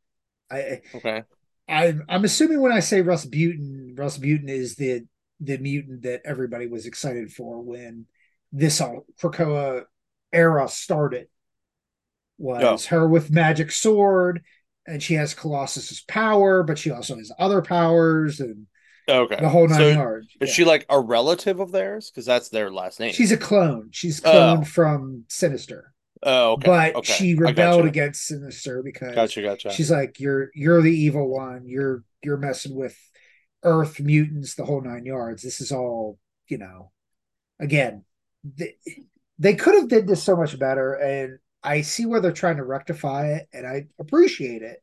I 0.51 0.81
okay? 0.95 1.23
I'm 1.69 2.05
I'm 2.09 2.25
assuming 2.25 2.61
when 2.61 2.73
I 2.73 2.81
say 2.81 3.01
Russ 3.03 3.25
Butin, 3.27 3.99
Russ 3.99 4.19
Rasputin 4.19 4.49
is 4.49 4.77
the 4.77 5.03
the 5.41 5.59
mutant 5.59 6.03
that 6.03 6.23
everybody 6.25 6.67
was 6.67 6.87
excited 6.87 7.33
for 7.33 7.63
when 7.63 8.07
this 8.53 8.81
all 8.81 9.07
Krakoa 9.21 9.85
era 10.33 10.69
started. 10.69 11.29
Was 12.39 12.87
her 12.87 13.07
with 13.09 13.31
magic 13.31 13.71
sword, 13.71 14.43
and 14.87 15.03
she 15.03 15.15
has 15.15 15.35
Colossus's 15.35 16.01
power, 16.01 16.63
but 16.63 16.79
she 16.79 16.91
also 16.91 17.17
has 17.17 17.31
other 17.39 17.63
powers 17.63 18.41
and 18.41 18.67
Okay. 19.09 19.37
the 19.41 19.49
whole 19.49 19.69
nine 19.69 19.79
So 19.79 19.89
yards. 19.89 20.29
is 20.41 20.49
Yeah. 20.49 20.55
she 20.55 20.65
like 20.65 20.87
a 20.89 21.01
relative 21.01 21.61
of 21.61 21.73
theirs? 21.73 22.11
Because 22.11 22.27
that's 22.27 22.49
their 22.51 22.71
last 22.71 23.01
name. 23.01 23.13
She's 23.13 23.33
a 23.33 23.37
clone. 23.37 23.89
She's 23.93 24.25
Oh. 24.25 24.31
cloned 24.31 24.67
from 24.67 25.25
Sinister, 25.29 25.93
oh, 26.23 26.53
okay. 26.53 26.67
but 26.67 26.95
okay. 26.97 27.13
she 27.13 27.35
rebelled 27.35 27.81
gotcha. 27.83 27.89
against 27.89 28.27
Sinister 28.27 28.83
because 28.83 29.15
Gotcha, 29.15 29.43
gotcha. 29.43 29.73
she's 29.73 29.91
like 29.91 30.21
you're 30.21 30.51
you're 30.55 30.83
the 30.83 30.95
evil 30.95 31.29
one 31.29 31.67
you're 31.67 32.05
you're 32.23 32.37
messing 32.37 32.75
with 32.77 32.97
earth 33.65 34.01
mutants 34.01 34.55
the 34.55 34.65
whole 34.65 34.81
nine 34.81 35.05
yards 35.05 35.43
this 35.43 35.61
is 35.61 35.71
all 35.73 36.19
you 36.49 36.59
know 36.59 36.91
again 37.61 38.05
they, 38.45 38.75
they 39.39 39.55
could 39.55 39.75
have 39.75 39.89
did 39.89 40.07
this 40.09 40.21
so 40.23 40.35
much 40.37 40.59
better 40.59 40.95
and 40.95 41.39
i 41.63 41.81
see 41.81 42.05
where 42.05 42.21
they're 42.21 42.33
trying 42.33 42.57
to 42.57 42.65
rectify 42.65 43.29
it 43.35 43.49
and 43.53 43.65
i 43.65 43.87
appreciate 44.01 44.63
it 44.63 44.83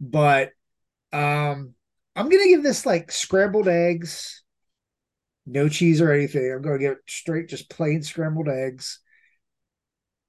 but 0.00 0.50
um 1.12 1.72
i'm 2.16 2.28
gonna 2.28 2.48
give 2.48 2.62
this 2.62 2.84
like 2.86 3.12
scrambled 3.12 3.68
eggs 3.68 4.42
no 5.46 5.68
cheese 5.68 6.00
or 6.00 6.10
anything 6.12 6.52
i'm 6.52 6.62
gonna 6.62 6.78
give 6.78 6.92
it 6.92 6.98
straight 7.06 7.48
just 7.48 7.70
plain 7.70 8.02
scrambled 8.02 8.48
eggs 8.48 9.00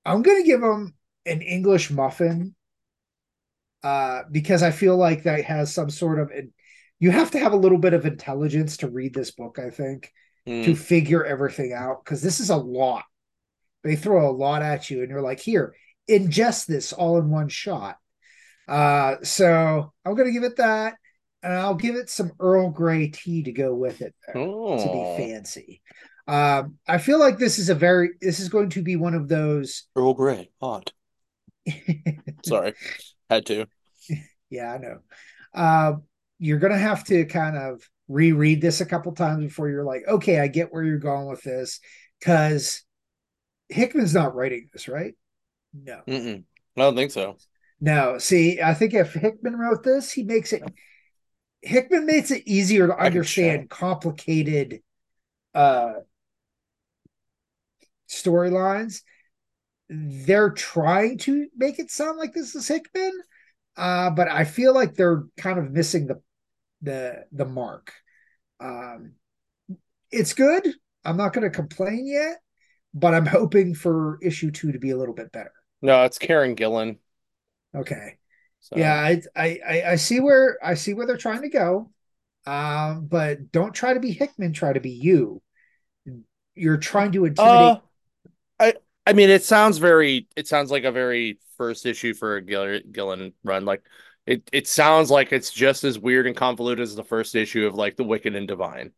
i'm 0.05 0.21
gonna 0.21 0.43
give 0.43 0.61
them 0.61 0.93
an 1.25 1.41
english 1.41 1.89
muffin 1.89 2.53
uh, 3.83 4.23
because 4.31 4.63
I 4.63 4.71
feel 4.71 4.97
like 4.97 5.23
that 5.23 5.45
has 5.45 5.73
some 5.73 5.89
sort 5.89 6.19
of. 6.19 6.31
You 6.99 7.11
have 7.11 7.31
to 7.31 7.39
have 7.39 7.53
a 7.53 7.57
little 7.57 7.77
bit 7.77 7.93
of 7.93 8.05
intelligence 8.05 8.77
to 8.77 8.89
read 8.89 9.13
this 9.13 9.31
book, 9.31 9.59
I 9.59 9.69
think, 9.69 10.11
Hmm. 10.45 10.63
to 10.63 10.75
figure 10.75 11.23
everything 11.23 11.73
out 11.73 12.03
because 12.03 12.21
this 12.21 12.39
is 12.39 12.49
a 12.49 12.57
lot. 12.57 13.03
They 13.83 13.95
throw 13.95 14.29
a 14.29 14.31
lot 14.31 14.61
at 14.63 14.89
you, 14.89 15.01
and 15.01 15.09
you're 15.09 15.21
like, 15.21 15.39
here, 15.39 15.75
ingest 16.09 16.65
this 16.65 16.91
all 16.91 17.17
in 17.19 17.29
one 17.29 17.49
shot. 17.49 17.97
Uh, 18.67 19.17
so 19.23 19.93
I'm 20.03 20.15
gonna 20.15 20.31
give 20.31 20.43
it 20.43 20.57
that, 20.57 20.95
and 21.43 21.53
I'll 21.53 21.75
give 21.75 21.95
it 21.95 22.09
some 22.09 22.31
Earl 22.39 22.69
Grey 22.71 23.09
tea 23.09 23.43
to 23.43 23.51
go 23.51 23.73
with 23.73 24.01
it 24.01 24.15
there, 24.27 24.35
to 24.35 24.39
Oh, 24.39 24.87
be 24.89 25.03
fancy. 25.23 25.81
Um, 26.27 26.77
I 26.87 26.97
feel 26.97 27.19
like 27.19 27.37
this 27.37 27.57
is 27.59 27.69
a 27.69 27.75
very 27.75 28.11
this 28.21 28.39
is 28.39 28.49
going 28.49 28.69
to 28.71 28.81
be 28.81 28.95
one 28.95 29.13
of 29.13 29.27
those. 29.27 29.83
Earl 29.95 30.13
Grey, 30.13 30.49
hot. 30.61 30.91
Sorry, 32.43 32.73
had 33.29 33.45
to. 33.47 33.67
Yeah, 34.49 34.73
I 34.73 34.77
know. 34.77 34.99
Uh, 35.53 35.93
you're 36.39 36.59
gonna 36.59 36.77
have 36.77 37.03
to 37.05 37.25
kind 37.25 37.57
of 37.57 37.81
reread 38.07 38.61
this 38.61 38.81
a 38.81 38.85
couple 38.85 39.11
times 39.13 39.43
before 39.43 39.69
you're 39.69 39.83
like, 39.83 40.03
okay, 40.07 40.39
I 40.39 40.47
get 40.47 40.71
where 40.71 40.83
you're 40.83 40.97
going 40.99 41.27
with 41.27 41.41
this, 41.43 41.79
because 42.19 42.83
Hickman's 43.69 44.13
not 44.13 44.35
writing 44.35 44.69
this, 44.73 44.87
right? 44.87 45.13
No. 45.73 46.01
Mm-mm. 46.07 46.43
I 46.77 46.81
don't 46.81 46.95
think 46.95 47.11
so. 47.11 47.37
No, 47.79 48.17
see, 48.17 48.61
I 48.61 48.73
think 48.73 48.93
if 48.93 49.13
Hickman 49.13 49.55
wrote 49.55 49.83
this, 49.83 50.11
he 50.11 50.23
makes 50.23 50.53
it 50.53 50.63
Hickman 51.67 52.05
makes 52.05 52.31
it 52.31 52.43
easier 52.47 52.87
to 52.87 52.97
I 52.99 53.09
can 53.09 53.23
check. 53.23 53.61
understand 53.61 53.69
complicated 53.69 54.81
uh 55.53 55.93
storylines. 58.09 59.01
They're 59.89 60.51
trying 60.51 61.17
to 61.19 61.47
make 61.55 61.79
it 61.79 61.91
sound 61.91 62.17
like 62.17 62.33
this 62.33 62.55
is 62.55 62.67
Hickman, 62.67 63.13
uh, 63.77 64.09
but 64.11 64.27
I 64.27 64.43
feel 64.43 64.73
like 64.73 64.95
they're 64.95 65.23
kind 65.37 65.59
of 65.59 65.71
missing 65.71 66.07
the 66.07 66.21
the 66.81 67.25
the 67.31 67.45
mark. 67.45 67.93
Um, 68.59 69.13
it's 70.11 70.33
good. 70.33 70.67
I'm 71.05 71.17
not 71.17 71.33
going 71.33 71.43
to 71.45 71.55
complain 71.55 72.07
yet, 72.07 72.37
but 72.93 73.13
I'm 73.13 73.25
hoping 73.25 73.75
for 73.75 74.19
issue 74.21 74.51
two 74.51 74.73
to 74.73 74.79
be 74.79 74.91
a 74.91 74.97
little 74.97 75.15
bit 75.15 75.31
better. 75.31 75.53
No, 75.81 76.03
it's 76.03 76.17
Kieron 76.19 76.55
Gillen. 76.55 76.99
Okay. 77.75 78.17
So. 78.67 78.75
Yeah, 78.75 78.95
I, 78.95 79.21
I 79.33 79.83
I 79.91 79.95
see 79.95 80.19
where 80.19 80.57
I 80.61 80.73
see 80.73 80.93
where 80.93 81.07
they're 81.07 81.15
trying 81.15 81.43
to 81.43 81.49
go, 81.49 81.89
um, 82.45 83.05
but 83.05 83.49
don't 83.49 83.73
try 83.73 83.93
to 83.93 84.01
be 84.01 84.11
Hickman. 84.11 84.51
Try 84.51 84.73
to 84.73 84.81
be 84.81 84.89
you. 84.89 85.41
You're 86.53 86.75
trying 86.75 87.13
to 87.13 87.23
intimidate. 87.23 87.77
Uh, 87.77 87.79
I 88.59 88.73
I 89.05 89.13
mean, 89.13 89.29
it 89.29 89.45
sounds 89.45 89.77
very. 89.77 90.27
It 90.35 90.49
sounds 90.49 90.69
like 90.69 90.83
a 90.83 90.91
very 90.91 91.39
first 91.55 91.85
issue 91.85 92.13
for 92.13 92.35
a 92.35 92.41
Gill, 92.41 92.81
Gillen 92.91 93.31
run. 93.45 93.63
Like 93.63 93.83
it. 94.25 94.49
It 94.51 94.67
sounds 94.67 95.09
like 95.09 95.31
it's 95.31 95.51
just 95.51 95.85
as 95.85 95.97
weird 95.97 96.27
and 96.27 96.35
convoluted 96.35 96.83
as 96.83 96.93
the 96.93 97.05
first 97.05 97.35
issue 97.35 97.67
of 97.67 97.75
like 97.75 97.95
the 97.95 98.03
Wicked 98.03 98.35
and 98.35 98.49
Divine, 98.49 98.91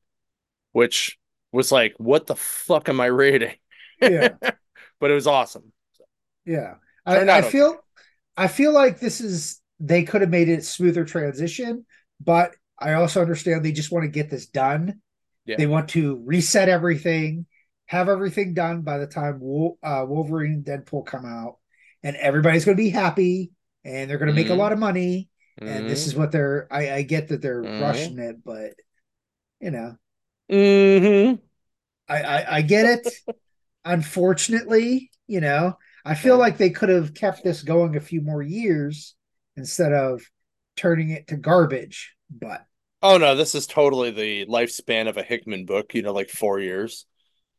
which 0.72 1.20
was 1.52 1.72
like, 1.72 1.94
what 1.98 2.26
the 2.26 2.36
fuck 2.36 2.90
am 2.90 3.00
I 3.00 3.06
reading? 3.06 3.54
Yeah. 4.02 4.30
but 5.00 5.12
it 5.12 5.14
was 5.14 5.28
awesome. 5.28 5.72
Yeah, 6.44 6.76
I, 7.06 7.30
I 7.30 7.42
feel. 7.44 7.78
I 8.40 8.48
feel 8.48 8.72
like 8.72 9.02
this 9.02 9.20
is 9.20 9.59
they 9.80 10.04
could 10.04 10.22
have 10.22 10.30
made 10.30 10.50
it 10.50 10.60
a 10.60 10.64
smoother 10.64 11.06
transition, 11.06 11.86
but 12.20 12.56
I 12.78 12.94
also 12.94 13.22
understand 13.22 13.64
they 13.64 13.72
just 13.72 13.92
want 13.92 14.04
to 14.04 14.10
get 14.10 14.30
this 14.30 14.48
done. 14.48 15.02
Yeah. 15.46 15.56
They 15.58 15.68
want 15.68 15.90
to 15.90 16.22
reset 16.26 16.70
everything, 16.70 17.46
have 17.86 18.10
everything 18.10 18.54
done 18.54 18.82
by 18.82 18.98
the 18.98 19.08
time 19.08 19.36
uh, 19.84 20.06
Wolverine 20.08 20.64
Deadpool 20.64 21.06
come 21.06 21.26
out, 21.26 21.58
and 22.04 22.16
everybody's 22.16 22.66
going 22.66 22.78
to 22.78 22.84
be 22.84 22.90
happy, 22.90 23.52
and 23.84 24.10
they're 24.10 24.18
going 24.18 24.28
to 24.28 24.32
mm-hmm. 24.32 24.36
make 24.36 24.48
a 24.48 24.50
mm-hmm. 24.52 24.60
lot 24.60 24.74
of 24.74 24.80
money. 24.80 25.30
Mm-hmm. 25.60 25.74
And 25.74 25.90
this 25.90 26.06
is 26.06 26.14
mm-hmm. 26.14 26.22
what 26.22 26.32
they're. 26.32 26.68
I, 26.72 26.92
I 26.92 27.02
get 27.02 27.30
that 27.30 27.42
they're 27.42 27.64
mm-hmm. 27.64 27.82
rushing 27.82 28.20
it, 28.20 28.44
but 28.44 28.74
you 29.60 29.72
know, 29.72 29.96
mm-hmm. 30.52 31.36
I, 32.08 32.22
I 32.22 32.56
I 32.58 32.62
get 32.62 32.86
it. 32.86 33.14
Unfortunately, 33.86 35.10
you 35.26 35.42
know, 35.42 35.78
I 36.06 36.16
feel 36.16 36.38
like 36.38 36.58
they 36.58 36.70
could 36.70 36.90
have 36.90 37.14
kept 37.14 37.44
this 37.44 37.64
going 37.64 37.96
a 37.96 38.02
few 38.02 38.22
more 38.22 38.42
years 38.42 39.16
instead 39.60 39.94
of 39.94 40.24
turning 40.76 41.12
it 41.12 41.28
to 41.28 41.38
garbage. 41.38 42.16
But 42.32 42.66
oh 43.04 43.18
no, 43.18 43.36
this 43.36 43.54
is 43.54 43.68
totally 43.68 44.10
the 44.10 44.48
lifespan 44.48 45.08
of 45.08 45.18
a 45.18 45.24
Hickman 45.24 45.66
book. 45.66 45.94
You 45.94 46.02
know, 46.02 46.14
like 46.14 46.30
four 46.30 46.60
years. 46.60 47.06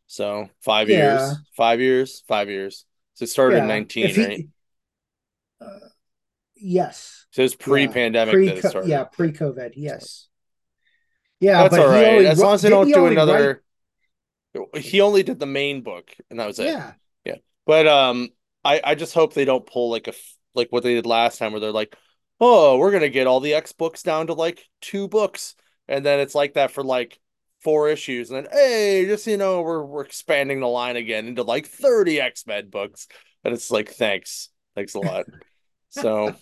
So 0.06 0.48
five 0.62 0.88
yeah. 0.88 0.96
years, 0.96 1.38
five 1.56 1.80
years, 1.80 2.24
five 2.26 2.48
years. 2.48 2.84
So 3.14 3.22
it 3.24 3.28
started 3.28 3.56
yeah. 3.56 3.62
in 3.62 3.68
nineteen, 3.68 4.08
he, 4.08 4.24
right? 4.24 4.48
Uh, 5.60 5.88
yes. 6.56 7.26
So 7.30 7.42
it's 7.42 7.54
pre-pandemic 7.54 8.34
yeah. 8.34 8.60
Pre- 8.60 8.60
that 8.60 8.86
yeah, 8.86 9.04
pre-COVID. 9.04 9.74
Yes. 9.76 10.26
Yeah, 11.38 11.62
that's 11.62 11.76
all 11.76 11.86
right. 11.86 12.06
Only, 12.06 12.26
as 12.26 12.40
long 12.40 12.54
as 12.54 12.62
they 12.62 12.70
don't 12.70 12.88
do 12.88 13.06
another. 13.06 13.62
Write... 14.54 14.82
He 14.82 15.00
only 15.00 15.22
did 15.22 15.38
the 15.38 15.46
main 15.46 15.82
book, 15.82 16.10
and 16.28 16.40
that 16.40 16.46
was 16.46 16.58
it. 16.58 16.66
Yeah. 16.66 16.92
Yeah. 17.24 17.36
But 17.66 17.86
um, 17.86 18.30
I 18.64 18.80
I 18.82 18.94
just 18.96 19.14
hope 19.14 19.32
they 19.32 19.44
don't 19.44 19.64
pull 19.64 19.90
like 19.90 20.08
a 20.08 20.12
like 20.54 20.68
what 20.70 20.82
they 20.82 20.94
did 20.94 21.06
last 21.06 21.38
time, 21.38 21.52
where 21.52 21.60
they're 21.60 21.72
like, 21.72 21.96
oh, 22.40 22.78
we're 22.78 22.92
gonna 22.92 23.08
get 23.08 23.26
all 23.26 23.40
the 23.40 23.54
X 23.54 23.72
books 23.72 24.02
down 24.02 24.26
to 24.28 24.34
like 24.34 24.64
two 24.80 25.08
books, 25.08 25.54
and 25.88 26.04
then 26.04 26.20
it's 26.20 26.34
like 26.34 26.54
that 26.54 26.70
for 26.70 26.82
like 26.82 27.18
four 27.60 27.88
issues, 27.88 28.30
and 28.30 28.46
then 28.46 28.52
hey, 28.52 29.06
just 29.06 29.26
you 29.26 29.36
know, 29.36 29.62
we're 29.62 29.84
we're 29.84 30.04
expanding 30.04 30.60
the 30.60 30.66
line 30.66 30.96
again 30.96 31.26
into 31.26 31.42
like 31.42 31.66
thirty 31.66 32.20
X 32.20 32.46
Men 32.46 32.70
books, 32.70 33.08
and 33.44 33.54
it's 33.54 33.70
like 33.70 33.90
thanks, 33.90 34.48
thanks 34.74 34.94
a 34.94 35.00
lot. 35.00 35.26
so, 35.90 36.34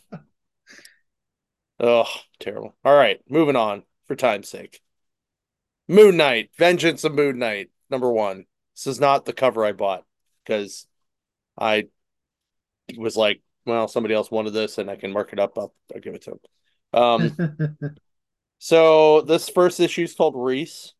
oh, 1.80 2.08
terrible. 2.38 2.76
All 2.84 2.96
right, 2.96 3.20
moving 3.28 3.56
on 3.56 3.82
for 4.06 4.16
time's 4.16 4.48
sake. 4.48 4.80
Moon 5.88 6.16
Knight, 6.16 6.50
Vengeance 6.58 7.04
of 7.04 7.14
Moon 7.14 7.38
Knight, 7.38 7.70
number 7.90 8.12
one. 8.12 8.44
This 8.74 8.86
is 8.86 9.00
not 9.00 9.24
the 9.24 9.32
cover 9.32 9.64
I 9.64 9.72
bought 9.72 10.04
because 10.44 10.86
I 11.58 11.88
was 12.96 13.16
like, 13.16 13.42
well, 13.68 13.86
somebody 13.86 14.14
else 14.14 14.30
wanted 14.30 14.52
this 14.52 14.78
and 14.78 14.90
I 14.90 14.96
can 14.96 15.12
mark 15.12 15.32
it 15.32 15.38
up. 15.38 15.58
I'll, 15.58 15.74
I'll 15.94 16.00
give 16.00 16.14
it 16.14 16.22
to 16.22 16.32
him. 16.32 16.40
Um, 16.92 17.96
so 18.58 19.20
this 19.20 19.48
first 19.48 19.78
issue 19.78 20.02
is 20.02 20.14
called 20.14 20.34
Reese. 20.36 20.94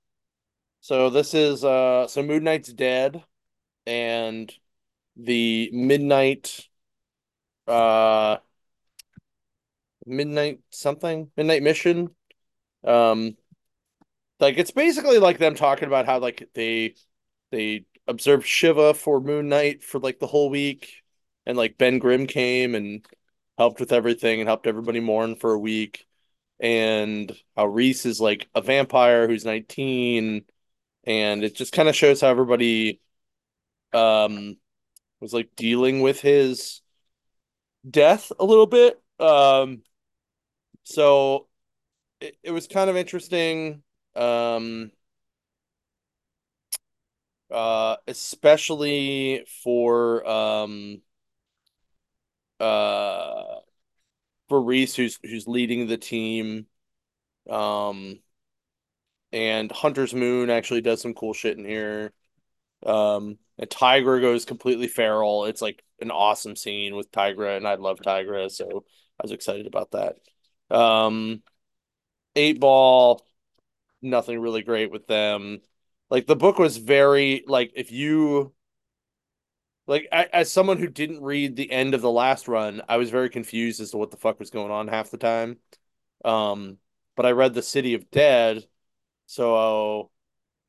So 0.81 1.11
this 1.11 1.35
is 1.35 1.65
uh 1.65 2.07
so 2.07 2.23
Moon 2.23 2.45
Knight's 2.45 2.73
dead 2.73 3.25
and 3.87 4.53
the 5.17 5.71
midnight 5.73 6.69
uh 7.67 8.37
midnight 10.07 10.61
something 10.71 11.31
midnight 11.37 11.63
mission 11.63 12.09
um 12.85 13.37
like 14.41 14.57
it's 14.57 14.71
basically 14.71 15.19
like 15.19 15.39
them 15.39 15.55
talking 15.55 15.89
about 15.89 16.07
how 16.07 16.19
like 16.19 16.49
they 16.55 16.95
they 17.51 17.85
observed 18.07 18.47
shiva 18.47 18.95
for 18.95 19.21
moon 19.21 19.49
knight 19.49 19.83
for 19.83 19.99
like 19.99 20.19
the 20.19 20.27
whole 20.27 20.49
week 20.49 21.03
and 21.49 21.59
like 21.59 21.79
Ben 21.79 21.99
Grimm 22.01 22.29
came 22.29 22.77
and 22.77 23.07
helped 23.59 23.81
with 23.81 23.93
everything 23.93 24.41
and 24.41 24.49
helped 24.49 24.69
everybody 24.69 25.01
mourn 25.01 25.37
for 25.37 25.55
a 25.55 25.59
week. 25.59 26.07
And 26.61 27.33
how 27.57 27.67
Reese 27.67 28.07
is 28.07 28.21
like 28.21 28.49
a 28.55 28.63
vampire 28.63 29.29
who's 29.29 29.47
19. 29.47 30.45
And 31.05 31.45
it 31.45 31.57
just 31.57 31.73
kind 31.73 31.89
of 31.89 31.97
shows 31.97 32.21
how 32.21 32.29
everybody 32.29 33.01
um 33.95 34.59
was 35.21 35.33
like 35.35 35.51
dealing 35.57 36.03
with 36.03 36.21
his 36.21 36.83
death 37.89 38.33
a 38.39 38.45
little 38.45 38.67
bit. 38.67 39.01
Um 39.21 39.83
so 40.85 41.49
it, 42.21 42.37
it 42.43 42.53
was 42.53 42.69
kind 42.69 42.91
of 42.91 42.97
interesting. 42.97 43.83
Um 44.17 44.93
uh 47.51 47.97
especially 48.07 49.45
for 49.63 50.27
um 50.29 51.01
uh 52.61 53.57
for 54.49 54.63
Reese 54.63 54.97
who's 54.97 55.19
who's 55.23 55.47
leading 55.49 55.87
the 55.87 55.99
team. 55.99 56.67
Um 57.51 58.21
and 59.33 59.71
Hunter's 59.71 60.15
Moon 60.15 60.51
actually 60.51 60.81
does 60.81 61.01
some 61.03 61.15
cool 61.15 61.35
shit 61.35 61.59
in 61.59 61.65
here. 61.65 62.13
Um 62.85 63.39
and 63.59 63.71
Tigra 63.71 64.21
goes 64.21 64.45
completely 64.45 64.89
feral. 64.89 65.47
It's 65.47 65.63
like 65.63 65.85
an 66.01 66.11
awesome 66.13 66.57
scene 66.57 66.95
with 66.97 67.13
Tigra, 67.13 67.57
and 67.57 67.67
I 67.67 67.75
love 67.77 67.99
Tigra, 68.01 68.51
so 68.51 68.85
I 69.21 69.25
was 69.25 69.33
excited 69.33 69.67
about 69.67 69.93
that. 69.93 70.17
Um 70.75 71.43
Eight 72.37 72.61
Ball, 72.61 73.25
nothing 74.03 74.41
really 74.41 74.63
great 74.63 74.91
with 74.91 75.07
them. 75.07 75.61
Like 76.11 76.27
the 76.27 76.37
book 76.37 76.59
was 76.59 76.79
very 76.79 77.45
like 77.47 77.73
if 77.77 77.93
you 77.93 78.55
like 79.89 80.07
as 80.13 80.53
someone 80.53 80.77
who 80.77 80.87
didn't 80.87 81.23
read 81.23 81.57
the 81.57 81.73
end 81.73 81.95
of 81.95 82.03
the 82.03 82.11
last 82.11 82.47
run, 82.47 82.83
I 82.89 82.99
was 82.99 83.11
very 83.11 83.31
confused 83.31 83.81
as 83.81 83.91
to 83.93 83.97
what 83.97 84.11
the 84.11 84.19
fuck 84.19 84.39
was 84.39 84.51
going 84.51 84.71
on 84.71 84.87
half 84.87 85.11
the 85.11 85.17
time. 85.17 85.57
Um, 86.25 86.77
but 87.17 87.25
I 87.25 87.31
read 87.33 87.55
the 87.55 87.63
City 87.63 87.95
of 87.95 88.11
Dead, 88.11 88.65
so 89.27 90.11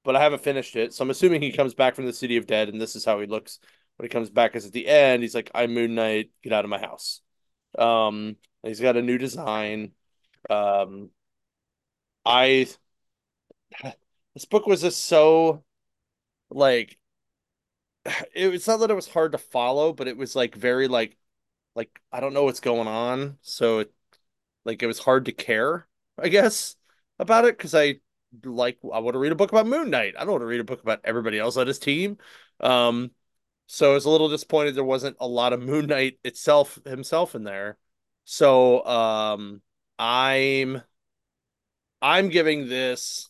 but 0.05 0.15
I 0.15 0.21
haven't 0.21 0.41
finished 0.43 0.77
it. 0.77 0.93
So 0.93 1.03
I'm 1.03 1.09
assuming 1.09 1.41
he 1.41 1.51
comes 1.51 1.73
back 1.73 1.95
from 1.95 2.05
the 2.05 2.13
City 2.13 2.37
of 2.37 2.47
Dead, 2.47 2.69
and 2.69 2.81
this 2.81 2.95
is 2.95 3.03
how 3.03 3.19
he 3.19 3.27
looks 3.27 3.59
when 3.97 4.05
he 4.05 4.09
comes 4.09 4.29
back. 4.29 4.55
Is 4.55 4.65
at 4.65 4.71
the 4.71 4.87
end, 4.87 5.21
he's 5.21 5.35
like, 5.35 5.51
"I'm 5.53 5.73
Moon 5.73 5.95
Knight, 5.95 6.31
get 6.41 6.53
out 6.53 6.63
of 6.63 6.69
my 6.69 6.79
house." 6.79 7.21
Um, 7.77 8.37
he's 8.63 8.79
got 8.79 8.95
a 8.97 9.01
new 9.01 9.17
design. 9.17 9.91
Um, 10.49 11.11
I 12.25 12.67
this 14.33 14.45
book 14.45 14.65
was 14.65 14.81
just 14.81 15.05
so 15.05 15.63
like 16.49 16.97
it, 18.33 18.53
it's 18.53 18.67
not 18.67 18.77
that 18.77 18.91
it 18.91 18.95
was 18.95 19.07
hard 19.07 19.31
to 19.33 19.37
follow, 19.37 19.93
but 19.93 20.07
it 20.07 20.17
was 20.17 20.35
like 20.35 20.55
very 20.55 20.87
like 20.87 21.17
like 21.75 22.01
I 22.11 22.19
don't 22.19 22.33
know 22.33 22.43
what's 22.45 22.59
going 22.59 22.87
on, 22.87 23.37
so 23.41 23.79
it 23.79 23.93
like 24.65 24.83
it 24.83 24.87
was 24.87 24.99
hard 24.99 25.25
to 25.25 25.31
care, 25.33 25.87
I 26.19 26.29
guess, 26.29 26.75
about 27.19 27.45
it 27.45 27.57
because 27.57 27.75
I 27.75 28.01
like 28.45 28.79
I 28.93 28.99
want 28.99 29.15
to 29.15 29.19
read 29.19 29.31
a 29.31 29.35
book 29.35 29.51
about 29.51 29.67
Moon 29.67 29.89
Knight. 29.89 30.15
I 30.17 30.21
don't 30.21 30.31
want 30.33 30.43
to 30.43 30.47
read 30.47 30.61
a 30.61 30.63
book 30.65 30.81
about 30.83 31.01
everybody 31.03 31.39
else 31.39 31.57
on 31.57 31.67
his 31.67 31.79
team. 31.79 32.17
Um, 32.61 33.11
so 33.67 33.91
I 33.91 33.95
was 33.95 34.05
a 34.05 34.09
little 34.11 34.29
disappointed 34.29 34.75
there 34.75 34.83
wasn't 34.85 35.17
a 35.19 35.27
lot 35.27 35.53
of 35.53 35.61
Moon 35.61 35.87
Knight 35.87 36.19
itself 36.23 36.79
himself 36.85 37.35
in 37.35 37.43
there. 37.43 37.77
So 38.25 38.85
um, 38.85 39.61
I'm 39.99 40.83
I'm 42.01 42.29
giving 42.29 42.67
this. 42.69 43.29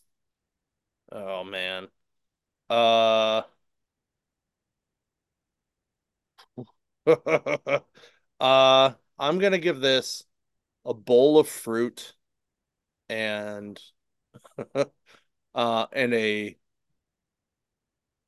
Oh 1.12 1.44
man. 1.44 1.88
Uh 2.70 3.44
Uh, 8.42 8.94
I'm 9.20 9.40
gonna 9.40 9.58
give 9.58 9.82
this 9.82 10.24
a 10.86 10.94
bowl 10.94 11.40
of 11.40 11.50
fruit 11.50 12.16
and 13.10 13.80
uh 15.56 15.88
and 15.94 16.14
a 16.14 16.58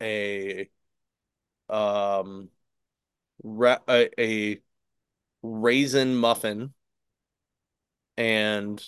a 0.01 0.69
um 1.69 2.49
ra 3.43 3.77
a, 3.89 4.09
a 4.21 4.61
raisin 5.43 6.15
muffin 6.15 6.73
and 8.17 8.83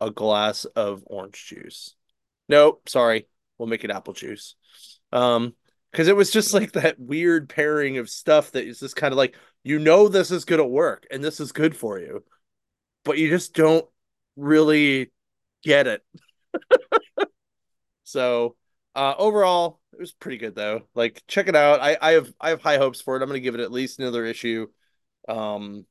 a 0.00 0.10
glass 0.10 0.64
of 0.64 1.02
orange 1.06 1.46
juice. 1.46 1.94
Nope, 2.48 2.88
sorry. 2.88 3.28
We'll 3.58 3.68
make 3.68 3.84
it 3.84 3.90
apple 3.90 4.14
juice. 4.14 4.56
Um, 5.12 5.54
because 5.92 6.08
it 6.08 6.16
was 6.16 6.30
just 6.30 6.54
like 6.54 6.72
that 6.72 6.98
weird 6.98 7.48
pairing 7.48 7.98
of 7.98 8.08
stuff 8.08 8.50
that 8.52 8.66
is 8.66 8.80
just 8.80 8.96
kind 8.96 9.12
of 9.12 9.18
like 9.18 9.36
you 9.62 9.78
know 9.78 10.08
this 10.08 10.30
is 10.30 10.44
gonna 10.44 10.66
work 10.66 11.06
and 11.10 11.22
this 11.22 11.38
is 11.38 11.52
good 11.52 11.76
for 11.76 11.98
you, 11.98 12.24
but 13.04 13.18
you 13.18 13.28
just 13.28 13.54
don't 13.54 13.86
really 14.36 15.12
get 15.62 15.86
it. 15.86 16.02
so 18.04 18.56
uh 18.94 19.14
overall 19.16 19.80
it 19.92 20.00
was 20.00 20.12
pretty 20.12 20.38
good 20.38 20.54
though. 20.54 20.82
Like 20.94 21.22
check 21.28 21.48
it 21.48 21.56
out. 21.56 21.80
I, 21.80 21.96
I 22.00 22.12
have 22.12 22.32
I 22.40 22.50
have 22.50 22.62
high 22.62 22.78
hopes 22.78 23.00
for 23.00 23.16
it. 23.16 23.22
I'm 23.22 23.28
gonna 23.28 23.40
give 23.40 23.54
it 23.54 23.60
at 23.60 23.72
least 23.72 24.00
another 24.00 24.24
issue. 24.24 24.66
Um 25.28 25.86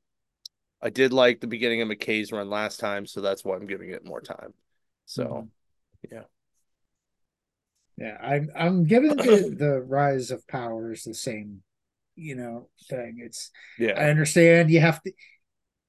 I 0.82 0.90
did 0.90 1.14
like 1.14 1.40
the 1.40 1.48
beginning 1.48 1.82
of 1.84 1.88
MacKay's 1.88 2.32
run 2.32 2.50
last 2.50 2.80
time, 2.80 3.06
so 3.06 3.22
that's 3.22 3.46
why 3.46 3.56
I'm 3.56 3.68
giving 3.68 3.92
it 3.92 4.04
more 4.04 4.22
time. 4.22 4.54
So 5.06 5.26
mm-hmm. 5.26 6.16
yeah. 6.16 6.24
Yeah, 8.02 8.18
I'm 8.20 8.50
I'm 8.56 8.86
giving 8.86 9.16
the 9.16 9.56
the 9.56 9.80
rise 9.80 10.32
of 10.32 10.48
powers 10.48 11.04
the 11.04 11.14
same, 11.14 11.62
you 12.16 12.34
know, 12.36 12.70
thing. 12.90 13.20
It's 13.20 13.52
yeah. 13.78 13.92
I 13.92 14.10
understand 14.10 14.72
you 14.72 14.80
have 14.80 15.04
to. 15.04 15.12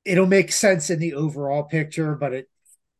It'll 0.05 0.27
make 0.27 0.53
sense 0.53 0.91
in 0.91 0.99
the 0.99 1.15
overall 1.15 1.63
picture, 1.63 2.15
but 2.15 2.35
it 2.35 2.51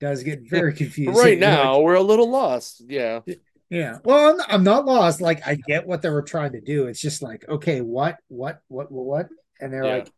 does 0.01 0.23
get 0.23 0.49
very 0.49 0.73
confusing. 0.73 1.15
right 1.15 1.39
now, 1.39 1.75
like, 1.75 1.85
we're 1.85 1.95
a 1.95 2.03
little 2.03 2.31
lost. 2.31 2.85
Yeah. 2.89 3.21
Yeah. 3.69 3.99
Well, 4.03 4.35
I'm, 4.35 4.41
I'm 4.49 4.65
not 4.65 4.87
lost. 4.87 5.21
Like 5.21 5.47
I 5.47 5.57
get 5.57 5.87
what 5.87 6.01
they 6.01 6.09
were 6.09 6.23
trying 6.23 6.53
to 6.53 6.63
do. 6.63 6.87
It's 6.87 7.01
just 7.01 7.23
like, 7.23 7.45
okay, 7.47 7.83
what, 7.83 8.17
what, 8.29 8.63
what, 8.69 8.91
what, 8.91 9.29
and 9.61 9.73
they're 9.73 9.85
yeah. 9.85 9.95
like, 9.95 10.13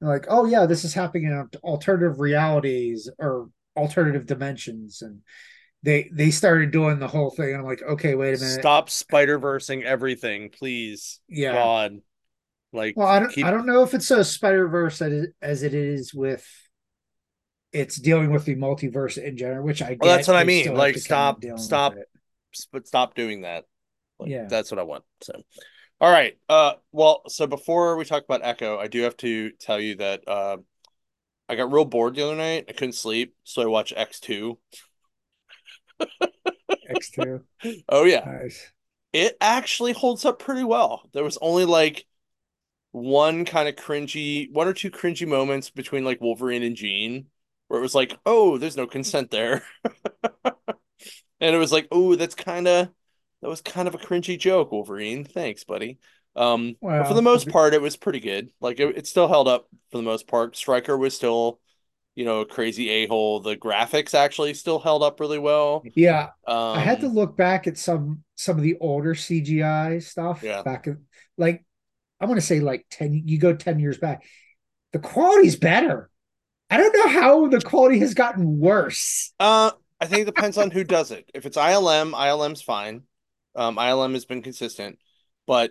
they're 0.00 0.10
like, 0.10 0.26
oh 0.28 0.44
yeah, 0.44 0.66
this 0.66 0.84
is 0.84 0.92
happening 0.92 1.24
in 1.24 1.48
alternative 1.62 2.20
realities 2.20 3.08
or 3.18 3.48
alternative 3.76 4.26
dimensions, 4.26 5.00
and 5.00 5.20
they 5.82 6.10
they 6.12 6.30
started 6.30 6.70
doing 6.70 6.98
the 6.98 7.08
whole 7.08 7.30
thing. 7.30 7.50
And 7.50 7.58
I'm 7.58 7.64
like, 7.64 7.82
okay, 7.82 8.14
wait 8.14 8.36
a 8.36 8.40
minute. 8.40 8.60
Stop 8.60 8.90
Spider 8.90 9.38
Versing 9.38 9.82
everything, 9.84 10.50
please. 10.50 11.20
Yeah. 11.28 11.52
God. 11.52 11.98
Like, 12.72 12.96
well, 12.96 13.08
I 13.08 13.18
don't, 13.18 13.32
keep... 13.32 13.44
I 13.44 13.50
don't 13.50 13.66
know 13.66 13.82
if 13.82 13.94
it's 13.94 14.06
so 14.06 14.22
Spider 14.22 14.68
Verse 14.68 15.02
as 15.02 15.62
it 15.62 15.74
is 15.74 16.14
with 16.14 16.46
it's 17.72 17.96
dealing 17.96 18.32
with 18.32 18.44
the 18.44 18.56
multiverse 18.56 19.18
in 19.18 19.36
general, 19.36 19.64
which 19.64 19.82
I. 19.82 19.96
Well, 20.00 20.16
that's 20.16 20.28
what 20.28 20.36
I 20.36 20.44
mean. 20.44 20.74
Like, 20.74 20.96
stop, 20.98 21.42
stop, 21.56 21.94
but 22.72 22.86
stop 22.86 23.14
doing 23.14 23.42
that. 23.42 23.64
Like, 24.18 24.30
yeah, 24.30 24.46
that's 24.46 24.70
what 24.70 24.78
I 24.78 24.84
want. 24.84 25.04
So, 25.22 25.32
all 26.00 26.10
right. 26.10 26.36
Uh, 26.48 26.74
well, 26.92 27.22
so 27.28 27.46
before 27.46 27.96
we 27.96 28.04
talk 28.04 28.24
about 28.24 28.44
Echo, 28.44 28.78
I 28.78 28.86
do 28.86 29.02
have 29.02 29.16
to 29.18 29.50
tell 29.52 29.80
you 29.80 29.96
that 29.96 30.26
uh, 30.28 30.58
I 31.48 31.56
got 31.56 31.72
real 31.72 31.84
bored 31.84 32.14
the 32.14 32.24
other 32.24 32.36
night. 32.36 32.66
I 32.68 32.72
couldn't 32.72 32.94
sleep, 32.94 33.34
so 33.44 33.62
I 33.62 33.66
watched 33.66 33.94
X 33.96 34.20
two. 36.00 36.78
X 36.88 37.10
two. 37.10 37.44
Oh 37.88 38.04
yeah. 38.04 38.24
Nice. 38.24 38.72
It 39.12 39.36
actually 39.40 39.92
holds 39.92 40.24
up 40.24 40.38
pretty 40.38 40.64
well. 40.64 41.08
There 41.12 41.24
was 41.24 41.38
only 41.40 41.64
like 41.64 42.06
one 42.92 43.44
kind 43.44 43.68
of 43.68 43.76
cringy, 43.76 44.50
one 44.52 44.68
or 44.68 44.72
two 44.72 44.90
cringy 44.90 45.26
moments 45.26 45.70
between 45.70 46.04
like 46.04 46.20
Wolverine 46.20 46.62
and 46.62 46.76
Jean, 46.76 47.26
where 47.68 47.78
it 47.78 47.82
was 47.82 47.94
like, 47.94 48.16
oh, 48.26 48.58
there's 48.58 48.76
no 48.76 48.86
consent 48.86 49.30
there, 49.30 49.62
and 50.44 50.54
it 51.54 51.58
was 51.58 51.72
like, 51.72 51.88
oh, 51.90 52.14
that's 52.14 52.34
kind 52.34 52.68
of 52.68 52.88
that 53.42 53.48
was 53.48 53.60
kind 53.62 53.88
of 53.88 53.94
a 53.94 53.98
cringy 53.98 54.38
joke, 54.38 54.72
Wolverine. 54.72 55.24
Thanks, 55.24 55.64
buddy. 55.64 55.98
Um, 56.36 56.76
for 56.80 57.14
the 57.14 57.22
most 57.22 57.48
part, 57.48 57.74
it 57.74 57.82
was 57.82 57.96
pretty 57.96 58.20
good. 58.20 58.50
Like 58.60 58.78
it, 58.78 58.98
it 58.98 59.06
still 59.06 59.28
held 59.28 59.48
up 59.48 59.68
for 59.90 59.98
the 59.98 60.04
most 60.04 60.26
part. 60.26 60.56
Stryker 60.56 60.96
was 60.96 61.14
still 61.14 61.60
you 62.20 62.26
know, 62.26 62.44
crazy 62.44 62.90
a 62.90 63.06
hole. 63.06 63.40
The 63.40 63.56
graphics 63.56 64.12
actually 64.12 64.52
still 64.52 64.78
held 64.78 65.02
up 65.02 65.20
really 65.20 65.38
well. 65.38 65.82
Yeah, 65.94 66.24
um, 66.46 66.76
I 66.76 66.80
had 66.80 67.00
to 67.00 67.06
um, 67.06 67.14
look 67.14 67.34
back 67.34 67.66
at 67.66 67.78
some 67.78 68.24
some 68.34 68.58
of 68.58 68.62
the 68.62 68.76
older 68.78 69.14
CGI 69.14 70.02
stuff. 70.02 70.42
Yeah, 70.42 70.60
back 70.60 70.86
in, 70.86 71.06
like 71.38 71.64
I 72.20 72.26
want 72.26 72.38
to 72.38 72.46
say 72.46 72.60
like 72.60 72.84
ten. 72.90 73.14
You 73.14 73.38
go 73.38 73.56
ten 73.56 73.78
years 73.78 73.96
back, 73.96 74.22
the 74.92 74.98
quality's 74.98 75.56
better. 75.56 76.10
I 76.68 76.76
don't 76.76 76.94
know 76.94 77.08
how 77.08 77.48
the 77.48 77.62
quality 77.62 78.00
has 78.00 78.12
gotten 78.12 78.58
worse. 78.58 79.32
Uh, 79.40 79.70
I 79.98 80.04
think 80.04 80.20
it 80.20 80.34
depends 80.34 80.58
on 80.58 80.70
who 80.70 80.84
does 80.84 81.12
it. 81.12 81.30
If 81.32 81.46
it's 81.46 81.56
ILM, 81.56 82.12
ILM's 82.12 82.60
fine. 82.60 83.04
Um, 83.56 83.76
ILM 83.76 84.12
has 84.12 84.26
been 84.26 84.42
consistent, 84.42 84.98
but 85.46 85.70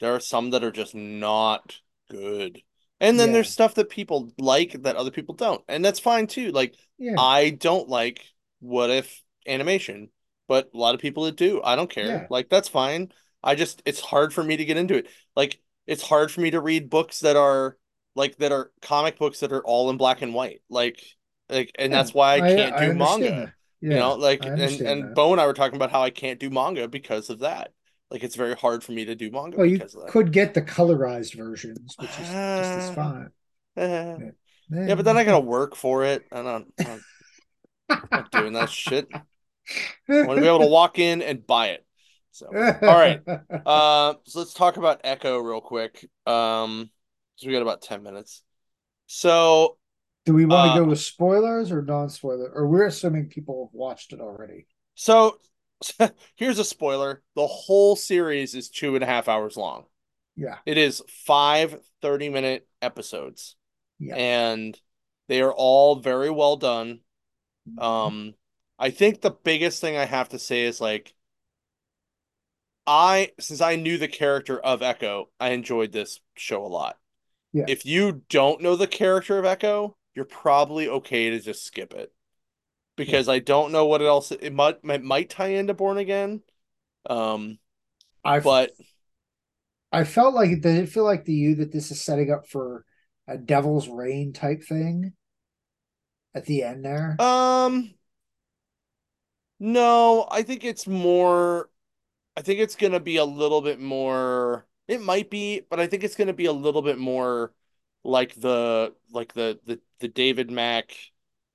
there 0.00 0.14
are 0.14 0.20
some 0.20 0.50
that 0.50 0.62
are 0.62 0.70
just 0.70 0.94
not 0.94 1.80
good. 2.10 2.60
And 3.00 3.20
then 3.20 3.28
yeah. 3.28 3.34
there's 3.34 3.50
stuff 3.50 3.74
that 3.74 3.90
people 3.90 4.32
like 4.38 4.72
that 4.82 4.96
other 4.96 5.10
people 5.10 5.34
don't. 5.34 5.62
And 5.68 5.84
that's 5.84 6.00
fine 6.00 6.26
too. 6.26 6.50
Like 6.50 6.76
yeah. 6.98 7.16
I 7.18 7.50
don't 7.50 7.88
like 7.88 8.24
what 8.60 8.90
if 8.90 9.22
animation, 9.46 10.08
but 10.48 10.70
a 10.74 10.78
lot 10.78 10.94
of 10.94 11.00
people 11.00 11.24
that 11.24 11.36
do. 11.36 11.60
I 11.62 11.76
don't 11.76 11.90
care. 11.90 12.06
Yeah. 12.06 12.26
Like 12.30 12.48
that's 12.48 12.68
fine. 12.68 13.12
I 13.42 13.54
just 13.54 13.82
it's 13.84 14.00
hard 14.00 14.32
for 14.32 14.42
me 14.42 14.56
to 14.56 14.64
get 14.64 14.76
into 14.76 14.94
it. 14.94 15.08
Like 15.34 15.60
it's 15.86 16.02
hard 16.02 16.30
for 16.30 16.40
me 16.40 16.50
to 16.50 16.60
read 16.60 16.90
books 16.90 17.20
that 17.20 17.36
are 17.36 17.76
like 18.14 18.36
that 18.38 18.52
are 18.52 18.72
comic 18.80 19.18
books 19.18 19.40
that 19.40 19.52
are 19.52 19.64
all 19.64 19.90
in 19.90 19.98
black 19.98 20.22
and 20.22 20.34
white. 20.34 20.62
Like 20.70 21.02
like 21.48 21.72
and 21.78 21.92
that's 21.92 22.14
why 22.14 22.36
I 22.36 22.40
can't 22.40 22.74
I, 22.74 22.86
do 22.86 22.90
I 22.92 22.94
manga. 22.94 23.54
you 23.80 23.90
know, 23.90 24.14
like 24.14 24.44
and 24.44 24.60
and 24.60 25.04
that. 25.04 25.14
Bo 25.14 25.32
and 25.32 25.40
I 25.40 25.46
were 25.46 25.52
talking 25.52 25.76
about 25.76 25.92
how 25.92 26.02
I 26.02 26.10
can't 26.10 26.40
do 26.40 26.50
manga 26.50 26.88
because 26.88 27.30
of 27.30 27.40
that. 27.40 27.72
Like 28.10 28.22
it's 28.22 28.36
very 28.36 28.54
hard 28.54 28.84
for 28.84 28.92
me 28.92 29.04
to 29.06 29.14
do 29.14 29.30
manga. 29.30 29.56
Well, 29.56 29.66
you 29.66 29.80
could 30.08 30.32
get 30.32 30.54
the 30.54 30.62
colorized 30.62 31.34
versions, 31.34 31.94
which 31.98 32.10
is 32.10 32.28
uh, 32.28 32.58
just 32.58 32.88
as 32.88 32.94
fine. 32.94 33.30
Uh, 33.76 33.80
yeah. 33.80 34.16
yeah. 34.70 34.94
but 34.94 35.04
then 35.04 35.16
I 35.16 35.24
gotta 35.24 35.40
work 35.40 35.74
for 35.74 36.04
it. 36.04 36.24
and 36.30 36.48
I'm, 36.48 36.66
I'm 36.78 38.02
not 38.10 38.30
doing 38.30 38.52
that 38.52 38.70
shit. 38.70 39.08
I 39.12 39.22
want 40.08 40.36
to 40.36 40.40
be 40.40 40.46
able 40.46 40.60
to 40.60 40.66
walk 40.66 40.98
in 40.98 41.20
and 41.20 41.44
buy 41.44 41.68
it. 41.68 41.84
So, 42.30 42.46
all 42.46 42.52
right. 42.80 43.22
Uh, 43.66 44.14
so 44.24 44.38
let's 44.38 44.54
talk 44.54 44.76
about 44.76 45.00
Echo 45.02 45.38
real 45.38 45.60
quick. 45.60 46.08
Um, 46.26 46.90
so 47.36 47.48
we 47.48 47.52
got 47.52 47.62
about 47.62 47.82
ten 47.82 48.02
minutes. 48.02 48.42
So, 49.06 49.78
do 50.24 50.34
we 50.34 50.44
want 50.44 50.68
to 50.68 50.72
uh, 50.72 50.78
go 50.78 50.84
with 50.84 51.00
spoilers 51.00 51.72
or 51.72 51.82
non-spoiler? 51.82 52.50
Or 52.54 52.68
we're 52.68 52.86
assuming 52.86 53.28
people 53.28 53.66
have 53.66 53.74
watched 53.74 54.12
it 54.12 54.20
already. 54.20 54.66
So 54.94 55.38
here's 56.36 56.58
a 56.58 56.64
spoiler. 56.64 57.22
The 57.34 57.46
whole 57.46 57.96
series 57.96 58.54
is 58.54 58.68
two 58.70 58.94
and 58.94 59.04
a 59.04 59.06
half 59.06 59.28
hours 59.28 59.56
long. 59.56 59.84
Yeah. 60.36 60.56
It 60.66 60.78
is 60.78 61.02
five 61.08 61.78
30 62.02 62.28
minute 62.28 62.68
episodes. 62.82 63.56
Yeah. 63.98 64.14
and 64.16 64.78
they 65.28 65.40
are 65.40 65.52
all 65.52 65.96
very 65.96 66.30
well 66.30 66.56
done. 66.56 67.00
Mm-hmm. 67.68 67.82
um 67.82 68.34
i 68.78 68.90
think 68.90 69.20
the 69.20 69.32
biggest 69.32 69.80
thing 69.80 69.96
i 69.96 70.04
have 70.04 70.28
to 70.28 70.38
say 70.38 70.62
is 70.62 70.80
like 70.80 71.12
i 72.86 73.32
since 73.40 73.60
i 73.60 73.74
knew 73.74 73.98
the 73.98 74.06
character 74.06 74.56
of 74.60 74.82
echo 74.82 75.28
i 75.40 75.48
enjoyed 75.50 75.90
this 75.90 76.20
show 76.36 76.64
a 76.64 76.68
lot. 76.68 76.96
Yeah. 77.52 77.64
if 77.66 77.84
you 77.84 78.22
don't 78.28 78.60
know 78.62 78.76
the 78.76 78.86
character 78.86 79.36
of 79.36 79.44
echo 79.44 79.96
you're 80.14 80.24
probably 80.26 80.88
okay 80.88 81.30
to 81.30 81.40
just 81.40 81.64
skip 81.64 81.92
it 81.92 82.12
because 82.96 83.28
I 83.28 83.38
don't 83.38 83.72
know 83.72 83.86
what 83.86 84.02
else 84.02 84.32
it 84.32 84.52
might 84.52 84.78
it 84.82 85.04
might 85.04 85.30
tie 85.30 85.48
into 85.48 85.74
Born 85.74 85.98
Again. 85.98 86.42
Um, 87.08 87.58
I 88.24 88.40
but 88.40 88.72
I 89.92 90.04
felt 90.04 90.34
like 90.34 90.50
it 90.50 90.62
did 90.62 90.76
it 90.76 90.88
feel 90.88 91.04
like 91.04 91.24
to 91.26 91.32
you 91.32 91.56
that 91.56 91.72
this 91.72 91.90
is 91.90 92.02
setting 92.02 92.32
up 92.32 92.48
for 92.48 92.84
a 93.28 93.36
Devil's 93.36 93.88
Reign 93.88 94.32
type 94.32 94.62
thing 94.62 95.12
at 96.34 96.46
the 96.46 96.62
end 96.62 96.84
there. 96.84 97.16
Um, 97.20 97.94
no, 99.58 100.26
I 100.30 100.42
think 100.42 100.64
it's 100.64 100.86
more. 100.86 101.70
I 102.36 102.42
think 102.42 102.60
it's 102.60 102.76
gonna 102.76 103.00
be 103.00 103.16
a 103.16 103.24
little 103.24 103.62
bit 103.62 103.80
more. 103.80 104.66
It 104.88 105.00
might 105.00 105.30
be, 105.30 105.62
but 105.68 105.80
I 105.80 105.86
think 105.86 106.04
it's 106.04 106.16
gonna 106.16 106.34
be 106.34 106.46
a 106.46 106.52
little 106.52 106.82
bit 106.82 106.98
more 106.98 107.52
like 108.04 108.34
the 108.34 108.94
like 109.10 109.32
the 109.32 109.58
the 109.66 109.80
the 110.00 110.08
David 110.08 110.50
Mack 110.50 110.94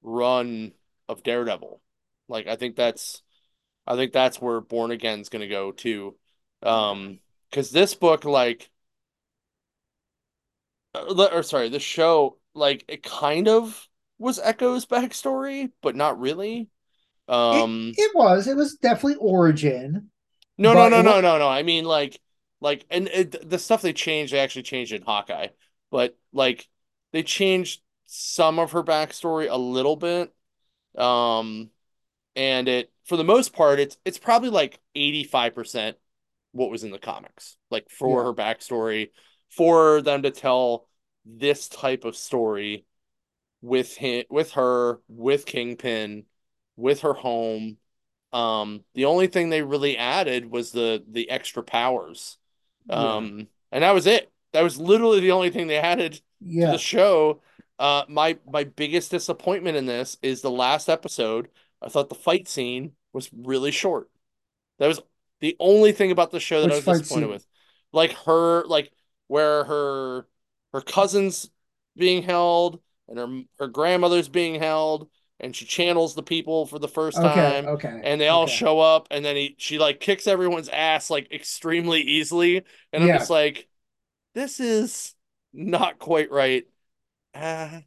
run 0.02 0.74
of 1.12 1.24
Daredevil. 1.24 1.82
Like 2.28 2.48
I 2.48 2.56
think 2.56 2.76
that's 2.76 3.22
I 3.86 3.96
think 3.96 4.14
that's 4.14 4.42
where 4.42 4.62
Born 4.62 4.92
Again's 4.92 5.30
going 5.30 5.42
to 5.42 5.48
go 5.48 5.72
too. 5.72 6.16
Um 6.64 7.20
cuz 7.52 7.72
this 7.72 7.96
book 7.96 8.26
like 8.26 8.70
uh, 10.96 11.30
or 11.32 11.44
sorry, 11.44 11.70
the 11.70 11.80
show 11.80 12.38
like 12.54 12.86
it 12.88 13.04
kind 13.04 13.48
of 13.48 13.88
was 14.18 14.40
Echo's 14.40 14.86
backstory, 14.86 15.72
but 15.82 15.96
not 15.96 16.20
really. 16.20 16.70
Um 17.28 17.94
it, 17.98 18.04
it 18.04 18.16
was. 18.16 18.48
It 18.48 18.56
was 18.56 18.76
definitely 18.76 19.16
origin. 19.16 20.10
No, 20.58 20.74
no, 20.74 20.90
no, 20.90 21.02
no, 21.02 21.22
no, 21.22 21.38
no. 21.38 21.48
I 21.48 21.64
mean 21.64 21.86
like 21.86 22.20
like 22.60 22.86
and 22.90 23.08
it, 23.08 23.50
the 23.50 23.60
stuff 23.60 23.82
they 23.82 23.94
changed 23.94 24.34
they 24.34 24.40
actually 24.40 24.64
changed 24.64 24.94
in 24.94 25.02
Hawkeye. 25.02 25.48
But 25.90 26.18
like 26.34 26.68
they 27.12 27.24
changed 27.24 27.82
some 28.06 28.60
of 28.60 28.74
her 28.74 28.84
backstory 28.84 29.48
a 29.50 29.58
little 29.58 29.96
bit. 29.96 30.34
Um, 30.98 31.70
and 32.36 32.68
it 32.68 32.92
for 33.06 33.18
the 33.18 33.24
most 33.24 33.54
part, 33.54 33.80
it's 33.80 33.98
it's 34.06 34.20
probably 34.20 34.50
like 34.50 34.80
85% 34.96 35.98
what 36.54 36.72
was 36.72 36.84
in 36.84 36.92
the 36.92 37.00
comics, 37.00 37.58
like 37.72 37.90
for 37.90 38.24
Yeah. 38.24 38.26
her 38.26 38.34
backstory, 38.34 39.12
for 39.50 40.02
them 40.02 40.24
to 40.24 40.32
tell 40.32 40.88
this 41.26 41.70
type 41.70 42.06
of 42.06 42.16
story 42.16 42.86
with 43.62 43.96
him, 43.96 44.26
with 44.30 44.52
her, 44.54 45.02
with 45.08 45.46
Kingpin, 45.46 46.26
with 46.76 47.02
her 47.02 47.14
home. 47.14 47.78
Um, 48.34 48.84
the 48.94 49.06
only 49.06 49.28
thing 49.28 49.50
they 49.50 49.62
really 49.62 49.98
added 49.98 50.50
was 50.50 50.72
the 50.72 51.04
the 51.08 51.30
extra 51.30 51.64
powers. 51.64 52.38
Yeah. 52.86 52.98
Um, 52.98 53.48
and 53.72 53.84
that 53.84 53.94
was 53.94 54.08
it. 54.08 54.32
That 54.54 54.62
was 54.64 54.78
literally 54.80 55.20
the 55.22 55.32
only 55.32 55.50
thing 55.52 55.68
they 55.68 55.78
added 55.78 56.22
to 56.62 56.68
the 56.68 56.78
show. 56.78 57.42
Uh, 57.82 58.06
my 58.10 58.40
my 58.48 58.66
biggest 58.66 59.12
disappointment 59.12 59.78
in 59.78 59.88
this 59.88 60.18
is 60.24 60.42
the 60.44 60.52
last 60.52 60.90
episode. 60.90 61.50
I 61.82 61.90
thought 61.90 62.10
the 62.10 62.16
fight 62.16 62.48
scene 62.48 62.94
was 63.14 63.32
really 63.34 63.72
short. 63.72 64.10
That 64.80 64.88
was 64.88 65.02
the 65.40 65.56
only 65.60 65.92
thing 65.92 66.12
about 66.12 66.32
the 66.32 66.40
show 66.40 66.62
that 66.62 66.72
Which 66.72 66.72
I 66.72 66.76
was 66.76 66.86
disappointed 66.86 67.28
scene? 67.30 67.30
with. 67.30 67.48
Like 67.94 68.14
her, 68.26 68.66
like 68.66 68.92
where 69.28 69.64
her 69.66 70.28
her 70.74 70.82
cousin's 70.82 71.50
being 71.98 72.24
held 72.24 72.82
and 73.08 73.18
her 73.20 73.44
her 73.60 73.68
grandmother's 73.68 74.30
being 74.30 74.56
held, 74.60 75.10
and 75.40 75.56
she 75.56 75.66
channels 75.66 76.16
the 76.16 76.24
people 76.24 76.66
for 76.68 76.80
the 76.80 76.88
first 76.88 77.22
Okay. 77.22 77.24
time, 77.24 77.72
Okay. 77.72 78.04
and 78.04 78.22
they 78.22 78.30
all 78.30 78.48
okay. 78.48 78.48
show 78.48 78.80
up, 78.80 79.08
and 79.12 79.26
then 79.26 79.36
he 79.36 79.56
she 79.60 79.80
like 79.80 80.00
kicks 80.00 80.28
everyone's 80.28 80.70
ass 80.70 81.10
like 81.10 81.32
extremely 81.32 82.02
easily, 82.02 82.64
and 82.94 83.04
I'm 83.04 83.14
just 83.14 83.30
like, 83.30 83.68
this 84.36 84.60
is 84.60 85.16
not 85.54 86.00
quite 86.00 86.32
right. 86.32 86.66
Ah. 87.34 87.82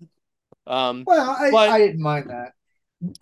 um, 0.66 1.04
Well, 1.06 1.30
I, 1.30 1.50
But- 1.50 1.68
I 1.70 1.78
didn't 1.78 2.00
mind 2.00 2.30
that. 2.30 2.52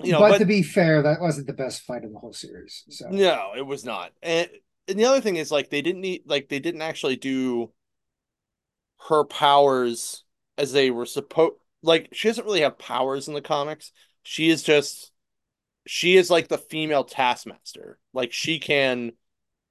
you 0.01 0.13
know, 0.13 0.21
but, 0.21 0.31
but 0.33 0.39
to 0.39 0.45
be 0.45 0.63
fair, 0.63 1.03
that 1.03 1.21
wasn't 1.21 1.47
the 1.47 1.53
best 1.53 1.83
fight 1.83 2.05
in 2.05 2.13
the 2.13 2.19
whole 2.19 2.33
series. 2.33 2.85
So 2.91 3.09
No, 3.09 3.53
it 3.57 3.67
was 3.67 3.85
not. 3.85 4.13
And 4.23 4.49
and 4.89 4.99
the 4.99 5.05
other 5.05 5.21
thing 5.21 5.37
is 5.37 5.51
like 5.51 5.71
they 5.71 5.83
didn't 5.83 6.01
need 6.01 6.23
like 6.27 6.49
they 6.49 6.59
didn't 6.61 6.83
actually 6.83 7.17
do 7.17 7.73
her 9.09 9.25
powers 9.25 10.25
as 10.59 10.73
they 10.73 10.91
were 10.91 11.07
supposed 11.07 11.55
like 11.83 12.09
she 12.13 12.29
doesn't 12.29 12.45
really 12.45 12.61
have 12.61 12.79
powers 12.79 13.29
in 13.29 13.35
the 13.35 13.41
comics. 13.43 13.93
She 14.23 14.49
is 14.51 14.63
just 14.63 15.11
she 15.87 16.17
is 16.17 16.31
like 16.31 16.49
the 16.49 16.59
female 16.59 17.05
taskmaster. 17.05 17.99
Like 18.13 18.33
she 18.33 18.59
can 18.61 19.13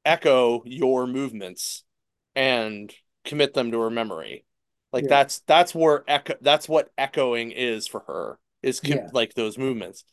echo 0.04 0.64
your 0.66 1.08
movements 1.08 1.84
and 2.36 2.94
commit 3.24 3.54
them 3.54 3.72
to 3.72 3.80
her 3.80 3.90
memory. 3.90 4.46
Like 4.94 5.06
Yeah. 5.06 5.10
that's 5.10 5.40
that's 5.42 5.74
where 5.76 6.04
echo 6.08 6.36
that's 6.42 6.68
what 6.70 6.92
echoing 6.98 7.52
is 7.52 7.88
for 7.88 8.02
her 8.08 8.40
is 8.62 8.80
co- 8.80 8.96
Yeah. 8.96 9.10
like 9.14 9.34
those 9.34 9.58
movements. 9.58 10.04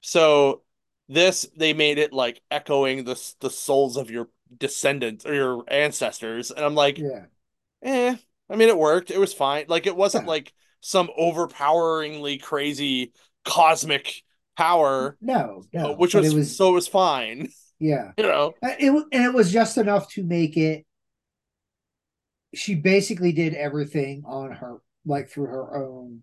So 0.00 0.62
this 1.08 1.46
they 1.56 1.72
made 1.74 1.98
it 1.98 2.12
like 2.12 2.42
echoing 2.50 3.04
the 3.04 3.20
the 3.40 3.50
souls 3.50 3.96
of 3.96 4.10
your 4.10 4.28
descendants 4.56 5.26
or 5.26 5.34
your 5.34 5.64
ancestors, 5.68 6.50
and 6.50 6.64
I'm 6.64 6.74
like, 6.74 6.98
yeah, 6.98 7.26
eh. 7.82 8.16
I 8.50 8.56
mean, 8.56 8.68
it 8.68 8.78
worked. 8.78 9.10
It 9.10 9.18
was 9.18 9.34
fine. 9.34 9.66
Like 9.68 9.86
it 9.86 9.96
wasn't 9.96 10.26
Yeah. 10.26 10.30
like 10.30 10.52
some 10.80 11.10
overpoweringly 11.18 12.38
crazy 12.38 13.12
cosmic 13.44 14.22
power, 14.56 15.18
no, 15.20 15.64
no, 15.72 15.92
which 15.94 16.14
was, 16.14 16.32
it 16.32 16.36
was 16.36 16.56
so 16.56 16.70
it 16.70 16.72
was 16.74 16.88
fine. 16.88 17.48
yeah. 17.78 18.12
You 18.18 18.24
know, 18.24 18.54
Uh, 18.62 18.70
It 18.78 18.90
and 18.90 19.24
it 19.24 19.34
was 19.34 19.52
just 19.52 19.78
enough 19.78 20.10
to 20.12 20.22
make 20.24 20.56
it. 20.56 20.85
She 22.54 22.74
basically 22.74 23.32
did 23.32 23.54
everything 23.54 24.22
on 24.26 24.52
her, 24.52 24.78
like 25.04 25.28
through 25.30 25.46
her 25.46 25.76
own 25.76 26.22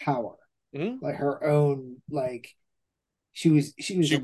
power, 0.00 0.36
Mhm. 0.74 1.00
like 1.02 1.16
her 1.16 1.42
own 1.44 2.02
like. 2.10 2.54
She 3.32 3.50
was 3.50 3.74
she 3.78 3.98
was 3.98 4.08
She 4.08 4.14
a 4.14 4.18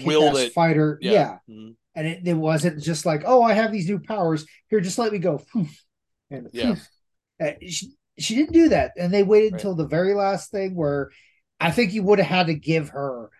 it. 0.46 0.52
fighter, 0.54 0.98
yeah. 1.02 1.38
Mhm. 1.48 1.76
And 1.94 2.06
it, 2.06 2.26
it 2.26 2.34
wasn't 2.34 2.82
just 2.82 3.04
like, 3.04 3.22
oh, 3.26 3.42
I 3.42 3.52
have 3.52 3.70
these 3.70 3.86
new 3.86 3.98
powers. 4.00 4.46
Here, 4.68 4.80
just 4.80 4.98
let 4.98 5.12
me 5.12 5.18
go. 5.18 5.42
And 6.30 6.48
Yeah. 6.52 6.76
Uh, 7.38 7.52
she, 7.68 7.92
she 8.18 8.34
didn't 8.36 8.54
do 8.54 8.70
that. 8.70 8.92
And 8.96 9.12
they 9.12 9.22
waited 9.22 9.52
Right. 9.52 9.60
until 9.60 9.74
the 9.74 9.86
very 9.86 10.14
last 10.14 10.50
thing 10.50 10.74
where 10.74 11.10
I 11.60 11.70
think 11.70 11.92
you 11.92 12.02
would 12.04 12.18
have 12.20 12.28
had 12.28 12.46
to 12.46 12.54
give 12.54 12.88
her 12.90 13.30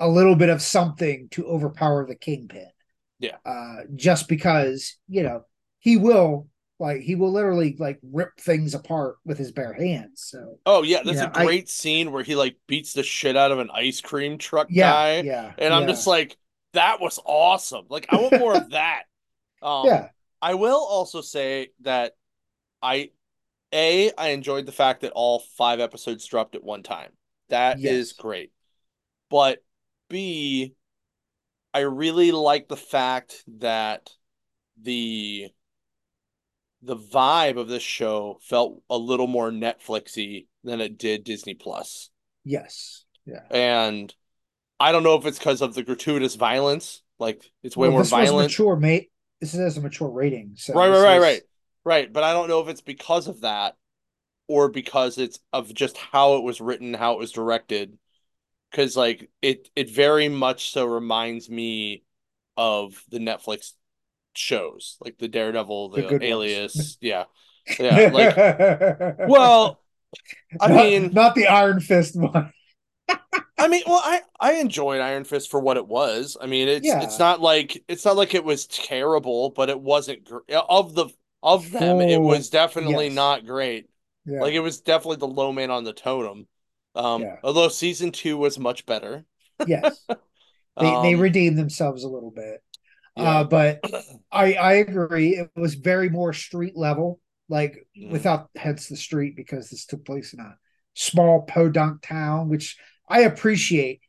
a 0.00 0.08
little 0.08 0.34
bit 0.34 0.48
of 0.48 0.62
something 0.62 1.28
to 1.32 1.44
overpower 1.46 2.06
the 2.06 2.14
kingpin. 2.14 2.70
Yeah. 3.18 3.36
Uh, 3.44 3.82
just 3.94 4.28
because, 4.28 4.96
you 5.08 5.22
know, 5.24 5.42
he 5.80 5.98
will 5.98 6.48
like 6.78 7.00
he 7.00 7.14
will 7.14 7.32
literally 7.32 7.76
like 7.78 7.98
rip 8.02 8.38
things 8.40 8.74
apart 8.74 9.16
with 9.24 9.38
his 9.38 9.52
bare 9.52 9.72
hands. 9.72 10.22
So 10.22 10.58
Oh 10.66 10.82
yeah, 10.82 11.02
there's 11.02 11.20
Yeah, 11.20 11.22
a 11.22 11.26
I- 11.34 11.46
great 11.46 11.68
scene 11.68 12.12
where 12.12 12.22
he 12.22 12.36
like 12.36 12.56
beats 12.66 12.92
the 12.92 13.02
shit 13.02 13.36
out 13.36 13.52
of 13.52 13.58
an 13.58 13.70
ice 13.72 14.00
cream 14.00 14.38
truck 14.38 14.68
yeah, 14.68 14.76
guy, 14.76 15.24
yeah. 15.24 15.54
and 15.56 15.72
I'm 15.72 15.86
yeah, 15.86 15.86
just 15.86 16.06
like, 16.06 16.36
that 16.74 17.00
was 17.00 17.18
awesome. 17.24 17.86
Like 17.88 18.06
I 18.10 18.18
want 18.18 18.36
more 18.36 18.54
of 18.54 18.70
that. 18.70 19.04
Um, 19.62 20.00
yeah, 20.00 20.10
I 20.42 20.54
will 20.54 20.84
also 20.84 21.22
say 21.22 21.70
that 21.82 22.14
I, 22.82 23.10
a, 23.72 24.12
I 24.18 24.30
enjoyed 24.30 24.66
the 24.66 24.72
fact 24.72 25.02
that 25.02 25.12
all 25.12 25.40
five 25.58 25.80
episodes 25.80 26.26
dropped 26.26 26.56
at 26.56 26.64
one 26.64 26.82
time. 26.84 27.12
That 27.50 27.80
is 27.84 28.12
Yes. 28.12 28.14
great. 28.14 28.52
But 29.30 29.64
B, 30.10 30.74
I 31.74 31.80
really 31.80 32.32
like 32.32 32.68
the 32.68 32.76
fact 32.76 33.44
that 33.58 34.10
the 34.82 35.50
the 36.82 36.96
vibe 36.96 37.58
of 37.58 37.68
this 37.68 37.82
show 37.82 38.38
felt 38.42 38.82
a 38.88 38.96
little 38.96 39.26
more 39.26 39.50
Netflixy 39.50 40.46
than 40.64 40.80
it 40.80 40.98
did 40.98 41.24
Disney 41.24 41.54
Plus. 41.54 42.10
yes. 42.44 43.04
Yeah. 43.26 43.42
And 43.50 44.14
I 44.80 44.92
don't 44.92 45.02
know 45.02 45.16
if 45.16 45.26
it's 45.26 45.38
because 45.38 45.60
of 45.60 45.74
the 45.74 45.82
gratuitous 45.82 46.34
violence, 46.36 47.02
like 47.18 47.44
it's 47.62 47.76
way 47.76 47.88
Well, 47.88 47.92
more 47.92 48.00
this 48.00 48.12
was 48.12 48.26
violent. 48.28 48.50
mature, 48.50 48.76
mate. 48.76 49.10
This 49.40 49.54
is 49.54 49.76
a 49.76 49.80
mature 49.80 50.08
rating. 50.08 50.52
So 50.56 50.74
right, 50.74 50.88
right, 50.88 51.02
right, 51.02 51.16
is- 51.16 51.22
right, 51.22 51.42
right. 51.84 52.12
But 52.12 52.24
I 52.24 52.32
don't 52.32 52.48
know 52.48 52.60
if 52.60 52.68
it's 52.68 52.80
because 52.80 53.28
of 53.28 53.42
that 53.42 53.76
or 54.46 54.68
because 54.70 55.18
it's 55.18 55.40
of 55.52 55.74
just 55.74 55.96
how 55.98 56.36
it 56.36 56.42
was 56.42 56.60
written, 56.60 56.94
how 56.94 57.12
it 57.14 57.18
was 57.18 57.32
directed. 57.32 57.98
Because 58.70 58.96
like 58.96 59.30
it, 59.42 59.68
it 59.76 59.90
very 59.90 60.28
much 60.28 60.70
so 60.70 60.86
reminds 60.86 61.50
me 61.50 62.02
of 62.56 63.02
the 63.10 63.18
Netflix 63.18 63.72
shows, 64.38 64.96
like 65.00 65.18
the 65.18 65.28
Daredevil, 65.28 65.90
The 65.90 66.02
the. 66.02 66.22
Alias, 66.22 66.98
yeah, 67.02 67.24
yeah. 67.78 68.02
Like, 68.12 68.36
well, 69.24 69.80
I 70.60 70.68
not, 70.68 70.74
mean, 70.74 71.12
not 71.12 71.34
the 71.34 71.48
Iron 71.48 71.80
Fist 71.80 72.16
one. 72.16 72.52
I 73.58 73.68
mean, 73.68 73.82
well, 73.86 74.00
I 74.04 74.22
I 74.38 74.52
enjoyed 74.54 75.00
Iron 75.00 75.24
Fist 75.24 75.50
for 75.50 75.60
what 75.60 75.76
it 75.76 75.86
was. 75.86 76.36
I 76.40 76.46
mean, 76.46 76.68
it's 76.68 76.86
Yeah. 76.86 77.02
it's 77.02 77.18
not 77.18 77.40
like 77.40 77.82
it's 77.88 78.04
not 78.04 78.16
like 78.16 78.34
it 78.34 78.44
was 78.44 78.66
terrible, 78.66 79.50
but 79.50 79.68
it 79.68 79.80
wasn't 79.80 80.24
gr- 80.24 80.38
of 80.50 80.94
the 80.94 81.08
of 81.42 81.70
them. 81.70 82.00
It 82.00 82.20
Oh, 82.20 82.20
was 82.20 82.50
definitely 82.50 83.08
yes. 83.08 83.14
not 83.14 83.46
great. 83.46 83.88
Yeah. 84.24 84.40
Like 84.42 84.54
it 84.54 84.60
was 84.60 84.80
definitely 84.80 85.16
the 85.16 85.28
low 85.28 85.52
man 85.52 85.70
on 85.70 85.84
the 85.84 85.92
totem. 85.92 86.46
Um, 86.94 87.22
Yeah. 87.22 87.36
although 87.42 87.68
season 87.68 88.12
two 88.12 88.36
was 88.36 88.58
much 88.58 88.86
better. 88.86 89.24
yes. 89.64 90.06
They 90.78 90.96
they 90.96 91.14
Um, 91.14 91.20
redeemed 91.20 91.58
themselves 91.58 92.04
a 92.04 92.08
little 92.08 92.30
bit. 92.30 92.62
Yeah. 93.18 93.40
Uh, 93.40 93.44
but 93.44 93.80
I 94.32 94.54
I 94.54 94.72
agree. 94.74 95.36
It 95.36 95.50
was 95.56 95.74
very 95.74 96.08
more 96.10 96.32
street 96.32 96.76
level, 96.76 97.20
like 97.48 97.86
Mm. 97.96 98.10
without 98.12 98.50
hence 98.56 98.88
the 98.88 98.96
street 98.96 99.36
because 99.36 99.70
this 99.70 99.86
took 99.86 100.04
place 100.04 100.32
in 100.34 100.40
a 100.40 100.56
small 100.94 101.42
podunk 101.42 102.02
town, 102.02 102.48
which 102.48 102.76
I 103.08 103.20
appreciate. 103.22 104.00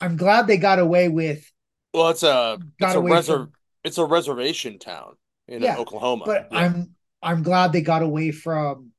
I'm 0.00 0.16
glad 0.16 0.46
they 0.46 0.56
got 0.58 0.78
away 0.80 1.08
with, 1.08 1.50
well, 1.92 2.08
it's 2.10 2.22
a 2.22 2.58
it's 2.78 2.94
a 2.94 2.98
reser 2.98 3.24
from, 3.26 3.52
it's 3.84 3.98
a 3.98 4.04
reservation 4.04 4.78
town 4.78 5.16
in 5.48 5.62
Yeah, 5.62 5.76
Oklahoma. 5.76 6.24
but 6.24 6.48
Yeah. 6.50 6.58
I'm 6.60 6.94
I'm 7.22 7.42
glad 7.42 7.72
they 7.72 7.82
got 7.82 8.02
away 8.02 8.30
from 8.32 8.92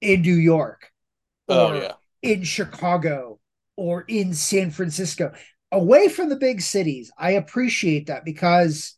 in 0.00 0.22
New 0.22 0.34
York 0.36 0.90
oh 1.48 1.72
or 1.72 1.74
yeah, 1.74 1.92
in 2.22 2.44
Chicago 2.44 3.40
or 3.76 4.02
in 4.02 4.34
San 4.34 4.70
Francisco, 4.70 5.32
away 5.72 6.08
from 6.08 6.28
the 6.28 6.36
big 6.36 6.60
cities. 6.60 7.10
I 7.18 7.32
appreciate 7.32 8.06
that 8.08 8.24
because 8.24 8.94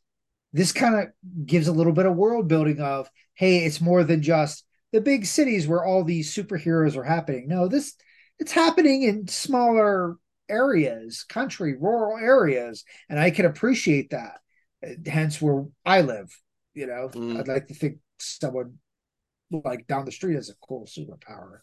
this 0.52 0.72
kind 0.72 0.94
of 0.94 1.46
gives 1.46 1.68
a 1.68 1.72
little 1.72 1.92
bit 1.92 2.06
of 2.06 2.14
world 2.14 2.48
building 2.48 2.80
of, 2.80 3.08
hey, 3.34 3.64
it's 3.64 3.80
more 3.80 4.04
than 4.04 4.22
just 4.22 4.64
the 4.92 5.00
big 5.00 5.24
cities 5.24 5.66
where 5.66 5.84
all 5.84 6.04
these 6.04 6.34
superheroes 6.34 6.96
are 6.96 7.04
happening. 7.04 7.48
No, 7.48 7.68
this 7.68 7.94
it's 8.38 8.52
happening 8.52 9.02
in 9.02 9.28
smaller 9.28 10.16
areas, 10.48 11.24
country, 11.28 11.76
rural 11.78 12.18
areas, 12.18 12.84
and 13.08 13.18
I 13.18 13.30
can 13.30 13.46
appreciate 13.46 14.10
that. 14.10 14.40
Hence 15.06 15.40
where 15.40 15.64
I 15.84 16.02
live, 16.02 16.36
you 16.74 16.86
know. 16.86 17.08
Mm. 17.14 17.38
I'd 17.38 17.48
like 17.48 17.68
to 17.68 17.74
think 17.74 17.98
someone 18.18 18.78
like 19.50 19.86
down 19.86 20.04
the 20.04 20.12
street 20.12 20.34
has 20.34 20.50
a 20.50 20.54
cool 20.66 20.86
superpower. 20.86 21.60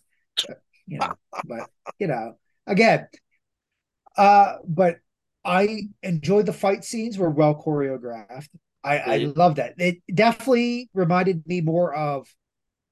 But, 0.48 0.62
you 0.88 1.00
know, 1.00 1.14
but 1.46 1.70
you 2.00 2.08
know, 2.08 2.38
again, 2.66 3.08
uh, 4.18 4.56
but 4.66 5.00
I 5.46 5.82
enjoyed 6.02 6.46
the 6.46 6.54
fight 6.54 6.84
scenes 6.84 7.18
were 7.18 7.30
well 7.30 7.56
choreographed. 7.56 8.50
I, 8.84 8.98
I 9.00 9.18
love 9.36 9.56
that. 9.56 9.74
It 9.78 9.98
definitely 10.14 10.90
reminded 10.94 11.46
me 11.48 11.62
more 11.62 11.94
of 11.94 12.28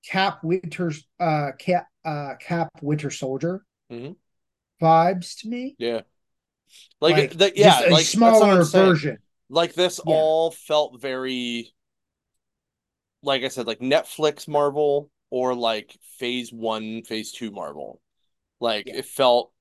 Cap 0.05 0.43
Winter's 0.43 1.05
uh 1.19 1.51
Cap 1.59 1.87
uh 2.05 2.35
Cap 2.39 2.69
Winter 2.81 3.09
Soldier 3.11 3.63
Mhm. 3.89 4.15
vibes 4.81 5.39
to 5.41 5.49
me. 5.49 5.75
Yeah. 5.77 6.01
Like, 6.99 7.15
Like, 7.15 7.31
the, 7.37 7.53
yeah, 7.55 7.81
a 7.85 7.91
like 7.91 8.05
smaller 8.05 8.63
version. 8.65 9.17
Like 9.49 9.73
this 9.73 9.99
Yeah. 9.99 10.15
all 10.15 10.51
felt 10.51 10.99
very 11.01 11.73
like 13.21 13.43
I 13.43 13.47
said, 13.47 13.67
like 13.67 13.79
Netflix 13.79 14.47
Marvel 14.47 15.11
or 15.29 15.55
like 15.55 15.97
phase 16.19 16.51
one, 16.51 17.03
phase 17.03 17.31
two 17.31 17.51
Marvel. 17.51 18.01
Like 18.59 18.87
Yeah. 18.87 18.97
it 18.97 19.05
felt 19.05 19.51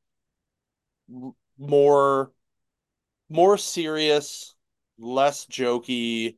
more 1.59 2.33
more 3.31 3.59
serious, 3.59 4.56
less 4.99 5.47
jokey, 5.47 6.37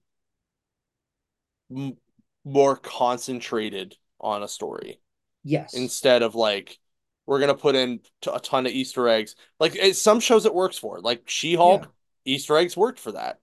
m 1.71 1.97
more 2.45 2.77
concentrated 2.77 3.97
on 4.21 4.43
a 4.43 4.49
story 4.49 5.01
Yes. 5.45 5.75
instead 5.75 6.23
of 6.23 6.35
like 6.35 6.79
we're 7.27 7.41
gonna 7.41 7.55
put 7.55 7.75
in 7.75 8.01
t- 8.23 8.31
a 8.33 8.41
ton 8.41 8.67
of 8.67 8.73
Easter 8.73 9.07
eggs. 9.09 9.37
Like 9.61 9.77
it, 9.77 9.97
some 9.97 10.19
shows 10.21 10.47
it 10.47 10.55
works 10.55 10.79
for, 10.79 11.01
like 11.01 11.29
She-Hulk, 11.29 11.83
Yeah. 11.83 11.89
Easter 12.25 12.57
eggs 12.57 12.77
worked 12.77 12.99
for 12.99 13.13
that. 13.13 13.39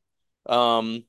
Um, 0.47 1.03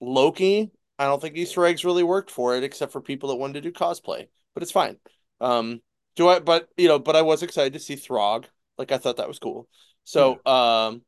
Loki, 0.00 0.72
I 0.98 1.04
don't 1.04 1.22
think 1.22 1.36
Easter 1.36 1.64
eggs 1.64 1.84
really 1.84 2.02
worked 2.02 2.30
for 2.30 2.56
it, 2.56 2.64
except 2.64 2.92
for 2.92 3.00
people 3.00 3.28
that 3.28 3.36
wanted 3.36 3.54
to 3.54 3.60
do 3.60 3.72
cosplay, 3.72 4.26
but 4.54 4.62
it's 4.64 4.72
fine. 4.72 4.96
Um, 5.40 5.80
do 6.16 6.28
I? 6.28 6.40
But 6.40 6.68
you 6.76 6.88
know, 6.88 6.98
but 6.98 7.14
I 7.16 7.22
was 7.22 7.42
excited 7.44 7.74
to 7.74 7.78
see 7.78 7.94
Throg. 7.94 8.46
Like 8.76 8.90
I 8.90 8.98
thought 8.98 9.18
that 9.18 9.28
was 9.28 9.38
cool. 9.38 9.68
So, 10.04 10.40
um, 10.46 11.02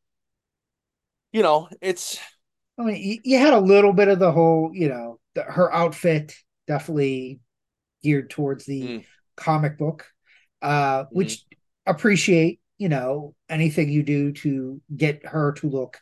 you 1.32 1.42
know, 1.42 1.68
it's 1.80 2.18
I 2.78 2.82
mean, 2.84 2.96
you, 3.02 3.18
you 3.24 3.38
had 3.38 3.54
a 3.54 3.60
little 3.60 3.92
bit 3.92 4.08
of 4.08 4.18
the 4.18 4.32
whole, 4.32 4.70
you 4.72 4.88
know, 4.88 5.18
the, 5.34 5.42
her 5.42 5.72
outfit 5.72 6.34
definitely 6.66 7.40
geared 8.02 8.30
towards 8.30 8.66
the 8.66 8.82
Mm. 8.82 9.04
comic 9.36 9.78
book, 9.78 10.06
uh, 10.62 11.04
which 11.10 11.44
appreciate, 11.86 12.60
you 12.78 12.88
know, 12.88 13.34
anything 13.48 13.90
you 13.90 14.02
do 14.02 14.32
to 14.32 14.80
get 14.96 15.26
her 15.26 15.52
to 15.54 15.68
look 15.68 16.00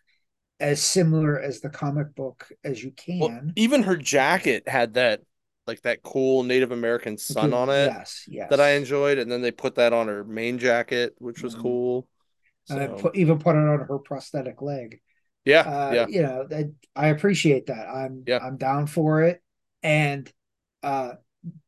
as 0.61 0.83
similar 0.83 1.41
as 1.41 1.61
the 1.61 1.71
comic 1.71 2.15
book 2.15 2.49
as 2.65 2.83
you 2.85 2.93
well, 3.19 3.37
can. 3.37 3.57
even 3.57 3.83
her 3.85 3.97
jacket 3.97 4.69
had 4.69 4.95
that 4.95 5.23
like 5.67 5.83
that 5.83 6.03
cool 6.03 6.43
Native 6.43 6.71
American 6.73 7.19
sun 7.19 7.53
on 7.53 7.71
it 7.71 7.95
Yes, 7.95 8.25
yes. 8.29 8.49
that 8.49 8.61
I 8.61 8.71
enjoyed, 8.73 9.19
and 9.19 9.31
then 9.31 9.43
they 9.43 9.51
put 9.51 9.75
that 9.77 9.93
on 9.93 10.07
her 10.09 10.23
main 10.25 10.59
jacket, 10.59 11.15
which 11.19 11.43
was 11.43 11.55
Mhm. 11.55 11.57
cool. 11.57 12.09
And 12.69 12.81
then 12.81 12.95
put, 12.95 13.17
even 13.17 13.39
put 13.39 13.57
it 13.57 13.61
on 13.61 13.81
her 13.81 13.99
prosthetic 13.99 14.63
leg. 14.63 15.01
Yeah, 15.47 15.61
uh, 15.61 15.93
yeah, 15.95 16.07
you 16.09 16.23
know, 16.23 16.47
that 16.49 16.73
I 16.95 17.09
appreciate 17.09 17.67
that. 17.67 17.89
I'm 17.89 18.25
Yeah. 18.27 18.39
I'm 18.43 18.57
down 18.59 18.87
for 18.87 19.23
it. 19.23 19.43
And 19.83 20.31
uh 20.83 21.13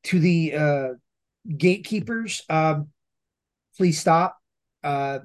to 0.05 0.19
the 0.21 0.55
uh 0.55 0.89
gatekeepers, 1.57 2.43
um 2.51 2.89
please 3.77 4.01
stop. 4.01 4.39
Uh 4.83 5.21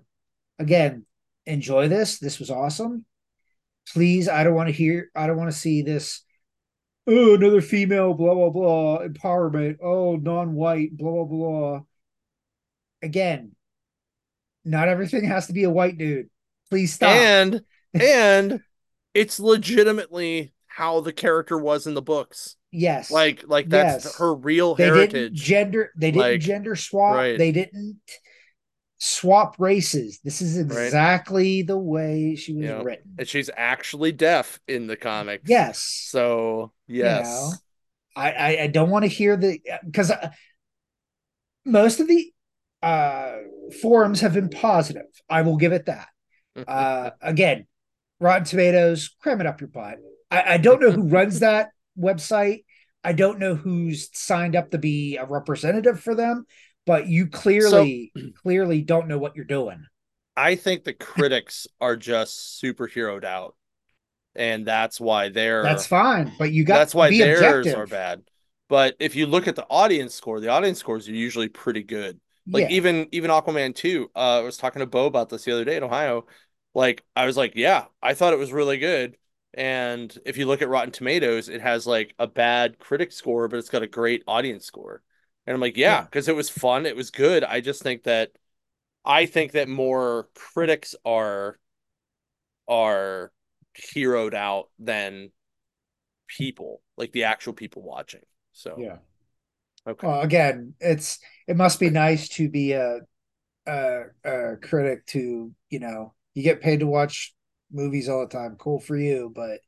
again, 0.60 1.06
enjoy 1.46 1.88
this. 1.90 2.20
This 2.20 2.40
was 2.40 2.50
awesome. 2.50 3.06
Please, 3.94 4.30
I 4.30 4.44
don't 4.44 4.56
want 4.56 4.70
to 4.70 4.74
hear 4.74 5.10
I 5.16 5.28
don't 5.28 5.38
want 5.38 5.52
to 5.52 5.58
see 5.58 5.82
this 5.82 6.22
oh 7.08 7.36
another 7.36 7.62
female 7.62 8.14
blah 8.14 8.34
blah 8.34 8.50
blah 8.50 9.00
empowerment. 9.00 9.78
Oh, 9.82 10.16
non-white 10.16 10.96
blah 10.96 11.12
blah 11.12 11.26
blah. 11.26 11.82
Again, 13.02 13.52
not 14.64 14.88
everything 14.88 15.26
has 15.26 15.48
to 15.48 15.54
be 15.54 15.64
a 15.66 15.70
white 15.70 15.98
dude. 15.98 16.30
Please 16.70 16.94
stop. 16.94 17.10
and 17.10 17.62
and 17.94 18.62
it's 19.14 19.40
legitimately 19.40 20.54
how 20.68 21.02
the 21.02 21.14
character 21.14 21.58
was 21.58 21.86
in 21.88 21.94
the 21.94 22.02
books. 22.02 22.56
yes. 22.72 23.12
Like 23.12 23.44
like 23.48 23.70
that's 23.70 24.06
Yes. 24.06 24.18
her 24.18 24.34
real 24.34 24.76
they 24.76 24.86
didn't 24.86 25.12
heritage. 25.12 25.34
gender 25.42 25.92
they 25.96 26.12
didn't 26.12 26.22
Like, 26.32 26.42
gender 26.42 26.76
swap 26.76 27.16
right. 27.16 27.38
they 27.38 27.52
didn't 27.52 28.00
swap 28.98 29.56
races 29.60 30.20
this 30.24 30.42
is 30.42 30.58
exactly 30.58 31.62
the 31.62 31.78
way 31.78 32.36
she 32.36 32.54
was 32.54 32.64
Yeah. 32.64 32.82
written 32.84 33.16
and 33.20 33.28
she's 33.28 33.50
actually 33.56 34.12
deaf 34.14 34.60
in 34.68 34.88
the 34.88 34.96
comics. 34.96 35.50
yes 35.50 35.80
So 36.10 36.72
yes. 36.88 37.26
know, 37.26 37.52
I, 38.16 38.32
I 38.32 38.62
i 38.64 38.68
don't 38.68 38.90
want 38.90 39.04
to 39.04 39.10
hear 39.10 39.36
the 39.36 39.60
because 39.86 40.12
most 41.66 42.00
of 42.00 42.08
the 42.08 42.32
uh 42.82 43.34
forums 43.82 44.22
have 44.22 44.34
been 44.34 44.50
positive 44.50 45.06
i 45.30 45.42
will 45.42 45.58
give 45.58 45.74
it 45.74 45.86
that 45.88 46.08
uh 46.68 47.10
again 47.22 47.66
rotten 48.24 48.46
tomatoes 48.46 49.16
cram 49.22 49.42
it 49.42 49.48
up 49.48 49.62
your 49.62 49.68
butt 49.68 49.98
i, 50.32 50.54
I 50.54 50.58
don't 50.58 50.82
know 50.82 50.92
who 50.92 51.04
runs 51.08 51.40
that 51.40 51.70
website 52.00 52.64
i 53.04 53.14
don't 53.14 53.40
know 53.40 53.56
who's 53.56 54.10
signed 54.14 54.56
up 54.56 54.72
to 54.72 54.78
be 54.78 55.18
a 55.18 55.26
representative 55.26 56.00
for 56.00 56.16
them 56.16 56.46
but 56.86 57.08
you 57.08 57.28
clearly 57.28 58.12
clearly 58.42 58.82
don't 58.82 59.08
know 59.08 59.18
what 59.18 59.36
you're 59.36 59.46
doing 59.46 59.86
I 60.36 60.56
think 60.56 60.84
the 60.84 60.94
critics 60.94 61.68
are 61.80 61.96
just 61.96 62.62
superheroed 62.62 63.24
out. 63.24 63.56
And 64.36 64.66
that's 64.66 65.00
why 65.00 65.30
they're 65.30 65.62
that's 65.62 65.86
fine 65.86 66.34
but 66.40 66.52
you 66.52 66.64
got 66.64 66.80
that's 66.80 66.96
why 66.96 67.12
be 67.12 67.20
theirs 67.20 67.42
objective. 67.42 67.78
are 67.78 67.86
bad. 67.86 68.24
But 68.68 68.96
if 69.00 69.16
you 69.16 69.28
look 69.28 69.48
at 69.48 69.56
the 69.56 69.68
audience 69.70 70.16
score, 70.16 70.40
the 70.40 70.48
audience 70.48 70.80
scores 70.80 71.08
are 71.08 71.12
usually 71.12 71.50
pretty 71.50 71.84
good. 71.84 72.20
Like 72.48 72.64
yeah. 72.64 72.76
even 72.76 73.08
even 73.12 73.30
Aquaman 73.30 73.76
2, 73.76 74.10
uh, 74.16 74.20
I 74.20 74.40
was 74.40 74.58
talking 74.58 74.80
to 74.80 74.88
Bo 74.88 75.06
about 75.06 75.30
this 75.30 75.44
the 75.44 75.52
other 75.52 75.66
day 75.66 75.78
in 75.78 75.84
Ohio. 75.84 76.26
Like 76.74 77.04
I 77.16 77.26
was 77.26 77.38
like, 77.38 77.54
yeah, 77.56 77.86
I 78.02 78.14
thought 78.14 78.34
it 78.34 78.40
was 78.40 78.52
really 78.54 78.78
good. 78.78 79.18
And 79.54 80.16
if 80.26 80.38
you 80.38 80.48
look 80.48 80.62
at 80.62 80.70
Rotten 80.70 80.92
Tomatoes, 80.92 81.50
it 81.50 81.62
has 81.62 81.86
like 81.86 82.16
a 82.20 82.28
bad 82.28 82.80
critic 82.80 83.12
score, 83.12 83.48
but 83.48 83.60
it's 83.60 83.70
got 83.70 83.84
a 83.84 83.88
great 83.88 84.24
audience 84.28 84.66
score. 84.66 85.04
And 85.46 85.54
I'm 85.54 85.62
like, 85.62 85.78
yeah, 85.78 86.02
Yeah. 86.02 86.06
because 86.06 86.28
it 86.28 86.36
was 86.36 86.50
fun, 86.50 86.86
it 86.86 86.96
was 86.96 87.12
good. 87.12 87.44
I 87.44 87.62
just 87.62 87.84
think 87.84 88.04
that 88.04 88.32
I 89.06 89.26
think 89.28 89.54
that 89.54 89.70
more 89.70 90.30
critics 90.36 90.96
are 91.06 91.60
are 92.68 93.32
heroed 93.76 94.34
out 94.34 94.70
than 94.80 95.32
people, 96.28 96.82
like 96.98 97.12
the 97.12 97.26
actual 97.26 97.54
people 97.54 97.82
watching. 97.84 98.24
So 98.54 98.84
yeah 98.84 98.98
okay. 99.88 100.10
Well, 100.10 100.22
again, 100.22 100.76
it's 100.80 101.20
it 101.48 101.56
must 101.58 101.80
be 101.80 101.90
nice 101.90 102.28
to 102.30 102.50
be 102.50 102.74
a, 102.74 103.00
a 103.68 104.02
a 104.26 104.58
critic 104.58 105.06
to 105.08 105.54
you 105.70 105.80
know 105.80 106.14
you 106.34 106.44
get 106.44 106.62
paid 106.62 106.80
to 106.82 106.88
watch 106.88 107.34
movies 107.72 108.10
all 108.10 108.22
the 108.22 108.28
time. 108.28 108.56
Cool 108.60 108.80
for 108.80 108.98
you, 108.98 109.32
but 109.34 109.60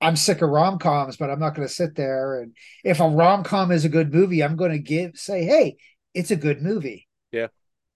I'm 0.00 0.16
sick 0.16 0.42
of 0.42 0.50
rom 0.50 0.78
coms. 0.78 1.16
But 1.16 1.30
I'm 1.30 1.40
not 1.40 1.54
going 1.54 1.66
to 1.66 1.74
sit 1.74 1.94
there 1.96 2.40
and 2.40 2.54
if 2.84 3.00
a 3.00 3.08
rom 3.08 3.44
com 3.44 3.72
is 3.72 3.84
a 3.84 3.88
good 3.90 4.12
movie, 4.12 4.42
I'm 4.42 4.56
going 4.56 4.72
to 4.72 4.78
give 4.78 5.16
say, 5.16 5.44
hey, 5.44 5.76
it's 6.14 6.30
a 6.30 6.36
good 6.36 6.62
movie. 6.62 7.08
Yeah. 7.32 7.48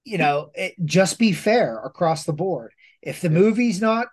You 0.05 0.19
know, 0.19 0.51
it, 0.55 0.75
just 0.85 1.19
be 1.19 1.33
fair 1.33 1.79
across 1.85 2.25
the 2.25 2.33
board. 2.33 2.73
If 3.03 3.21
the 3.21 3.29
Yeah. 3.29 3.41
movie's 3.41 3.81
not 3.81 4.09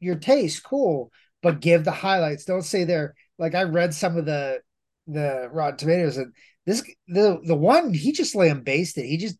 your 0.00 0.16
taste, 0.16 0.62
cool, 0.64 1.10
but 1.42 1.60
give 1.60 1.84
the 1.84 1.92
highlights. 1.92 2.44
Don't 2.44 2.62
say 2.62 2.84
they're 2.84 3.14
like 3.38 3.54
I 3.54 3.62
read 3.64 3.94
some 3.94 4.16
of 4.16 4.26
the 4.26 4.60
the 5.06 5.48
Rotten 5.52 5.76
Tomatoes 5.78 6.16
and 6.18 6.32
this 6.66 6.82
the 7.08 7.40
the 7.44 7.56
one 7.56 7.92
he 7.94 8.12
just 8.12 8.34
lambasted. 8.34 9.04
He 9.04 9.16
just 9.16 9.36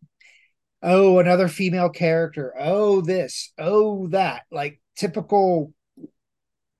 oh 0.82 1.18
another 1.18 1.48
female 1.48 1.90
character. 1.90 2.54
Oh 2.58 3.00
this. 3.00 3.52
Oh 3.58 4.08
that. 4.08 4.42
Like 4.50 4.80
typical. 4.96 5.72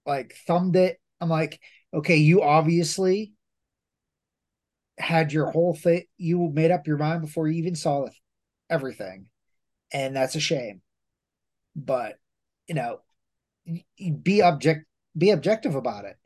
Like 0.06 0.34
thumbed 0.46 0.76
it. 0.76 0.98
I'm 1.20 1.28
like, 1.28 1.60
okay, 1.92 2.16
you 2.16 2.42
obviously 2.42 3.32
had 4.98 5.32
your 5.32 5.50
whole 5.50 5.74
thing. 5.74 6.04
You 6.16 6.50
made 6.52 6.70
up 6.70 6.86
your 6.86 6.98
mind 6.98 7.22
before 7.22 7.48
you 7.48 7.58
even 7.58 7.74
saw 7.74 8.06
everything, 8.68 9.26
and 9.92 10.14
that's 10.14 10.34
a 10.34 10.40
shame. 10.40 10.82
But 11.76 12.16
you 12.66 12.74
know, 12.74 13.00
be 14.22 14.42
object 14.42 14.86
be 15.16 15.30
objective 15.30 15.74
about 15.74 16.04
it. 16.04 16.16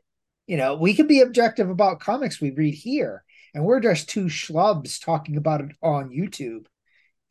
You 0.46 0.56
know, 0.56 0.74
we 0.76 0.94
can 0.94 1.06
be 1.06 1.20
objective 1.20 1.70
about 1.70 2.00
comics 2.00 2.40
we 2.40 2.50
read 2.50 2.74
here, 2.74 3.24
and 3.54 3.64
we're 3.64 3.80
just 3.80 4.08
two 4.08 4.26
schlubs 4.26 5.02
talking 5.02 5.36
about 5.36 5.62
it 5.62 5.72
on 5.82 6.10
YouTube. 6.10 6.66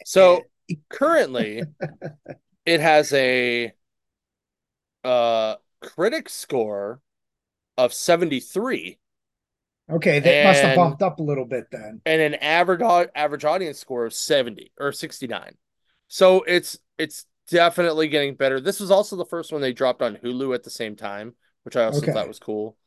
So 0.04 0.48
currently 0.90 1.68
it 2.66 2.80
has 2.82 3.14
a 3.14 3.74
uh 5.04 5.56
critic 5.82 6.30
score 6.30 7.02
of 7.78 7.94
73 7.94 9.00
Okay, 9.90 10.20
that 10.20 10.42
must 10.42 10.62
have 10.64 10.74
bumped 10.76 11.02
up 11.02 11.20
a 11.20 11.24
little 11.24 11.46
bit 11.46 11.72
then. 11.72 12.02
and 12.06 12.22
an 12.22 12.36
average 12.36 12.82
average 13.16 13.46
audience 13.46 13.80
score 13.80 14.06
of 14.06 14.14
70 14.14 14.72
or 14.80 14.92
69. 14.92 15.56
So 16.08 16.44
it's 16.44 16.78
it's 16.98 17.26
definitely 17.50 18.08
getting 18.10 18.36
better. 18.36 18.60
This 18.60 18.80
was 18.80 18.92
also 18.92 19.16
the 19.16 19.26
first 19.26 19.52
one 19.52 19.62
they 19.62 19.74
dropped 19.74 20.02
on 20.02 20.16
Hulu 20.18 20.54
at 20.56 20.64
the 20.64 20.70
same 20.70 20.96
time, 20.96 21.36
which 21.64 21.76
I 21.76 21.86
also 21.86 22.08
Okay. 22.08 22.14
thought 22.14 22.28
was 22.28 22.40
cool. 22.40 22.78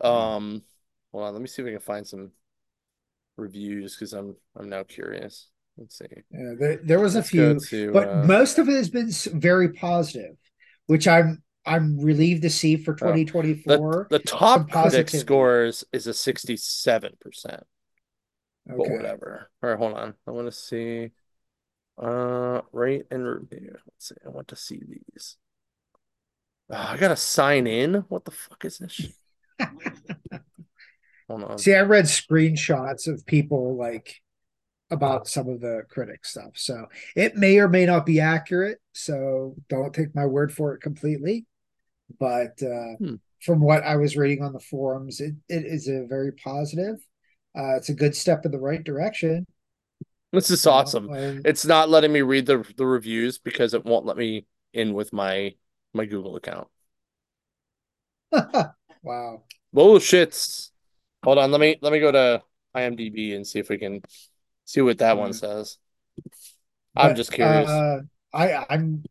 Um 0.00 0.62
hold 1.12 1.24
on, 1.26 1.32
let 1.34 1.42
me 1.42 1.48
see 1.48 1.62
if 1.62 1.66
we 1.66 1.72
can 1.72 1.80
find 1.80 2.06
some 2.06 2.32
reviews 3.36 3.94
because 3.94 4.12
I'm 4.12 4.36
I'm 4.56 4.68
now 4.68 4.82
curious. 4.82 5.48
Let's 5.78 5.98
see. 5.98 6.06
Yeah, 6.32 6.54
there, 6.58 6.80
there 6.82 7.00
was 7.00 7.14
a 7.14 7.18
Let's 7.18 7.30
go 7.30 7.54
few, 7.54 7.60
to, 7.60 7.92
but 7.92 8.08
uh, 8.08 8.24
most 8.26 8.58
of 8.58 8.68
it 8.68 8.76
has 8.76 8.90
been 8.90 9.10
very 9.40 9.72
positive, 9.72 10.36
which 10.86 11.06
I'm 11.06 11.42
I'm 11.64 12.00
relieved 12.00 12.42
to 12.42 12.50
see 12.50 12.76
for 12.76 12.92
the 12.94 12.98
2024. 12.98 14.08
the 14.10 14.18
top 14.18 14.70
some 14.70 14.82
critic 14.82 15.08
scores 15.10 15.84
is 15.92 16.06
a 16.06 16.12
67%. 16.12 17.62
but 18.66 18.80
Okay. 18.80 18.90
whatever. 18.90 19.50
All 19.62 19.70
right, 19.70 19.78
hold 19.78 19.94
on. 19.94 20.14
I 20.26 20.30
want 20.30 20.46
to 20.46 20.52
see. 20.52 21.10
Uh, 22.00 22.60
rate 22.72 23.06
and 23.10 23.26
review. 23.26 23.74
Let's 23.86 24.08
see. 24.08 24.14
I 24.24 24.28
want 24.28 24.48
to 24.48 24.56
see 24.56 24.80
these. 24.88 25.36
Ah, 26.70 26.92
I 26.92 26.96
gotta 26.96 27.16
sign 27.16 27.66
in. 27.66 27.94
What 28.08 28.24
the 28.24 28.30
fuck 28.30 28.64
is 28.64 28.78
this? 28.78 29.08
Hold 31.28 31.44
on. 31.44 31.58
See, 31.58 31.74
I 31.74 31.80
read 31.80 32.04
screenshots 32.04 33.06
of 33.06 33.26
people 33.26 33.76
like 33.76 34.16
about 34.90 35.28
some 35.28 35.48
of 35.48 35.60
the 35.60 35.82
critic 35.90 36.24
stuff. 36.24 36.52
So 36.54 36.86
it 37.14 37.36
may 37.36 37.58
or 37.58 37.68
may 37.68 37.84
not 37.86 38.06
be 38.06 38.20
accurate. 38.20 38.78
So 38.92 39.54
don't 39.68 39.94
take 39.94 40.14
my 40.14 40.26
word 40.26 40.52
for 40.52 40.74
it 40.74 40.80
completely. 40.80 41.46
But 42.18 42.62
uh, 42.62 42.96
Hmm. 42.98 43.14
from 43.42 43.60
what 43.60 43.84
I 43.84 43.96
was 43.96 44.16
reading 44.16 44.42
on 44.42 44.52
the 44.52 44.60
forums, 44.60 45.20
it, 45.20 45.34
it 45.48 45.64
is 45.66 45.88
a 45.88 46.06
very 46.08 46.32
positive. 46.32 46.96
Uh, 47.56 47.76
it's 47.76 47.88
a 47.90 47.94
good 47.94 48.16
step 48.16 48.44
in 48.46 48.50
the 48.52 48.58
right 48.58 48.82
direction. 48.82 49.46
This 50.32 50.50
is 50.50 50.66
awesome. 50.66 51.10
and- 51.10 51.46
It's 51.46 51.64
not 51.66 51.88
letting 51.88 52.12
me 52.12 52.22
read 52.22 52.46
the 52.46 52.64
the 52.76 52.86
reviews 52.86 53.38
because 53.38 53.74
it 53.74 53.84
won't 53.84 54.06
let 54.06 54.16
me 54.16 54.46
in 54.72 54.94
with 54.94 55.12
my 55.12 55.54
my 55.94 56.04
Google 56.04 56.36
account. 56.36 56.68
wow. 59.02 59.42
Bullshits. 59.74 60.70
Hold 61.24 61.38
on, 61.38 61.50
let 61.50 61.60
me 61.60 61.76
let 61.82 61.92
me 61.92 62.00
go 62.00 62.12
to 62.12 62.42
IMDb 62.76 63.34
and 63.34 63.46
see 63.46 63.58
if 63.58 63.68
we 63.68 63.78
can 63.78 64.02
see 64.68 64.82
what 64.82 64.98
that 64.98 65.16
one 65.16 65.32
says. 65.32 65.78
I'm 66.94 67.10
But, 67.10 67.16
just 67.16 67.32
curious. 67.32 67.70
Uh, 67.70 68.00
I 68.34 68.66
I'm 68.68 69.02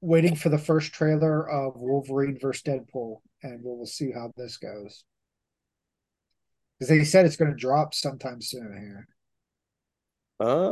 waiting 0.00 0.36
for 0.36 0.50
the 0.50 0.58
first 0.58 0.92
trailer 0.92 1.50
of 1.50 1.74
Wolverine 1.76 2.38
versus 2.40 2.62
Deadpool, 2.62 3.16
and 3.42 3.60
we'll 3.62 3.86
see 3.86 4.12
how 4.12 4.32
this 4.36 4.56
goes. 4.56 5.04
Because 6.78 6.88
they 6.88 7.02
said 7.04 7.26
it's 7.26 7.36
going 7.36 7.50
to 7.50 7.56
drop 7.56 7.92
sometime 7.92 8.40
soon 8.40 8.72
here. 8.72 9.08
Uh, 10.38 10.70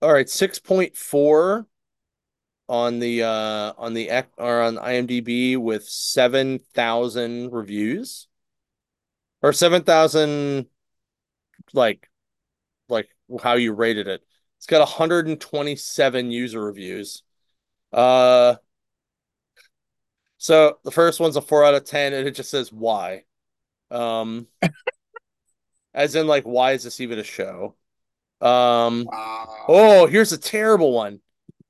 all 0.00 0.12
right, 0.12 0.28
6.4 0.28 1.66
on 2.70 2.98
the 2.98 3.22
uh 3.22 3.72
on 3.78 3.94
the 3.94 4.10
or 4.36 4.62
on 4.62 4.76
IMDb 4.76 5.56
with 5.58 5.84
7,000 5.84 7.52
reviews. 7.52 8.28
Or 9.42 9.52
7,000 9.52 10.66
like 11.74 12.08
like 12.88 13.08
how 13.42 13.54
you 13.54 13.72
rated 13.72 14.08
it. 14.08 14.22
It's 14.58 14.66
got 14.66 14.80
127 14.80 16.30
user 16.30 16.62
reviews. 16.62 17.22
Uh 17.92 18.56
so 20.36 20.78
the 20.84 20.90
first 20.90 21.20
one's 21.20 21.36
a 21.36 21.40
4 21.40 21.64
out 21.64 21.74
of 21.74 21.84
10 21.84 22.12
and 22.12 22.26
it 22.26 22.32
just 22.32 22.50
says 22.50 22.72
why. 22.72 23.24
Um 23.90 24.46
as 25.94 26.14
in 26.14 26.26
like 26.26 26.44
why 26.44 26.72
is 26.72 26.84
this 26.84 27.00
even 27.00 27.18
a 27.18 27.24
show? 27.24 27.74
Um 28.40 29.04
Wow. 29.04 29.64
Oh, 29.68 30.06
here's 30.06 30.32
a 30.32 30.38
terrible 30.38 30.92
one. 30.92 31.20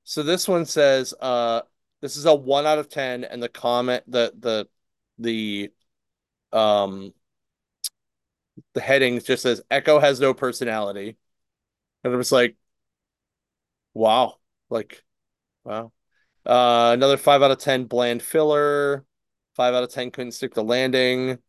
So 0.05 0.23
this 0.23 0.47
one 0.47 0.65
says, 0.65 1.13
uh, 1.21 1.61
this 2.01 2.17
is 2.17 2.25
a 2.25 2.33
one 2.33 2.65
out 2.65 2.79
of 2.79 2.89
ten, 2.89 3.23
and 3.23 3.43
the 3.43 3.49
comment, 3.49 4.03
the 4.07 4.33
the 4.39 4.67
the 5.19 5.71
um 6.57 7.13
the 8.73 8.81
heading 8.81 9.19
just 9.19 9.43
says 9.43 9.61
Echo 9.69 9.99
has 9.99 10.19
no 10.19 10.33
personality. 10.33 11.17
And 12.03 12.13
it 12.13 12.17
was 12.17 12.31
like, 12.31 12.55
wow, 13.93 14.35
like 14.69 15.03
wow. 15.63 15.91
Uh 16.45 16.91
another 16.93 17.17
five 17.17 17.41
out 17.41 17.51
of 17.51 17.59
ten 17.59 17.85
bland 17.85 18.21
filler, 18.21 19.05
five 19.55 19.73
out 19.73 19.83
of 19.83 19.91
ten 19.91 20.11
couldn't 20.11 20.31
stick 20.33 20.53
the 20.53 20.63
landing. 20.63 21.39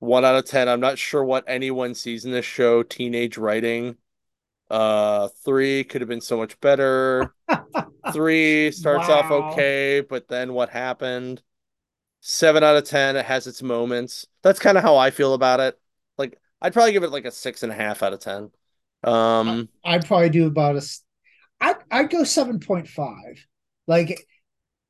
One 0.00 0.24
out 0.24 0.36
of 0.36 0.46
ten, 0.46 0.68
I'm 0.68 0.80
not 0.80 0.98
sure 0.98 1.24
what 1.24 1.44
anyone 1.46 1.94
sees 1.94 2.24
in 2.24 2.32
this 2.32 2.46
show, 2.46 2.82
teenage 2.82 3.36
writing. 3.38 3.96
Uh, 4.70 5.28
three 5.44 5.82
could 5.84 6.00
have 6.00 6.08
been 6.08 6.20
so 6.20 6.36
much 6.36 6.58
better. 6.60 7.34
Three 8.12 8.70
starts 8.70 9.08
off 9.08 9.30
okay, 9.30 10.00
but 10.00 10.28
then 10.28 10.52
what 10.54 10.70
happened? 10.70 11.42
Seven 12.20 12.62
out 12.62 12.76
of 12.76 12.84
ten, 12.84 13.16
it 13.16 13.26
has 13.26 13.46
its 13.46 13.62
moments. 13.62 14.26
That's 14.42 14.60
kind 14.60 14.78
of 14.78 14.84
how 14.84 14.96
I 14.96 15.10
feel 15.10 15.34
about 15.34 15.60
it. 15.60 15.78
Like, 16.16 16.38
I'd 16.62 16.72
probably 16.72 16.92
give 16.92 17.02
it 17.02 17.10
like 17.10 17.24
a 17.24 17.30
six 17.30 17.62
and 17.62 17.72
a 17.72 17.74
half 17.74 18.02
out 18.02 18.12
of 18.12 18.20
ten. 18.20 18.50
Um, 19.02 19.68
I'd 19.84 20.06
probably 20.06 20.30
do 20.30 20.46
about 20.46 20.74
a. 20.74 20.78
s- 20.78 21.02
I'd 21.60 21.76
I'd 21.90 22.10
go 22.10 22.24
seven 22.24 22.60
point 22.60 22.88
five. 22.88 23.44
Like 23.86 24.26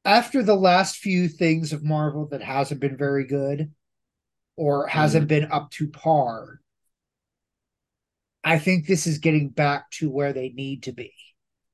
after 0.04 0.42
the 0.42 0.56
last 0.56 0.96
few 0.96 1.28
things 1.28 1.72
of 1.72 1.84
Marvel 1.84 2.26
that 2.28 2.42
hasn't 2.42 2.80
been 2.80 2.96
very 2.96 3.26
good, 3.26 3.72
or 4.56 4.86
hasn't 4.86 5.28
been 5.28 5.50
up 5.52 5.70
to 5.72 5.88
par. 5.88 6.60
I 8.42 8.58
think 8.58 8.86
this 8.86 9.06
is 9.06 9.18
getting 9.18 9.50
back 9.50 9.90
to 9.92 10.10
where 10.10 10.32
they 10.32 10.48
need 10.50 10.84
to 10.84 10.92
be. 10.92 11.12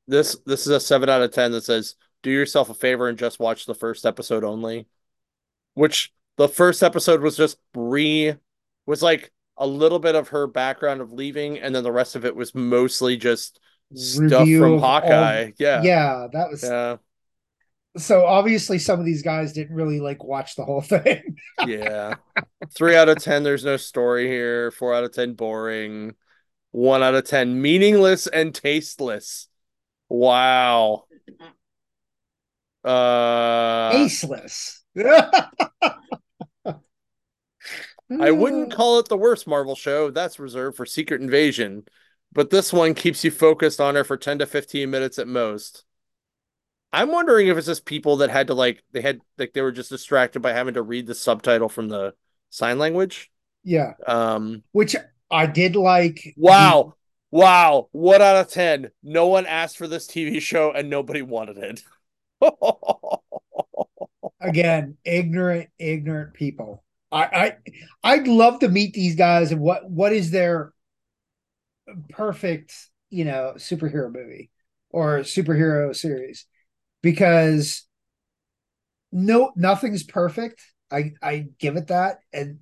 this 0.08 0.36
this 0.46 0.62
is 0.62 0.68
a 0.68 0.80
seven 0.80 1.08
out 1.08 1.22
of 1.22 1.32
ten 1.32 1.52
that 1.52 1.64
says, 1.64 1.96
"Do 2.22 2.30
yourself 2.30 2.70
a 2.70 2.74
favor 2.74 3.08
and 3.08 3.18
just 3.18 3.38
watch 3.40 3.66
the 3.66 3.74
first 3.74 4.06
episode 4.06 4.44
only." 4.44 4.86
Which 5.74 6.12
the 6.36 6.48
first 6.48 6.82
episode 6.82 7.20
was 7.22 7.36
just 7.36 7.58
re 7.74 8.36
was 8.86 9.02
like 9.02 9.32
a 9.58 9.66
little 9.66 9.98
bit 9.98 10.14
of 10.14 10.28
her 10.28 10.46
background 10.46 11.00
of 11.00 11.12
leaving, 11.12 11.58
and 11.58 11.74
then 11.74 11.82
the 11.84 11.92
rest 11.92 12.16
of 12.16 12.24
it 12.24 12.34
was 12.36 12.54
mostly 12.54 13.16
just 13.16 13.58
stuff 13.94 14.40
Review 14.40 14.60
from 14.60 14.72
of 14.74 14.82
all- 14.84 15.00
Hawkeye. 15.00 15.52
yeah, 15.58 15.82
Yeah, 15.82 16.26
that 16.32 16.50
was 16.50 16.62
yeah, 16.62 16.96
so 17.96 18.26
obviously 18.26 18.78
some 18.78 19.00
of 19.00 19.06
these 19.06 19.22
guys 19.22 19.52
didn't 19.54 19.74
really 19.74 20.00
like 20.00 20.22
watch 20.22 20.54
the 20.56 20.64
whole 20.64 20.80
thing. 20.82 21.36
yeah. 21.66 22.14
Three 22.74 22.94
out 22.96 23.08
of 23.08 23.22
ten. 23.22 23.42
There's 23.42 23.64
no 23.64 23.78
story 23.78 24.26
here. 24.26 24.70
Four 24.70 24.92
out 24.94 25.04
of 25.04 25.12
ten. 25.12 25.32
Boring. 25.32 26.14
One 26.72 27.02
out 27.02 27.14
of 27.14 27.24
ten. 27.24 27.62
Meaningless 27.62 28.26
and 28.26 28.54
tasteless. 28.54 29.48
Wow. 30.10 31.04
Uh, 32.84 33.92
Aceless. 33.94 34.80
I 38.10 38.30
wouldn't 38.30 38.72
call 38.72 38.98
it 38.98 39.08
the 39.08 39.16
worst 39.16 39.46
Marvel 39.46 39.74
show. 39.74 40.10
That's 40.10 40.38
reserved 40.38 40.76
for 40.76 40.86
Secret 40.86 41.20
Invasion. 41.20 41.84
But 42.32 42.50
this 42.50 42.72
one 42.72 42.94
keeps 42.94 43.24
you 43.24 43.30
focused 43.30 43.80
on 43.80 43.94
her 43.94 44.04
for 44.04 44.16
10 44.16 44.38
to 44.40 44.46
15 44.46 44.90
minutes 44.90 45.18
at 45.18 45.28
most. 45.28 45.84
I'm 46.92 47.10
wondering 47.10 47.48
if 47.48 47.56
it's 47.56 47.66
just 47.66 47.84
people 47.84 48.18
that 48.18 48.30
had 48.30 48.46
to 48.46 48.54
like 48.54 48.82
they 48.92 49.00
had 49.00 49.20
like 49.38 49.52
they 49.52 49.60
were 49.60 49.72
just 49.72 49.90
distracted 49.90 50.40
by 50.40 50.52
having 50.52 50.74
to 50.74 50.82
read 50.82 51.06
the 51.06 51.14
subtitle 51.14 51.68
from 51.68 51.88
the 51.88 52.14
sign 52.50 52.78
language. 52.78 53.30
Yeah, 53.64 53.94
Um 54.06 54.62
which 54.72 54.96
I 55.30 55.46
did 55.46 55.76
like. 55.76 56.34
wow. 56.36 56.94
Wow. 57.32 57.88
What 57.92 58.22
out 58.22 58.36
of 58.36 58.48
10? 58.50 58.92
No 59.02 59.26
one 59.26 59.46
asked 59.46 59.76
for 59.76 59.88
this 59.88 60.06
TV 60.06 60.40
show 60.40 60.72
and 60.72 60.88
nobody 60.88 61.22
wanted 61.22 61.58
it. 61.58 61.82
again 64.40 64.96
ignorant 65.04 65.68
ignorant 65.78 66.34
people 66.34 66.84
I, 67.16 67.56
I 68.04 68.12
i'd 68.14 68.28
love 68.28 68.60
to 68.60 68.68
meet 68.68 68.92
these 68.94 69.16
guys 69.16 69.52
and 69.52 69.60
what 69.60 69.88
what 69.88 70.12
is 70.12 70.30
their 70.30 70.72
perfect 72.10 72.74
you 73.10 73.24
know 73.24 73.54
superhero 73.56 74.12
movie 74.12 74.50
or 74.90 75.20
superhero 75.20 75.94
series 75.94 76.46
because 77.02 77.86
no 79.12 79.52
nothing's 79.56 80.02
perfect 80.02 80.62
i 80.90 81.12
i 81.22 81.46
give 81.58 81.76
it 81.76 81.88
that 81.88 82.18
and 82.32 82.58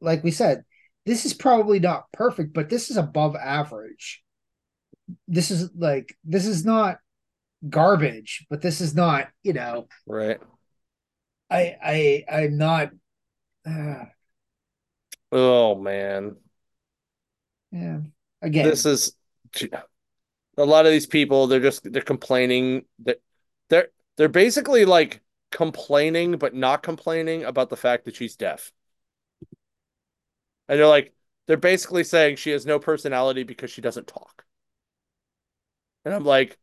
like 0.00 0.22
we 0.22 0.30
said 0.30 0.64
this 1.06 1.24
is 1.24 1.34
probably 1.34 1.78
not 1.78 2.10
perfect 2.12 2.52
but 2.52 2.68
this 2.68 2.90
is 2.90 2.96
above 2.96 3.36
average 3.36 4.22
this 5.28 5.50
is 5.50 5.70
like 5.76 6.16
this 6.24 6.46
is 6.46 6.64
not 6.64 6.98
garbage 7.70 8.46
but 8.50 8.60
this 8.60 8.80
is 8.80 8.94
not 8.94 9.28
you 9.42 9.52
know 9.52 9.86
right. 10.06 10.38
I 11.50 11.76
I 11.82 12.24
I'm 12.30 12.56
not. 12.56 12.90
Uh, 13.66 14.04
Oh 15.32 15.74
man. 15.74 16.38
yeah. 17.70 18.00
Again, 18.42 18.72
this 18.72 18.86
is 18.86 19.16
a 20.56 20.64
lot 20.64 20.86
of 20.86 20.92
these 20.92 21.06
people 21.06 21.46
they're 21.46 21.60
just 21.60 21.90
they're 21.92 22.02
complaining 22.02 22.84
that 23.00 23.20
they're 23.68 23.88
they're 24.16 24.28
basically 24.28 24.84
like 24.84 25.20
complaining 25.50 26.36
but 26.38 26.54
not 26.54 26.82
complaining 26.82 27.44
about 27.44 27.70
the 27.70 27.76
fact 27.76 28.04
that 28.04 28.16
she's 28.16 28.36
deaf 28.36 28.72
and 30.68 30.78
they're 30.78 30.86
like 30.86 31.12
they're 31.46 31.56
basically 31.56 32.04
saying 32.04 32.36
she 32.36 32.50
has 32.50 32.66
no 32.66 32.78
personality 32.78 33.42
because 33.42 33.70
she 33.70 33.80
doesn't 33.80 34.06
talk 34.06 34.44
and 36.04 36.14
i'm 36.14 36.24
like 36.24 36.58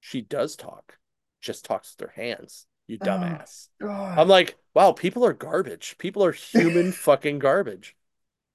she 0.00 0.20
does 0.22 0.56
talk 0.56 0.98
just 1.40 1.64
talks 1.64 1.96
with 1.98 2.08
her 2.10 2.14
hands 2.22 2.66
you 2.86 2.98
Oh, 3.00 3.38
dumbass 3.38 3.68
God. 3.80 4.18
i'm 4.18 4.28
like 4.28 4.56
wow 4.78 4.92
people 4.92 5.24
are 5.26 5.32
garbage 5.32 5.96
people 5.98 6.24
are 6.24 6.30
human 6.30 6.92
fucking 7.06 7.40
garbage 7.40 7.96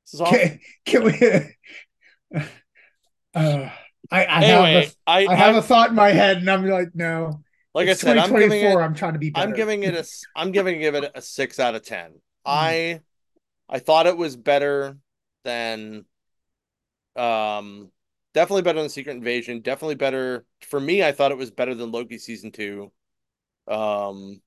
this 0.05 0.21
is 0.21 0.29
can, 0.29 0.59
can 0.85 1.03
we? 1.03 2.41
Uh, 3.35 3.69
I 4.11 4.25
I 4.25 4.43
anyway 4.43 4.73
have 4.73 4.83
a, 4.83 4.95
i 5.07 5.33
I 5.33 5.35
have 5.35 5.55
a 5.55 5.61
thought 5.61 5.89
in 5.89 5.95
my 5.95 6.09
head, 6.09 6.37
and 6.37 6.49
I'm 6.49 6.67
like, 6.67 6.89
no. 6.93 7.41
like 7.73 7.87
i 7.87 7.91
it's 7.91 8.01
said 8.01 8.17
i'm 8.17 8.31
giving 8.31 8.61
it 8.61 8.75
I'm 8.75 8.93
trying 8.93 9.13
to 9.13 9.19
be 9.19 9.31
better. 9.31 9.47
I'm 9.47 9.55
giving 9.55 9.83
it 9.83 9.95
a 9.95 10.05
I'm 10.35 10.51
giving 10.51 10.81
it 10.81 11.11
a 11.15 11.21
six 11.21 11.59
out 11.59 11.75
of 11.75 11.83
ten. 11.83 12.13
I 12.45 13.01
I 13.67 13.79
thought 13.79 14.07
it 14.07 14.17
was 14.17 14.35
better 14.35 14.97
than 15.43 16.05
um 17.15 17.91
definitely 18.33 18.61
better 18.61 18.81
than 18.81 18.89
Secret 18.89 19.13
Invasion. 19.13 19.61
Definitely 19.61 19.95
better 19.95 20.45
for 20.61 20.79
me. 20.79 21.03
I 21.03 21.11
thought 21.11 21.31
it 21.31 21.37
was 21.37 21.51
better 21.51 21.73
than 21.73 21.91
Loki 21.91 22.17
season 22.17 22.51
two. 22.51 22.91
Um, 23.67 24.41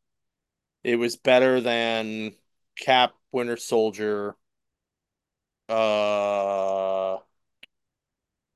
it 0.87 0.97
was 0.97 1.17
better 1.17 1.61
than 1.61 2.33
Cap 2.79 3.13
Winter 3.33 3.57
Soldier. 3.57 4.37
Uh, 5.69 7.17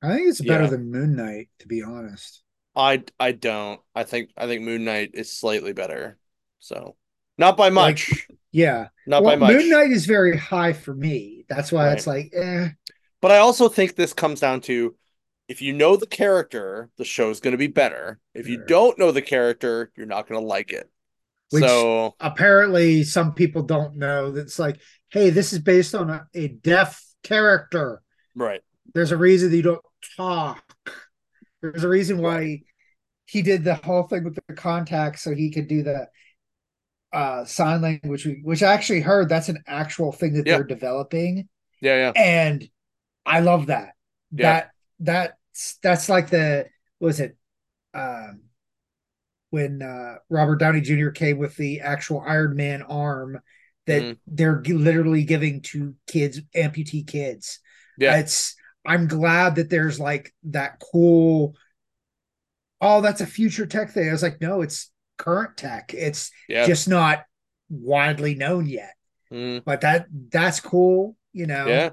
I 0.01 0.15
think 0.15 0.29
it's 0.29 0.39
better 0.39 0.63
Yeah. 0.63 0.69
than 0.69 0.91
Moon 0.91 1.17
Knight, 1.17 1.49
to 1.59 1.67
be 1.67 1.83
honest. 1.83 2.41
I 2.73 3.03
I 3.19 3.33
don't. 3.33 3.81
I 3.93 4.05
think 4.05 4.31
I 4.37 4.47
think 4.47 4.63
Moon 4.63 4.85
Knight 4.85 5.11
is 5.13 5.29
slightly 5.29 5.73
better. 5.73 6.17
So 6.59 6.95
not 7.37 7.57
by 7.57 7.69
much. 7.69 8.27
Yeah. 8.53 8.87
not 9.05 9.23
well, 9.23 9.35
by 9.37 9.47
much. 9.47 9.55
Moon 9.55 9.69
Knight 9.69 9.91
is 9.91 10.05
very 10.05 10.37
high 10.37 10.71
for 10.71 10.93
me. 10.93 11.45
That's 11.49 11.71
why 11.71 11.91
it's 11.91 12.07
like, 12.07 12.31
eh. 12.33 12.69
But 13.21 13.31
I 13.31 13.39
also 13.39 13.67
think 13.67 13.95
this 13.95 14.13
comes 14.13 14.39
down 14.39 14.61
to 14.61 14.95
if 15.49 15.61
you 15.61 15.73
know 15.73 15.97
the 15.97 16.07
character, 16.07 16.89
the 16.97 17.03
show's 17.03 17.41
going 17.41 17.51
to 17.51 17.57
be 17.57 17.67
better. 17.67 18.19
If 18.33 18.47
you 18.47 18.63
don't 18.65 18.97
know 18.97 19.11
the 19.11 19.21
character, 19.21 19.91
you're 19.97 20.05
not 20.05 20.29
going 20.29 20.39
to 20.39 20.47
like 20.47 20.71
it. 20.71 20.89
Which- 21.51 21.63
so 21.63 22.15
Apparently, 22.19 23.03
some 23.03 23.33
people 23.33 23.63
don't 23.63 23.97
know 23.97 24.31
that 24.31 24.41
it's 24.41 24.59
like, 24.59 24.79
hey, 25.09 25.29
this 25.29 25.53
is 25.53 25.59
based 25.59 25.93
on 25.95 26.09
a, 26.09 26.25
a 26.33 26.47
deaf 26.47 27.01
character. 27.23 28.01
right, 28.35 28.61
There's 28.93 29.11
a 29.11 29.17
reason 29.17 29.49
that 29.51 29.55
you 29.57 29.61
don't 29.63 29.81
talk. 30.17 30.63
There's 31.61 31.83
a 31.83 31.89
reason 31.89 32.17
why 32.19 32.61
he 33.25 33.41
did 33.41 33.63
the 33.63 33.75
whole 33.75 34.03
thing 34.03 34.23
with 34.23 34.35
the 34.47 34.53
contacts 34.55 35.21
so 35.21 35.33
he 35.35 35.51
could 35.51 35.67
do 35.67 35.83
the 35.83 36.07
uh 37.13 37.43
sign 37.45 37.81
language, 37.81 38.27
which 38.43 38.63
I 38.63 38.73
actually 38.73 39.01
heard 39.01 39.27
that's 39.29 39.49
an 39.49 39.61
actual 39.67 40.11
thing 40.11 40.33
that 40.33 40.47
Yeah. 40.47 40.55
they're 40.57 40.63
developing. 40.63 41.49
yeah, 41.81 41.95
yeah, 41.95 42.11
and 42.15 42.67
I 43.25 43.41
love 43.41 43.67
that. 43.67 43.89
Yeah. 44.31 44.43
That 44.53 44.71
that's 44.99 45.77
that's 45.83 46.09
like 46.09 46.29
the 46.29 46.65
what 46.99 47.07
was 47.07 47.19
it 47.19 47.37
um 47.93 48.41
when 49.51 49.81
uh 49.83 50.15
Robert 50.29 50.57
Downey 50.57 50.81
Jr. 50.81 51.09
came 51.11 51.37
with 51.37 51.55
the 51.57 51.81
actual 51.81 52.21
Iron 52.25 52.55
Man 52.55 52.81
arm 52.81 53.39
that 53.87 54.01
Mhm. 54.01 54.17
they're 54.27 54.59
gi- 54.61 54.73
literally 54.73 55.23
giving 55.23 55.61
to 55.61 55.95
kids, 56.07 56.41
amputee 56.55 57.05
kids. 57.07 57.59
yeah, 57.97 58.17
It's 58.17 58.55
I'm 58.85 59.07
glad 59.07 59.55
that 59.55 59.69
there's 59.69 59.99
like 59.99 60.33
that 60.45 60.79
cool. 60.91 61.55
Oh, 62.79 63.01
that's 63.01 63.21
a 63.21 63.27
future 63.27 63.65
tech 63.67 63.91
thing. 63.91 64.09
I 64.09 64.11
was 64.11 64.23
like, 64.23 64.41
no, 64.41 64.61
it's 64.61 64.91
current 65.17 65.55
tech. 65.57 65.93
It's 65.93 66.31
yeah. 66.49 66.65
just 66.65 66.87
not 66.89 67.25
widely 67.69 68.33
known 68.35 68.65
yet. 68.67 68.95
Mhm. 69.31 69.63
But 69.63 69.81
that 69.81 70.07
that's 70.31 70.59
cool. 70.59 71.15
You 71.33 71.45
know. 71.47 71.67
yeah. 71.67 71.89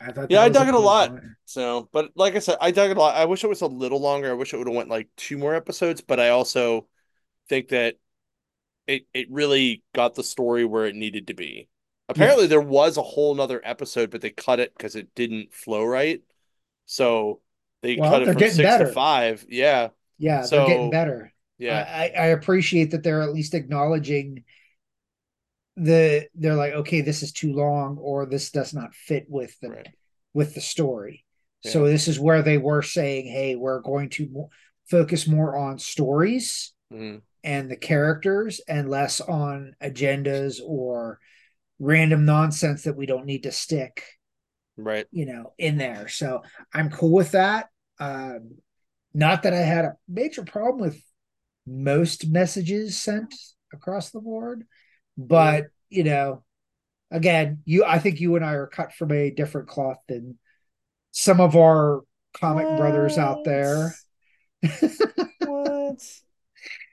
I 0.00 0.12
thought 0.12 0.30
Yeah, 0.30 0.42
I 0.42 0.48
dug 0.48 0.68
it 0.68 0.74
a 0.74 0.78
lot. 0.78 1.10
point. 1.10 1.24
So, 1.44 1.88
but 1.92 2.10
like 2.14 2.36
I 2.36 2.38
said, 2.38 2.56
I 2.60 2.70
dug 2.70 2.90
it 2.90 2.96
a 2.96 3.00
lot. 3.00 3.16
I 3.16 3.24
wish 3.24 3.44
it 3.44 3.48
was 3.48 3.62
a 3.62 3.66
little 3.66 4.00
longer. 4.00 4.30
I 4.30 4.34
wish 4.34 4.52
it 4.54 4.58
would 4.58 4.66
have 4.68 4.76
went 4.76 4.88
like 4.88 5.08
two 5.16 5.38
more 5.38 5.54
episodes. 5.54 6.00
But 6.00 6.20
I 6.20 6.30
also 6.30 6.86
think 7.48 7.68
that 7.68 7.96
it 8.86 9.06
it 9.14 9.30
really 9.30 9.82
got 9.94 10.14
the 10.14 10.24
story 10.24 10.64
where 10.64 10.86
it 10.86 10.94
needed 10.96 11.28
to 11.28 11.34
be. 11.34 11.68
Apparently, 12.08 12.46
there 12.46 12.60
was 12.60 12.96
a 12.96 13.02
whole 13.02 13.34
nother 13.34 13.60
episode, 13.64 14.10
but 14.10 14.20
they 14.20 14.30
cut 14.30 14.60
it 14.60 14.72
because 14.76 14.96
it 14.96 15.14
didn't 15.14 15.52
flow 15.54 15.84
right. 15.84 16.22
So 16.86 17.40
they 17.82 17.96
Well, 17.96 18.10
cut 18.10 18.22
it 18.22 18.32
from 18.32 18.38
six 18.40 18.56
better. 18.56 18.86
to 18.86 18.92
five. 18.92 19.46
Yeah, 19.48 19.88
Yeah, 20.18 20.42
So- 20.42 20.56
they're 20.58 20.66
getting 20.66 20.90
better. 20.90 21.32
yeah, 21.58 21.84
I, 21.88 22.08
I 22.20 22.26
appreciate 22.28 22.90
that 22.92 23.02
they're 23.02 23.22
at 23.22 23.32
least 23.32 23.54
acknowledging 23.54 24.44
the 25.82 26.28
they're 26.34 26.54
like, 26.54 26.74
okay, 26.74 27.00
this 27.00 27.22
is 27.22 27.32
too 27.32 27.52
long 27.52 27.96
or 27.98 28.26
this 28.26 28.50
does 28.50 28.74
not 28.74 28.94
fit 28.94 29.26
with 29.28 29.58
the 29.60 29.70
Right. 29.70 29.88
with 30.34 30.54
the 30.54 30.60
story. 30.60 31.24
So 31.62 31.84
this 31.86 32.08
is 32.08 32.18
where 32.18 32.40
they 32.42 32.56
were 32.56 32.80
saying, 32.82 33.26
hey, 33.26 33.54
we're 33.54 33.80
going 33.80 34.08
to 34.10 34.28
mo- 34.30 34.50
focus 34.86 35.26
more 35.26 35.56
on 35.56 35.78
stories 35.78 36.72
Mhm. 36.90 37.20
and 37.44 37.70
the 37.70 37.76
characters 37.76 38.60
and 38.66 38.88
less 38.88 39.20
on 39.20 39.74
agendas 39.82 40.58
or 40.64 41.20
random 41.78 42.24
nonsense 42.24 42.84
that 42.84 42.96
we 42.96 43.04
don't 43.06 43.26
need 43.26 43.42
to 43.42 43.52
stick 43.52 44.02
right. 44.78 45.06
you 45.10 45.26
know, 45.26 45.52
in 45.58 45.76
there. 45.76 46.08
So 46.08 46.42
I'm 46.72 46.88
cool 46.90 47.12
with 47.12 47.32
that. 47.32 47.68
Um, 47.98 48.62
not 49.12 49.42
that 49.42 49.52
I 49.52 49.58
had 49.60 49.84
a 49.84 49.96
major 50.08 50.44
problem 50.44 50.80
with 50.80 51.02
most 51.66 52.26
messages 52.28 52.98
sent 52.98 53.34
across 53.72 54.10
the 54.10 54.20
board, 54.20 54.66
but 55.26 55.66
you 55.88 56.04
know, 56.04 56.44
again, 57.10 57.62
you 57.64 57.84
I 57.84 57.98
think 57.98 58.20
you 58.20 58.36
and 58.36 58.44
I 58.44 58.54
are 58.54 58.66
cut 58.66 58.92
from 58.92 59.12
a 59.12 59.30
different 59.30 59.68
cloth 59.68 59.98
than 60.08 60.38
some 61.12 61.40
of 61.40 61.56
our 61.56 62.02
comic 62.34 62.66
brothers 62.76 63.18
out 63.18 63.44
there. 63.44 63.94
What? 65.44 66.02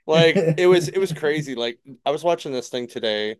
Like 0.06 0.36
it 0.36 0.66
was 0.66 0.88
it 0.88 0.96
was 0.98 1.12
crazy. 1.12 1.54
Like 1.54 1.78
I 2.06 2.10
was 2.10 2.24
watching 2.24 2.50
this 2.50 2.70
thing 2.70 2.86
today, 2.86 3.36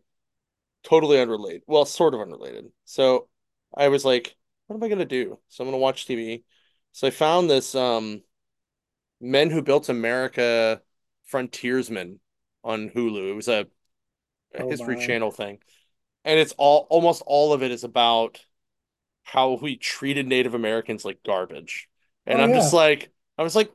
totally 0.82 1.20
unrelated. 1.20 1.62
Well, 1.66 1.84
sort 1.86 2.14
of 2.14 2.20
unrelated. 2.20 2.66
So 2.84 3.28
I 3.76 3.88
was 3.88 4.04
like, 4.04 4.36
what 4.66 4.76
am 4.76 4.82
I 4.82 4.88
gonna 4.88 5.06
do? 5.06 5.38
So 5.48 5.64
I'm 5.64 5.68
gonna 5.68 5.78
watch 5.78 6.06
TV. 6.06 6.44
So 6.92 7.06
I 7.06 7.10
found 7.10 7.48
this 7.50 7.74
um 7.74 8.22
Men 9.20 9.50
Who 9.50 9.62
Built 9.62 9.88
America 9.88 10.82
Frontiersmen 11.26 12.20
on 12.64 12.90
Hulu. 12.90 13.30
It 13.30 13.34
was 13.34 13.48
a, 13.48 13.60
a 13.60 13.66
Oh, 14.56 14.70
History 14.70 14.76
my. 14.76 14.96
Channel 14.96 15.30
thing. 15.30 15.58
And 16.24 16.40
it's 16.40 16.54
all 16.58 16.86
almost 16.90 17.22
all 17.26 17.52
of 17.52 17.62
it 17.62 17.70
is 17.72 17.84
about 17.84 18.40
how 19.24 19.54
we 19.54 19.76
treated 19.76 20.26
Native 20.26 20.54
Americans 20.54 21.04
like 21.04 21.22
garbage. 21.24 21.88
And 22.26 22.40
Oh, 22.40 22.42
I'm 22.42 22.52
just 22.54 22.72
like 22.72 23.12
I 23.38 23.42
was 23.44 23.56
like, 23.56 23.72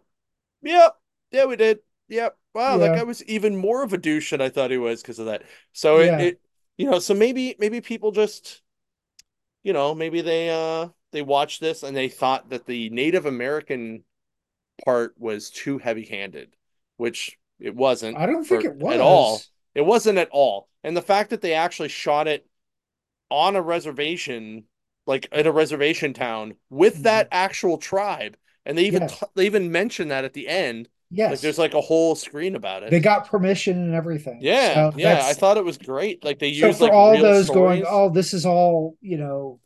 Yep, 0.64 0.98
yeah, 1.32 1.46
we 1.46 1.56
did. 1.58 1.80
Yep. 2.10 2.38
Wow, 2.56 2.80
that 2.80 2.94
Yeah. 2.94 2.94
guy 2.94 3.04
was 3.04 3.24
even 3.26 3.56
more 3.58 3.84
of 3.84 3.94
a 3.94 3.98
douche 3.98 4.32
than 4.32 4.42
I 4.42 4.50
thought 4.50 4.72
he 4.72 4.78
was 4.78 5.02
because 5.02 5.20
of 5.20 5.28
that. 5.28 5.44
So 5.74 6.00
Yeah. 6.00 6.10
it, 6.18 6.20
it 6.20 6.42
you 6.78 6.90
know, 6.90 7.00
so 7.00 7.14
maybe 7.14 7.56
maybe 7.60 7.82
people 7.82 8.12
just 8.12 8.62
you 9.64 9.74
know, 9.74 9.96
maybe 9.96 10.22
they 10.22 10.50
uh 10.50 10.90
they 11.12 11.22
watched 11.22 11.62
this 11.62 11.84
and 11.84 11.96
they 11.96 12.10
thought 12.10 12.50
that 12.50 12.66
the 12.66 12.90
Native 12.90 13.26
American 13.26 14.04
part 14.86 15.16
was 15.20 15.50
too 15.50 15.78
heavy-handed, 15.80 16.56
which 16.98 17.40
it 17.60 17.76
wasn't 17.76 18.22
I 18.22 18.26
don't 18.26 18.46
think 18.46 18.64
it 18.64 18.76
was 18.76 18.96
at 18.96 19.02
all. 19.02 19.48
It 19.76 19.82
wasn't 19.86 20.18
at 20.20 20.30
all. 20.32 20.68
And 20.84 20.96
the 20.96 21.02
fact 21.02 21.30
that 21.32 21.42
they 21.42 21.54
actually 21.54 21.90
shot 21.90 22.28
it 22.28 22.46
on 23.32 23.56
a 23.56 23.62
reservation, 23.62 24.66
like 25.08 25.28
in 25.32 25.48
a 25.48 25.52
reservation 25.52 26.14
town 26.14 26.56
with 26.70 26.98
Mhm. 27.00 27.04
that 27.04 27.28
actual 27.32 27.78
tribe, 27.78 28.38
and 28.66 28.78
they 28.78 28.84
even 28.86 29.04
Yes. 29.04 29.20
t- 29.20 29.26
they 29.36 29.46
even 29.46 29.72
mention 29.72 30.10
that 30.10 30.26
at 30.26 30.34
the 30.34 30.48
end. 30.48 30.90
Yes. 31.10 31.32
Like 31.32 31.40
there's 31.42 31.60
like 31.60 31.74
a 31.74 31.82
whole 31.82 32.16
screen 32.16 32.56
about 32.56 32.84
it. 32.84 32.90
they 32.92 33.00
got 33.00 33.28
permission 33.28 33.78
and 33.78 33.94
everything. 33.94 34.40
yeah, 34.42 34.74
So 34.92 34.98
yeah. 34.98 35.22
I 35.26 35.34
thought 35.34 35.58
it 35.58 35.66
was 35.66 35.78
great. 35.78 36.24
Like 36.24 36.40
they 36.40 36.48
used 36.48 36.80
so 36.80 36.86
for 36.88 36.92
like 36.92 36.94
all 36.94 37.18
those 37.18 37.46
stories. 37.48 37.82
going, 37.82 37.86
oh, 37.88 38.10
this 38.10 38.34
is 38.34 38.46
all 38.46 38.98
you 39.02 39.18
know, 39.18 39.60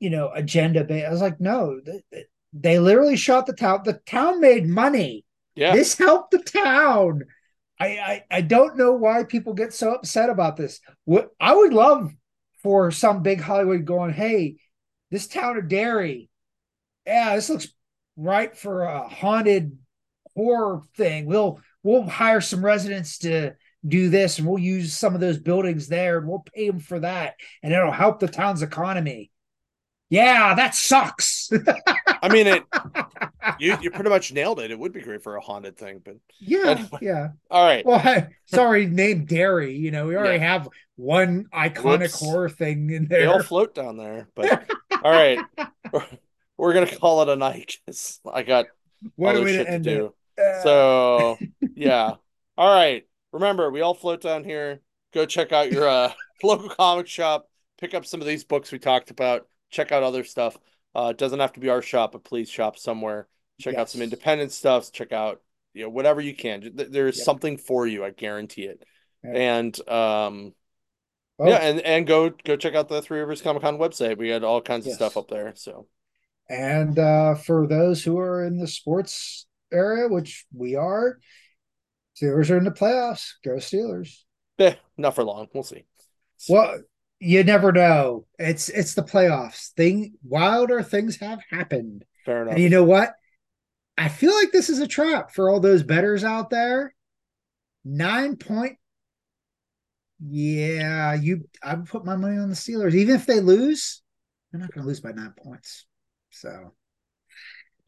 you 0.00 0.10
know, 0.10 0.30
agenda 0.34 0.84
based. 0.84 1.06
I 1.06 1.10
was 1.10 1.20
like, 1.22 1.40
no, 1.40 1.80
th- 1.80 2.02
th- 2.12 2.26
they 2.52 2.78
literally 2.78 3.16
shot 3.16 3.46
the 3.46 3.54
town. 3.54 3.82
The 3.84 3.94
town 4.04 4.40
made 4.40 4.66
money. 4.66 5.24
yeah, 5.54 5.74
This 5.74 5.96
helped 5.96 6.32
the 6.32 6.38
town. 6.38 7.22
I, 7.82 7.86
I 7.86 8.24
I 8.30 8.40
don't 8.42 8.76
know 8.76 8.92
why 8.92 9.24
people 9.24 9.54
get 9.54 9.74
so 9.74 9.92
upset 9.92 10.30
about 10.30 10.56
this. 10.56 10.80
What 11.04 11.30
I 11.40 11.54
would 11.54 11.72
love 11.72 12.12
for 12.62 12.92
some 12.92 13.22
big 13.22 13.40
Hollywood 13.40 13.84
going, 13.84 14.12
hey, 14.12 14.56
this 15.10 15.26
town 15.26 15.56
of 15.56 15.68
Derry, 15.68 16.30
yeah, 17.04 17.34
this 17.34 17.50
looks 17.50 17.68
right 18.16 18.56
for 18.56 18.84
a 18.84 19.08
haunted 19.08 19.76
horror 20.36 20.82
thing. 20.96 21.26
We'll 21.26 21.60
we'll 21.82 22.04
hire 22.04 22.40
some 22.40 22.64
residents 22.64 23.18
to 23.18 23.54
do 23.86 24.10
this, 24.10 24.38
and 24.38 24.46
we'll 24.46 24.60
use 24.60 24.96
some 24.96 25.16
of 25.16 25.20
those 25.20 25.38
buildings 25.38 25.88
there, 25.88 26.18
and 26.18 26.28
we'll 26.28 26.44
pay 26.54 26.68
them 26.68 26.78
for 26.78 27.00
that, 27.00 27.34
and 27.64 27.72
it'll 27.72 27.90
help 27.90 28.20
the 28.20 28.28
town's 28.28 28.62
economy. 28.62 29.32
Yeah, 30.08 30.54
that 30.54 30.76
sucks. 30.76 31.50
I 32.22 32.28
mean 32.28 32.46
it. 32.46 32.62
You 33.62 33.78
you 33.80 33.90
pretty 33.90 34.10
much 34.10 34.32
nailed 34.32 34.58
it. 34.60 34.70
It 34.70 34.78
would 34.78 34.92
be 34.92 35.00
great 35.00 35.22
for 35.22 35.36
a 35.36 35.40
haunted 35.40 35.76
thing, 35.76 36.00
but 36.04 36.16
yeah, 36.40 36.70
Anyway. 36.70 36.98
yeah. 37.00 37.28
all 37.50 37.64
right. 37.64 37.86
Well, 37.86 38.00
it's 38.04 38.58
already 38.58 38.86
named 38.86 39.28
Derry. 39.28 39.76
You 39.76 39.90
know, 39.92 40.06
we 40.06 40.16
already 40.16 40.38
Yeah. 40.38 40.52
have 40.52 40.68
one 40.96 41.46
iconic 41.54 42.00
Whoops. 42.00 42.20
horror 42.20 42.48
thing 42.48 42.90
in 42.90 43.06
there. 43.06 43.20
They 43.20 43.26
all 43.26 43.42
float 43.42 43.74
down 43.74 43.96
there. 43.96 44.28
But 44.34 44.68
all 45.04 45.12
right, 45.12 45.38
we're, 45.92 46.04
we're 46.56 46.72
gonna 46.74 46.94
call 46.96 47.22
it 47.22 47.28
a 47.28 47.36
night 47.36 47.76
I 48.30 48.42
got 48.42 48.66
What 49.16 49.36
other 49.36 49.46
shit 49.48 49.66
to 49.66 49.72
to 49.72 49.78
do. 49.78 50.14
Uh, 50.36 50.62
So 50.62 51.38
yeah. 51.76 52.14
All 52.58 52.74
right. 52.74 53.06
Remember, 53.32 53.70
we 53.70 53.80
all 53.80 53.94
float 53.94 54.20
down 54.22 54.44
here. 54.44 54.80
Go 55.14 55.24
check 55.24 55.52
out 55.52 55.70
your 55.70 55.88
uh, 55.88 56.12
local 56.42 56.68
comic 56.68 57.06
shop. 57.06 57.48
Pick 57.80 57.94
up 57.94 58.06
some 58.06 58.20
of 58.20 58.26
these 58.26 58.44
books 58.44 58.72
we 58.72 58.78
talked 58.78 59.10
about. 59.10 59.46
Check 59.70 59.92
out 59.92 60.02
other 60.02 60.24
stuff. 60.24 60.58
Uh, 60.94 61.08
it 61.12 61.18
doesn't 61.18 61.38
have 61.40 61.52
to 61.54 61.60
be 61.60 61.68
our 61.70 61.80
shop, 61.80 62.12
but 62.12 62.24
please 62.24 62.48
shop 62.50 62.76
somewhere. 62.78 63.26
Check 63.62 63.76
out 63.76 63.90
some 63.90 64.02
independent 64.02 64.52
stuff. 64.52 64.92
Check 64.92 65.12
out 65.12 65.40
you 65.74 65.84
know 65.84 65.88
whatever 65.88 66.20
you 66.20 66.34
can. 66.34 66.70
There's 66.74 67.16
Yep. 67.16 67.24
something 67.24 67.56
for 67.56 67.86
you. 67.86 68.04
I 68.04 68.10
guarantee 68.10 68.64
it. 68.64 68.84
Yeah. 69.24 69.58
And 69.60 69.88
um, 69.88 70.54
oh, 71.38 71.48
yeah, 71.48 71.56
and 71.56 71.80
and 71.80 72.06
go 72.06 72.30
go 72.30 72.56
check 72.56 72.74
out 72.74 72.88
the 72.88 73.02
Three 73.02 73.20
Rivers 73.20 73.42
Comic 73.42 73.62
Con 73.62 73.78
website. 73.78 74.18
We 74.18 74.28
got 74.28 74.44
all 74.44 74.60
kinds 74.60 74.86
of 74.86 74.92
stuff 74.92 75.16
up 75.16 75.28
there. 75.28 75.52
So 75.56 75.86
And 76.48 76.98
uh, 76.98 77.36
for 77.36 77.66
those 77.66 78.02
who 78.02 78.18
are 78.18 78.44
in 78.44 78.58
the 78.58 78.68
sports 78.68 79.46
area, 79.72 80.08
which 80.08 80.44
we 80.52 80.76
are, 80.76 81.18
Steelers 82.16 82.50
are 82.50 82.58
in 82.58 82.64
the 82.64 82.70
playoffs. 82.70 83.32
Go 83.44 83.52
Steelers. 83.52 84.22
Eh, 84.58 84.74
not 84.98 85.14
for 85.14 85.24
long. 85.24 85.46
We'll 85.54 85.62
see. 85.62 85.84
Well, 86.48 86.80
you 87.20 87.44
never 87.44 87.72
know. 87.72 88.26
It's 88.38 88.68
it's 88.68 88.94
the 88.94 89.02
playoffs. 89.02 89.68
Thing 89.72 90.14
wilder 90.24 90.82
things 90.82 91.16
have 91.16 91.40
happened. 91.50 92.04
Fair 92.26 92.42
enough. 92.42 92.54
And 92.54 92.62
you 92.62 92.68
know 92.68 92.84
what? 92.84 93.14
I 93.96 94.08
feel 94.08 94.34
like 94.34 94.52
this 94.52 94.70
is 94.70 94.78
a 94.78 94.86
trap 94.86 95.32
for 95.32 95.50
all 95.50 95.60
those 95.60 95.82
bettors 95.82 96.24
out 96.24 96.50
there. 96.50 96.94
Nine 97.84 98.36
point. 98.36 98.78
Yeah, 100.24 101.14
you. 101.14 101.48
I 101.62 101.74
would 101.74 101.86
put 101.86 102.04
my 102.04 102.16
money 102.16 102.38
on 102.38 102.48
the 102.48 102.54
Steelers, 102.54 102.94
even 102.94 103.16
if 103.16 103.26
they 103.26 103.40
lose. 103.40 104.02
They're 104.50 104.60
not 104.60 104.72
going 104.72 104.82
to 104.82 104.88
lose 104.88 105.00
by 105.00 105.12
nine 105.12 105.34
points. 105.36 105.86
So, 106.30 106.72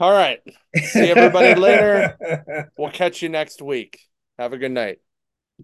all 0.00 0.12
right. 0.12 0.40
See 0.76 1.10
everybody 1.10 1.58
later. 1.58 2.70
We'll 2.78 2.90
catch 2.90 3.22
you 3.22 3.28
next 3.28 3.62
week. 3.62 4.00
Have 4.38 4.52
a 4.52 4.58
good 4.58 4.72
night. 4.72 4.98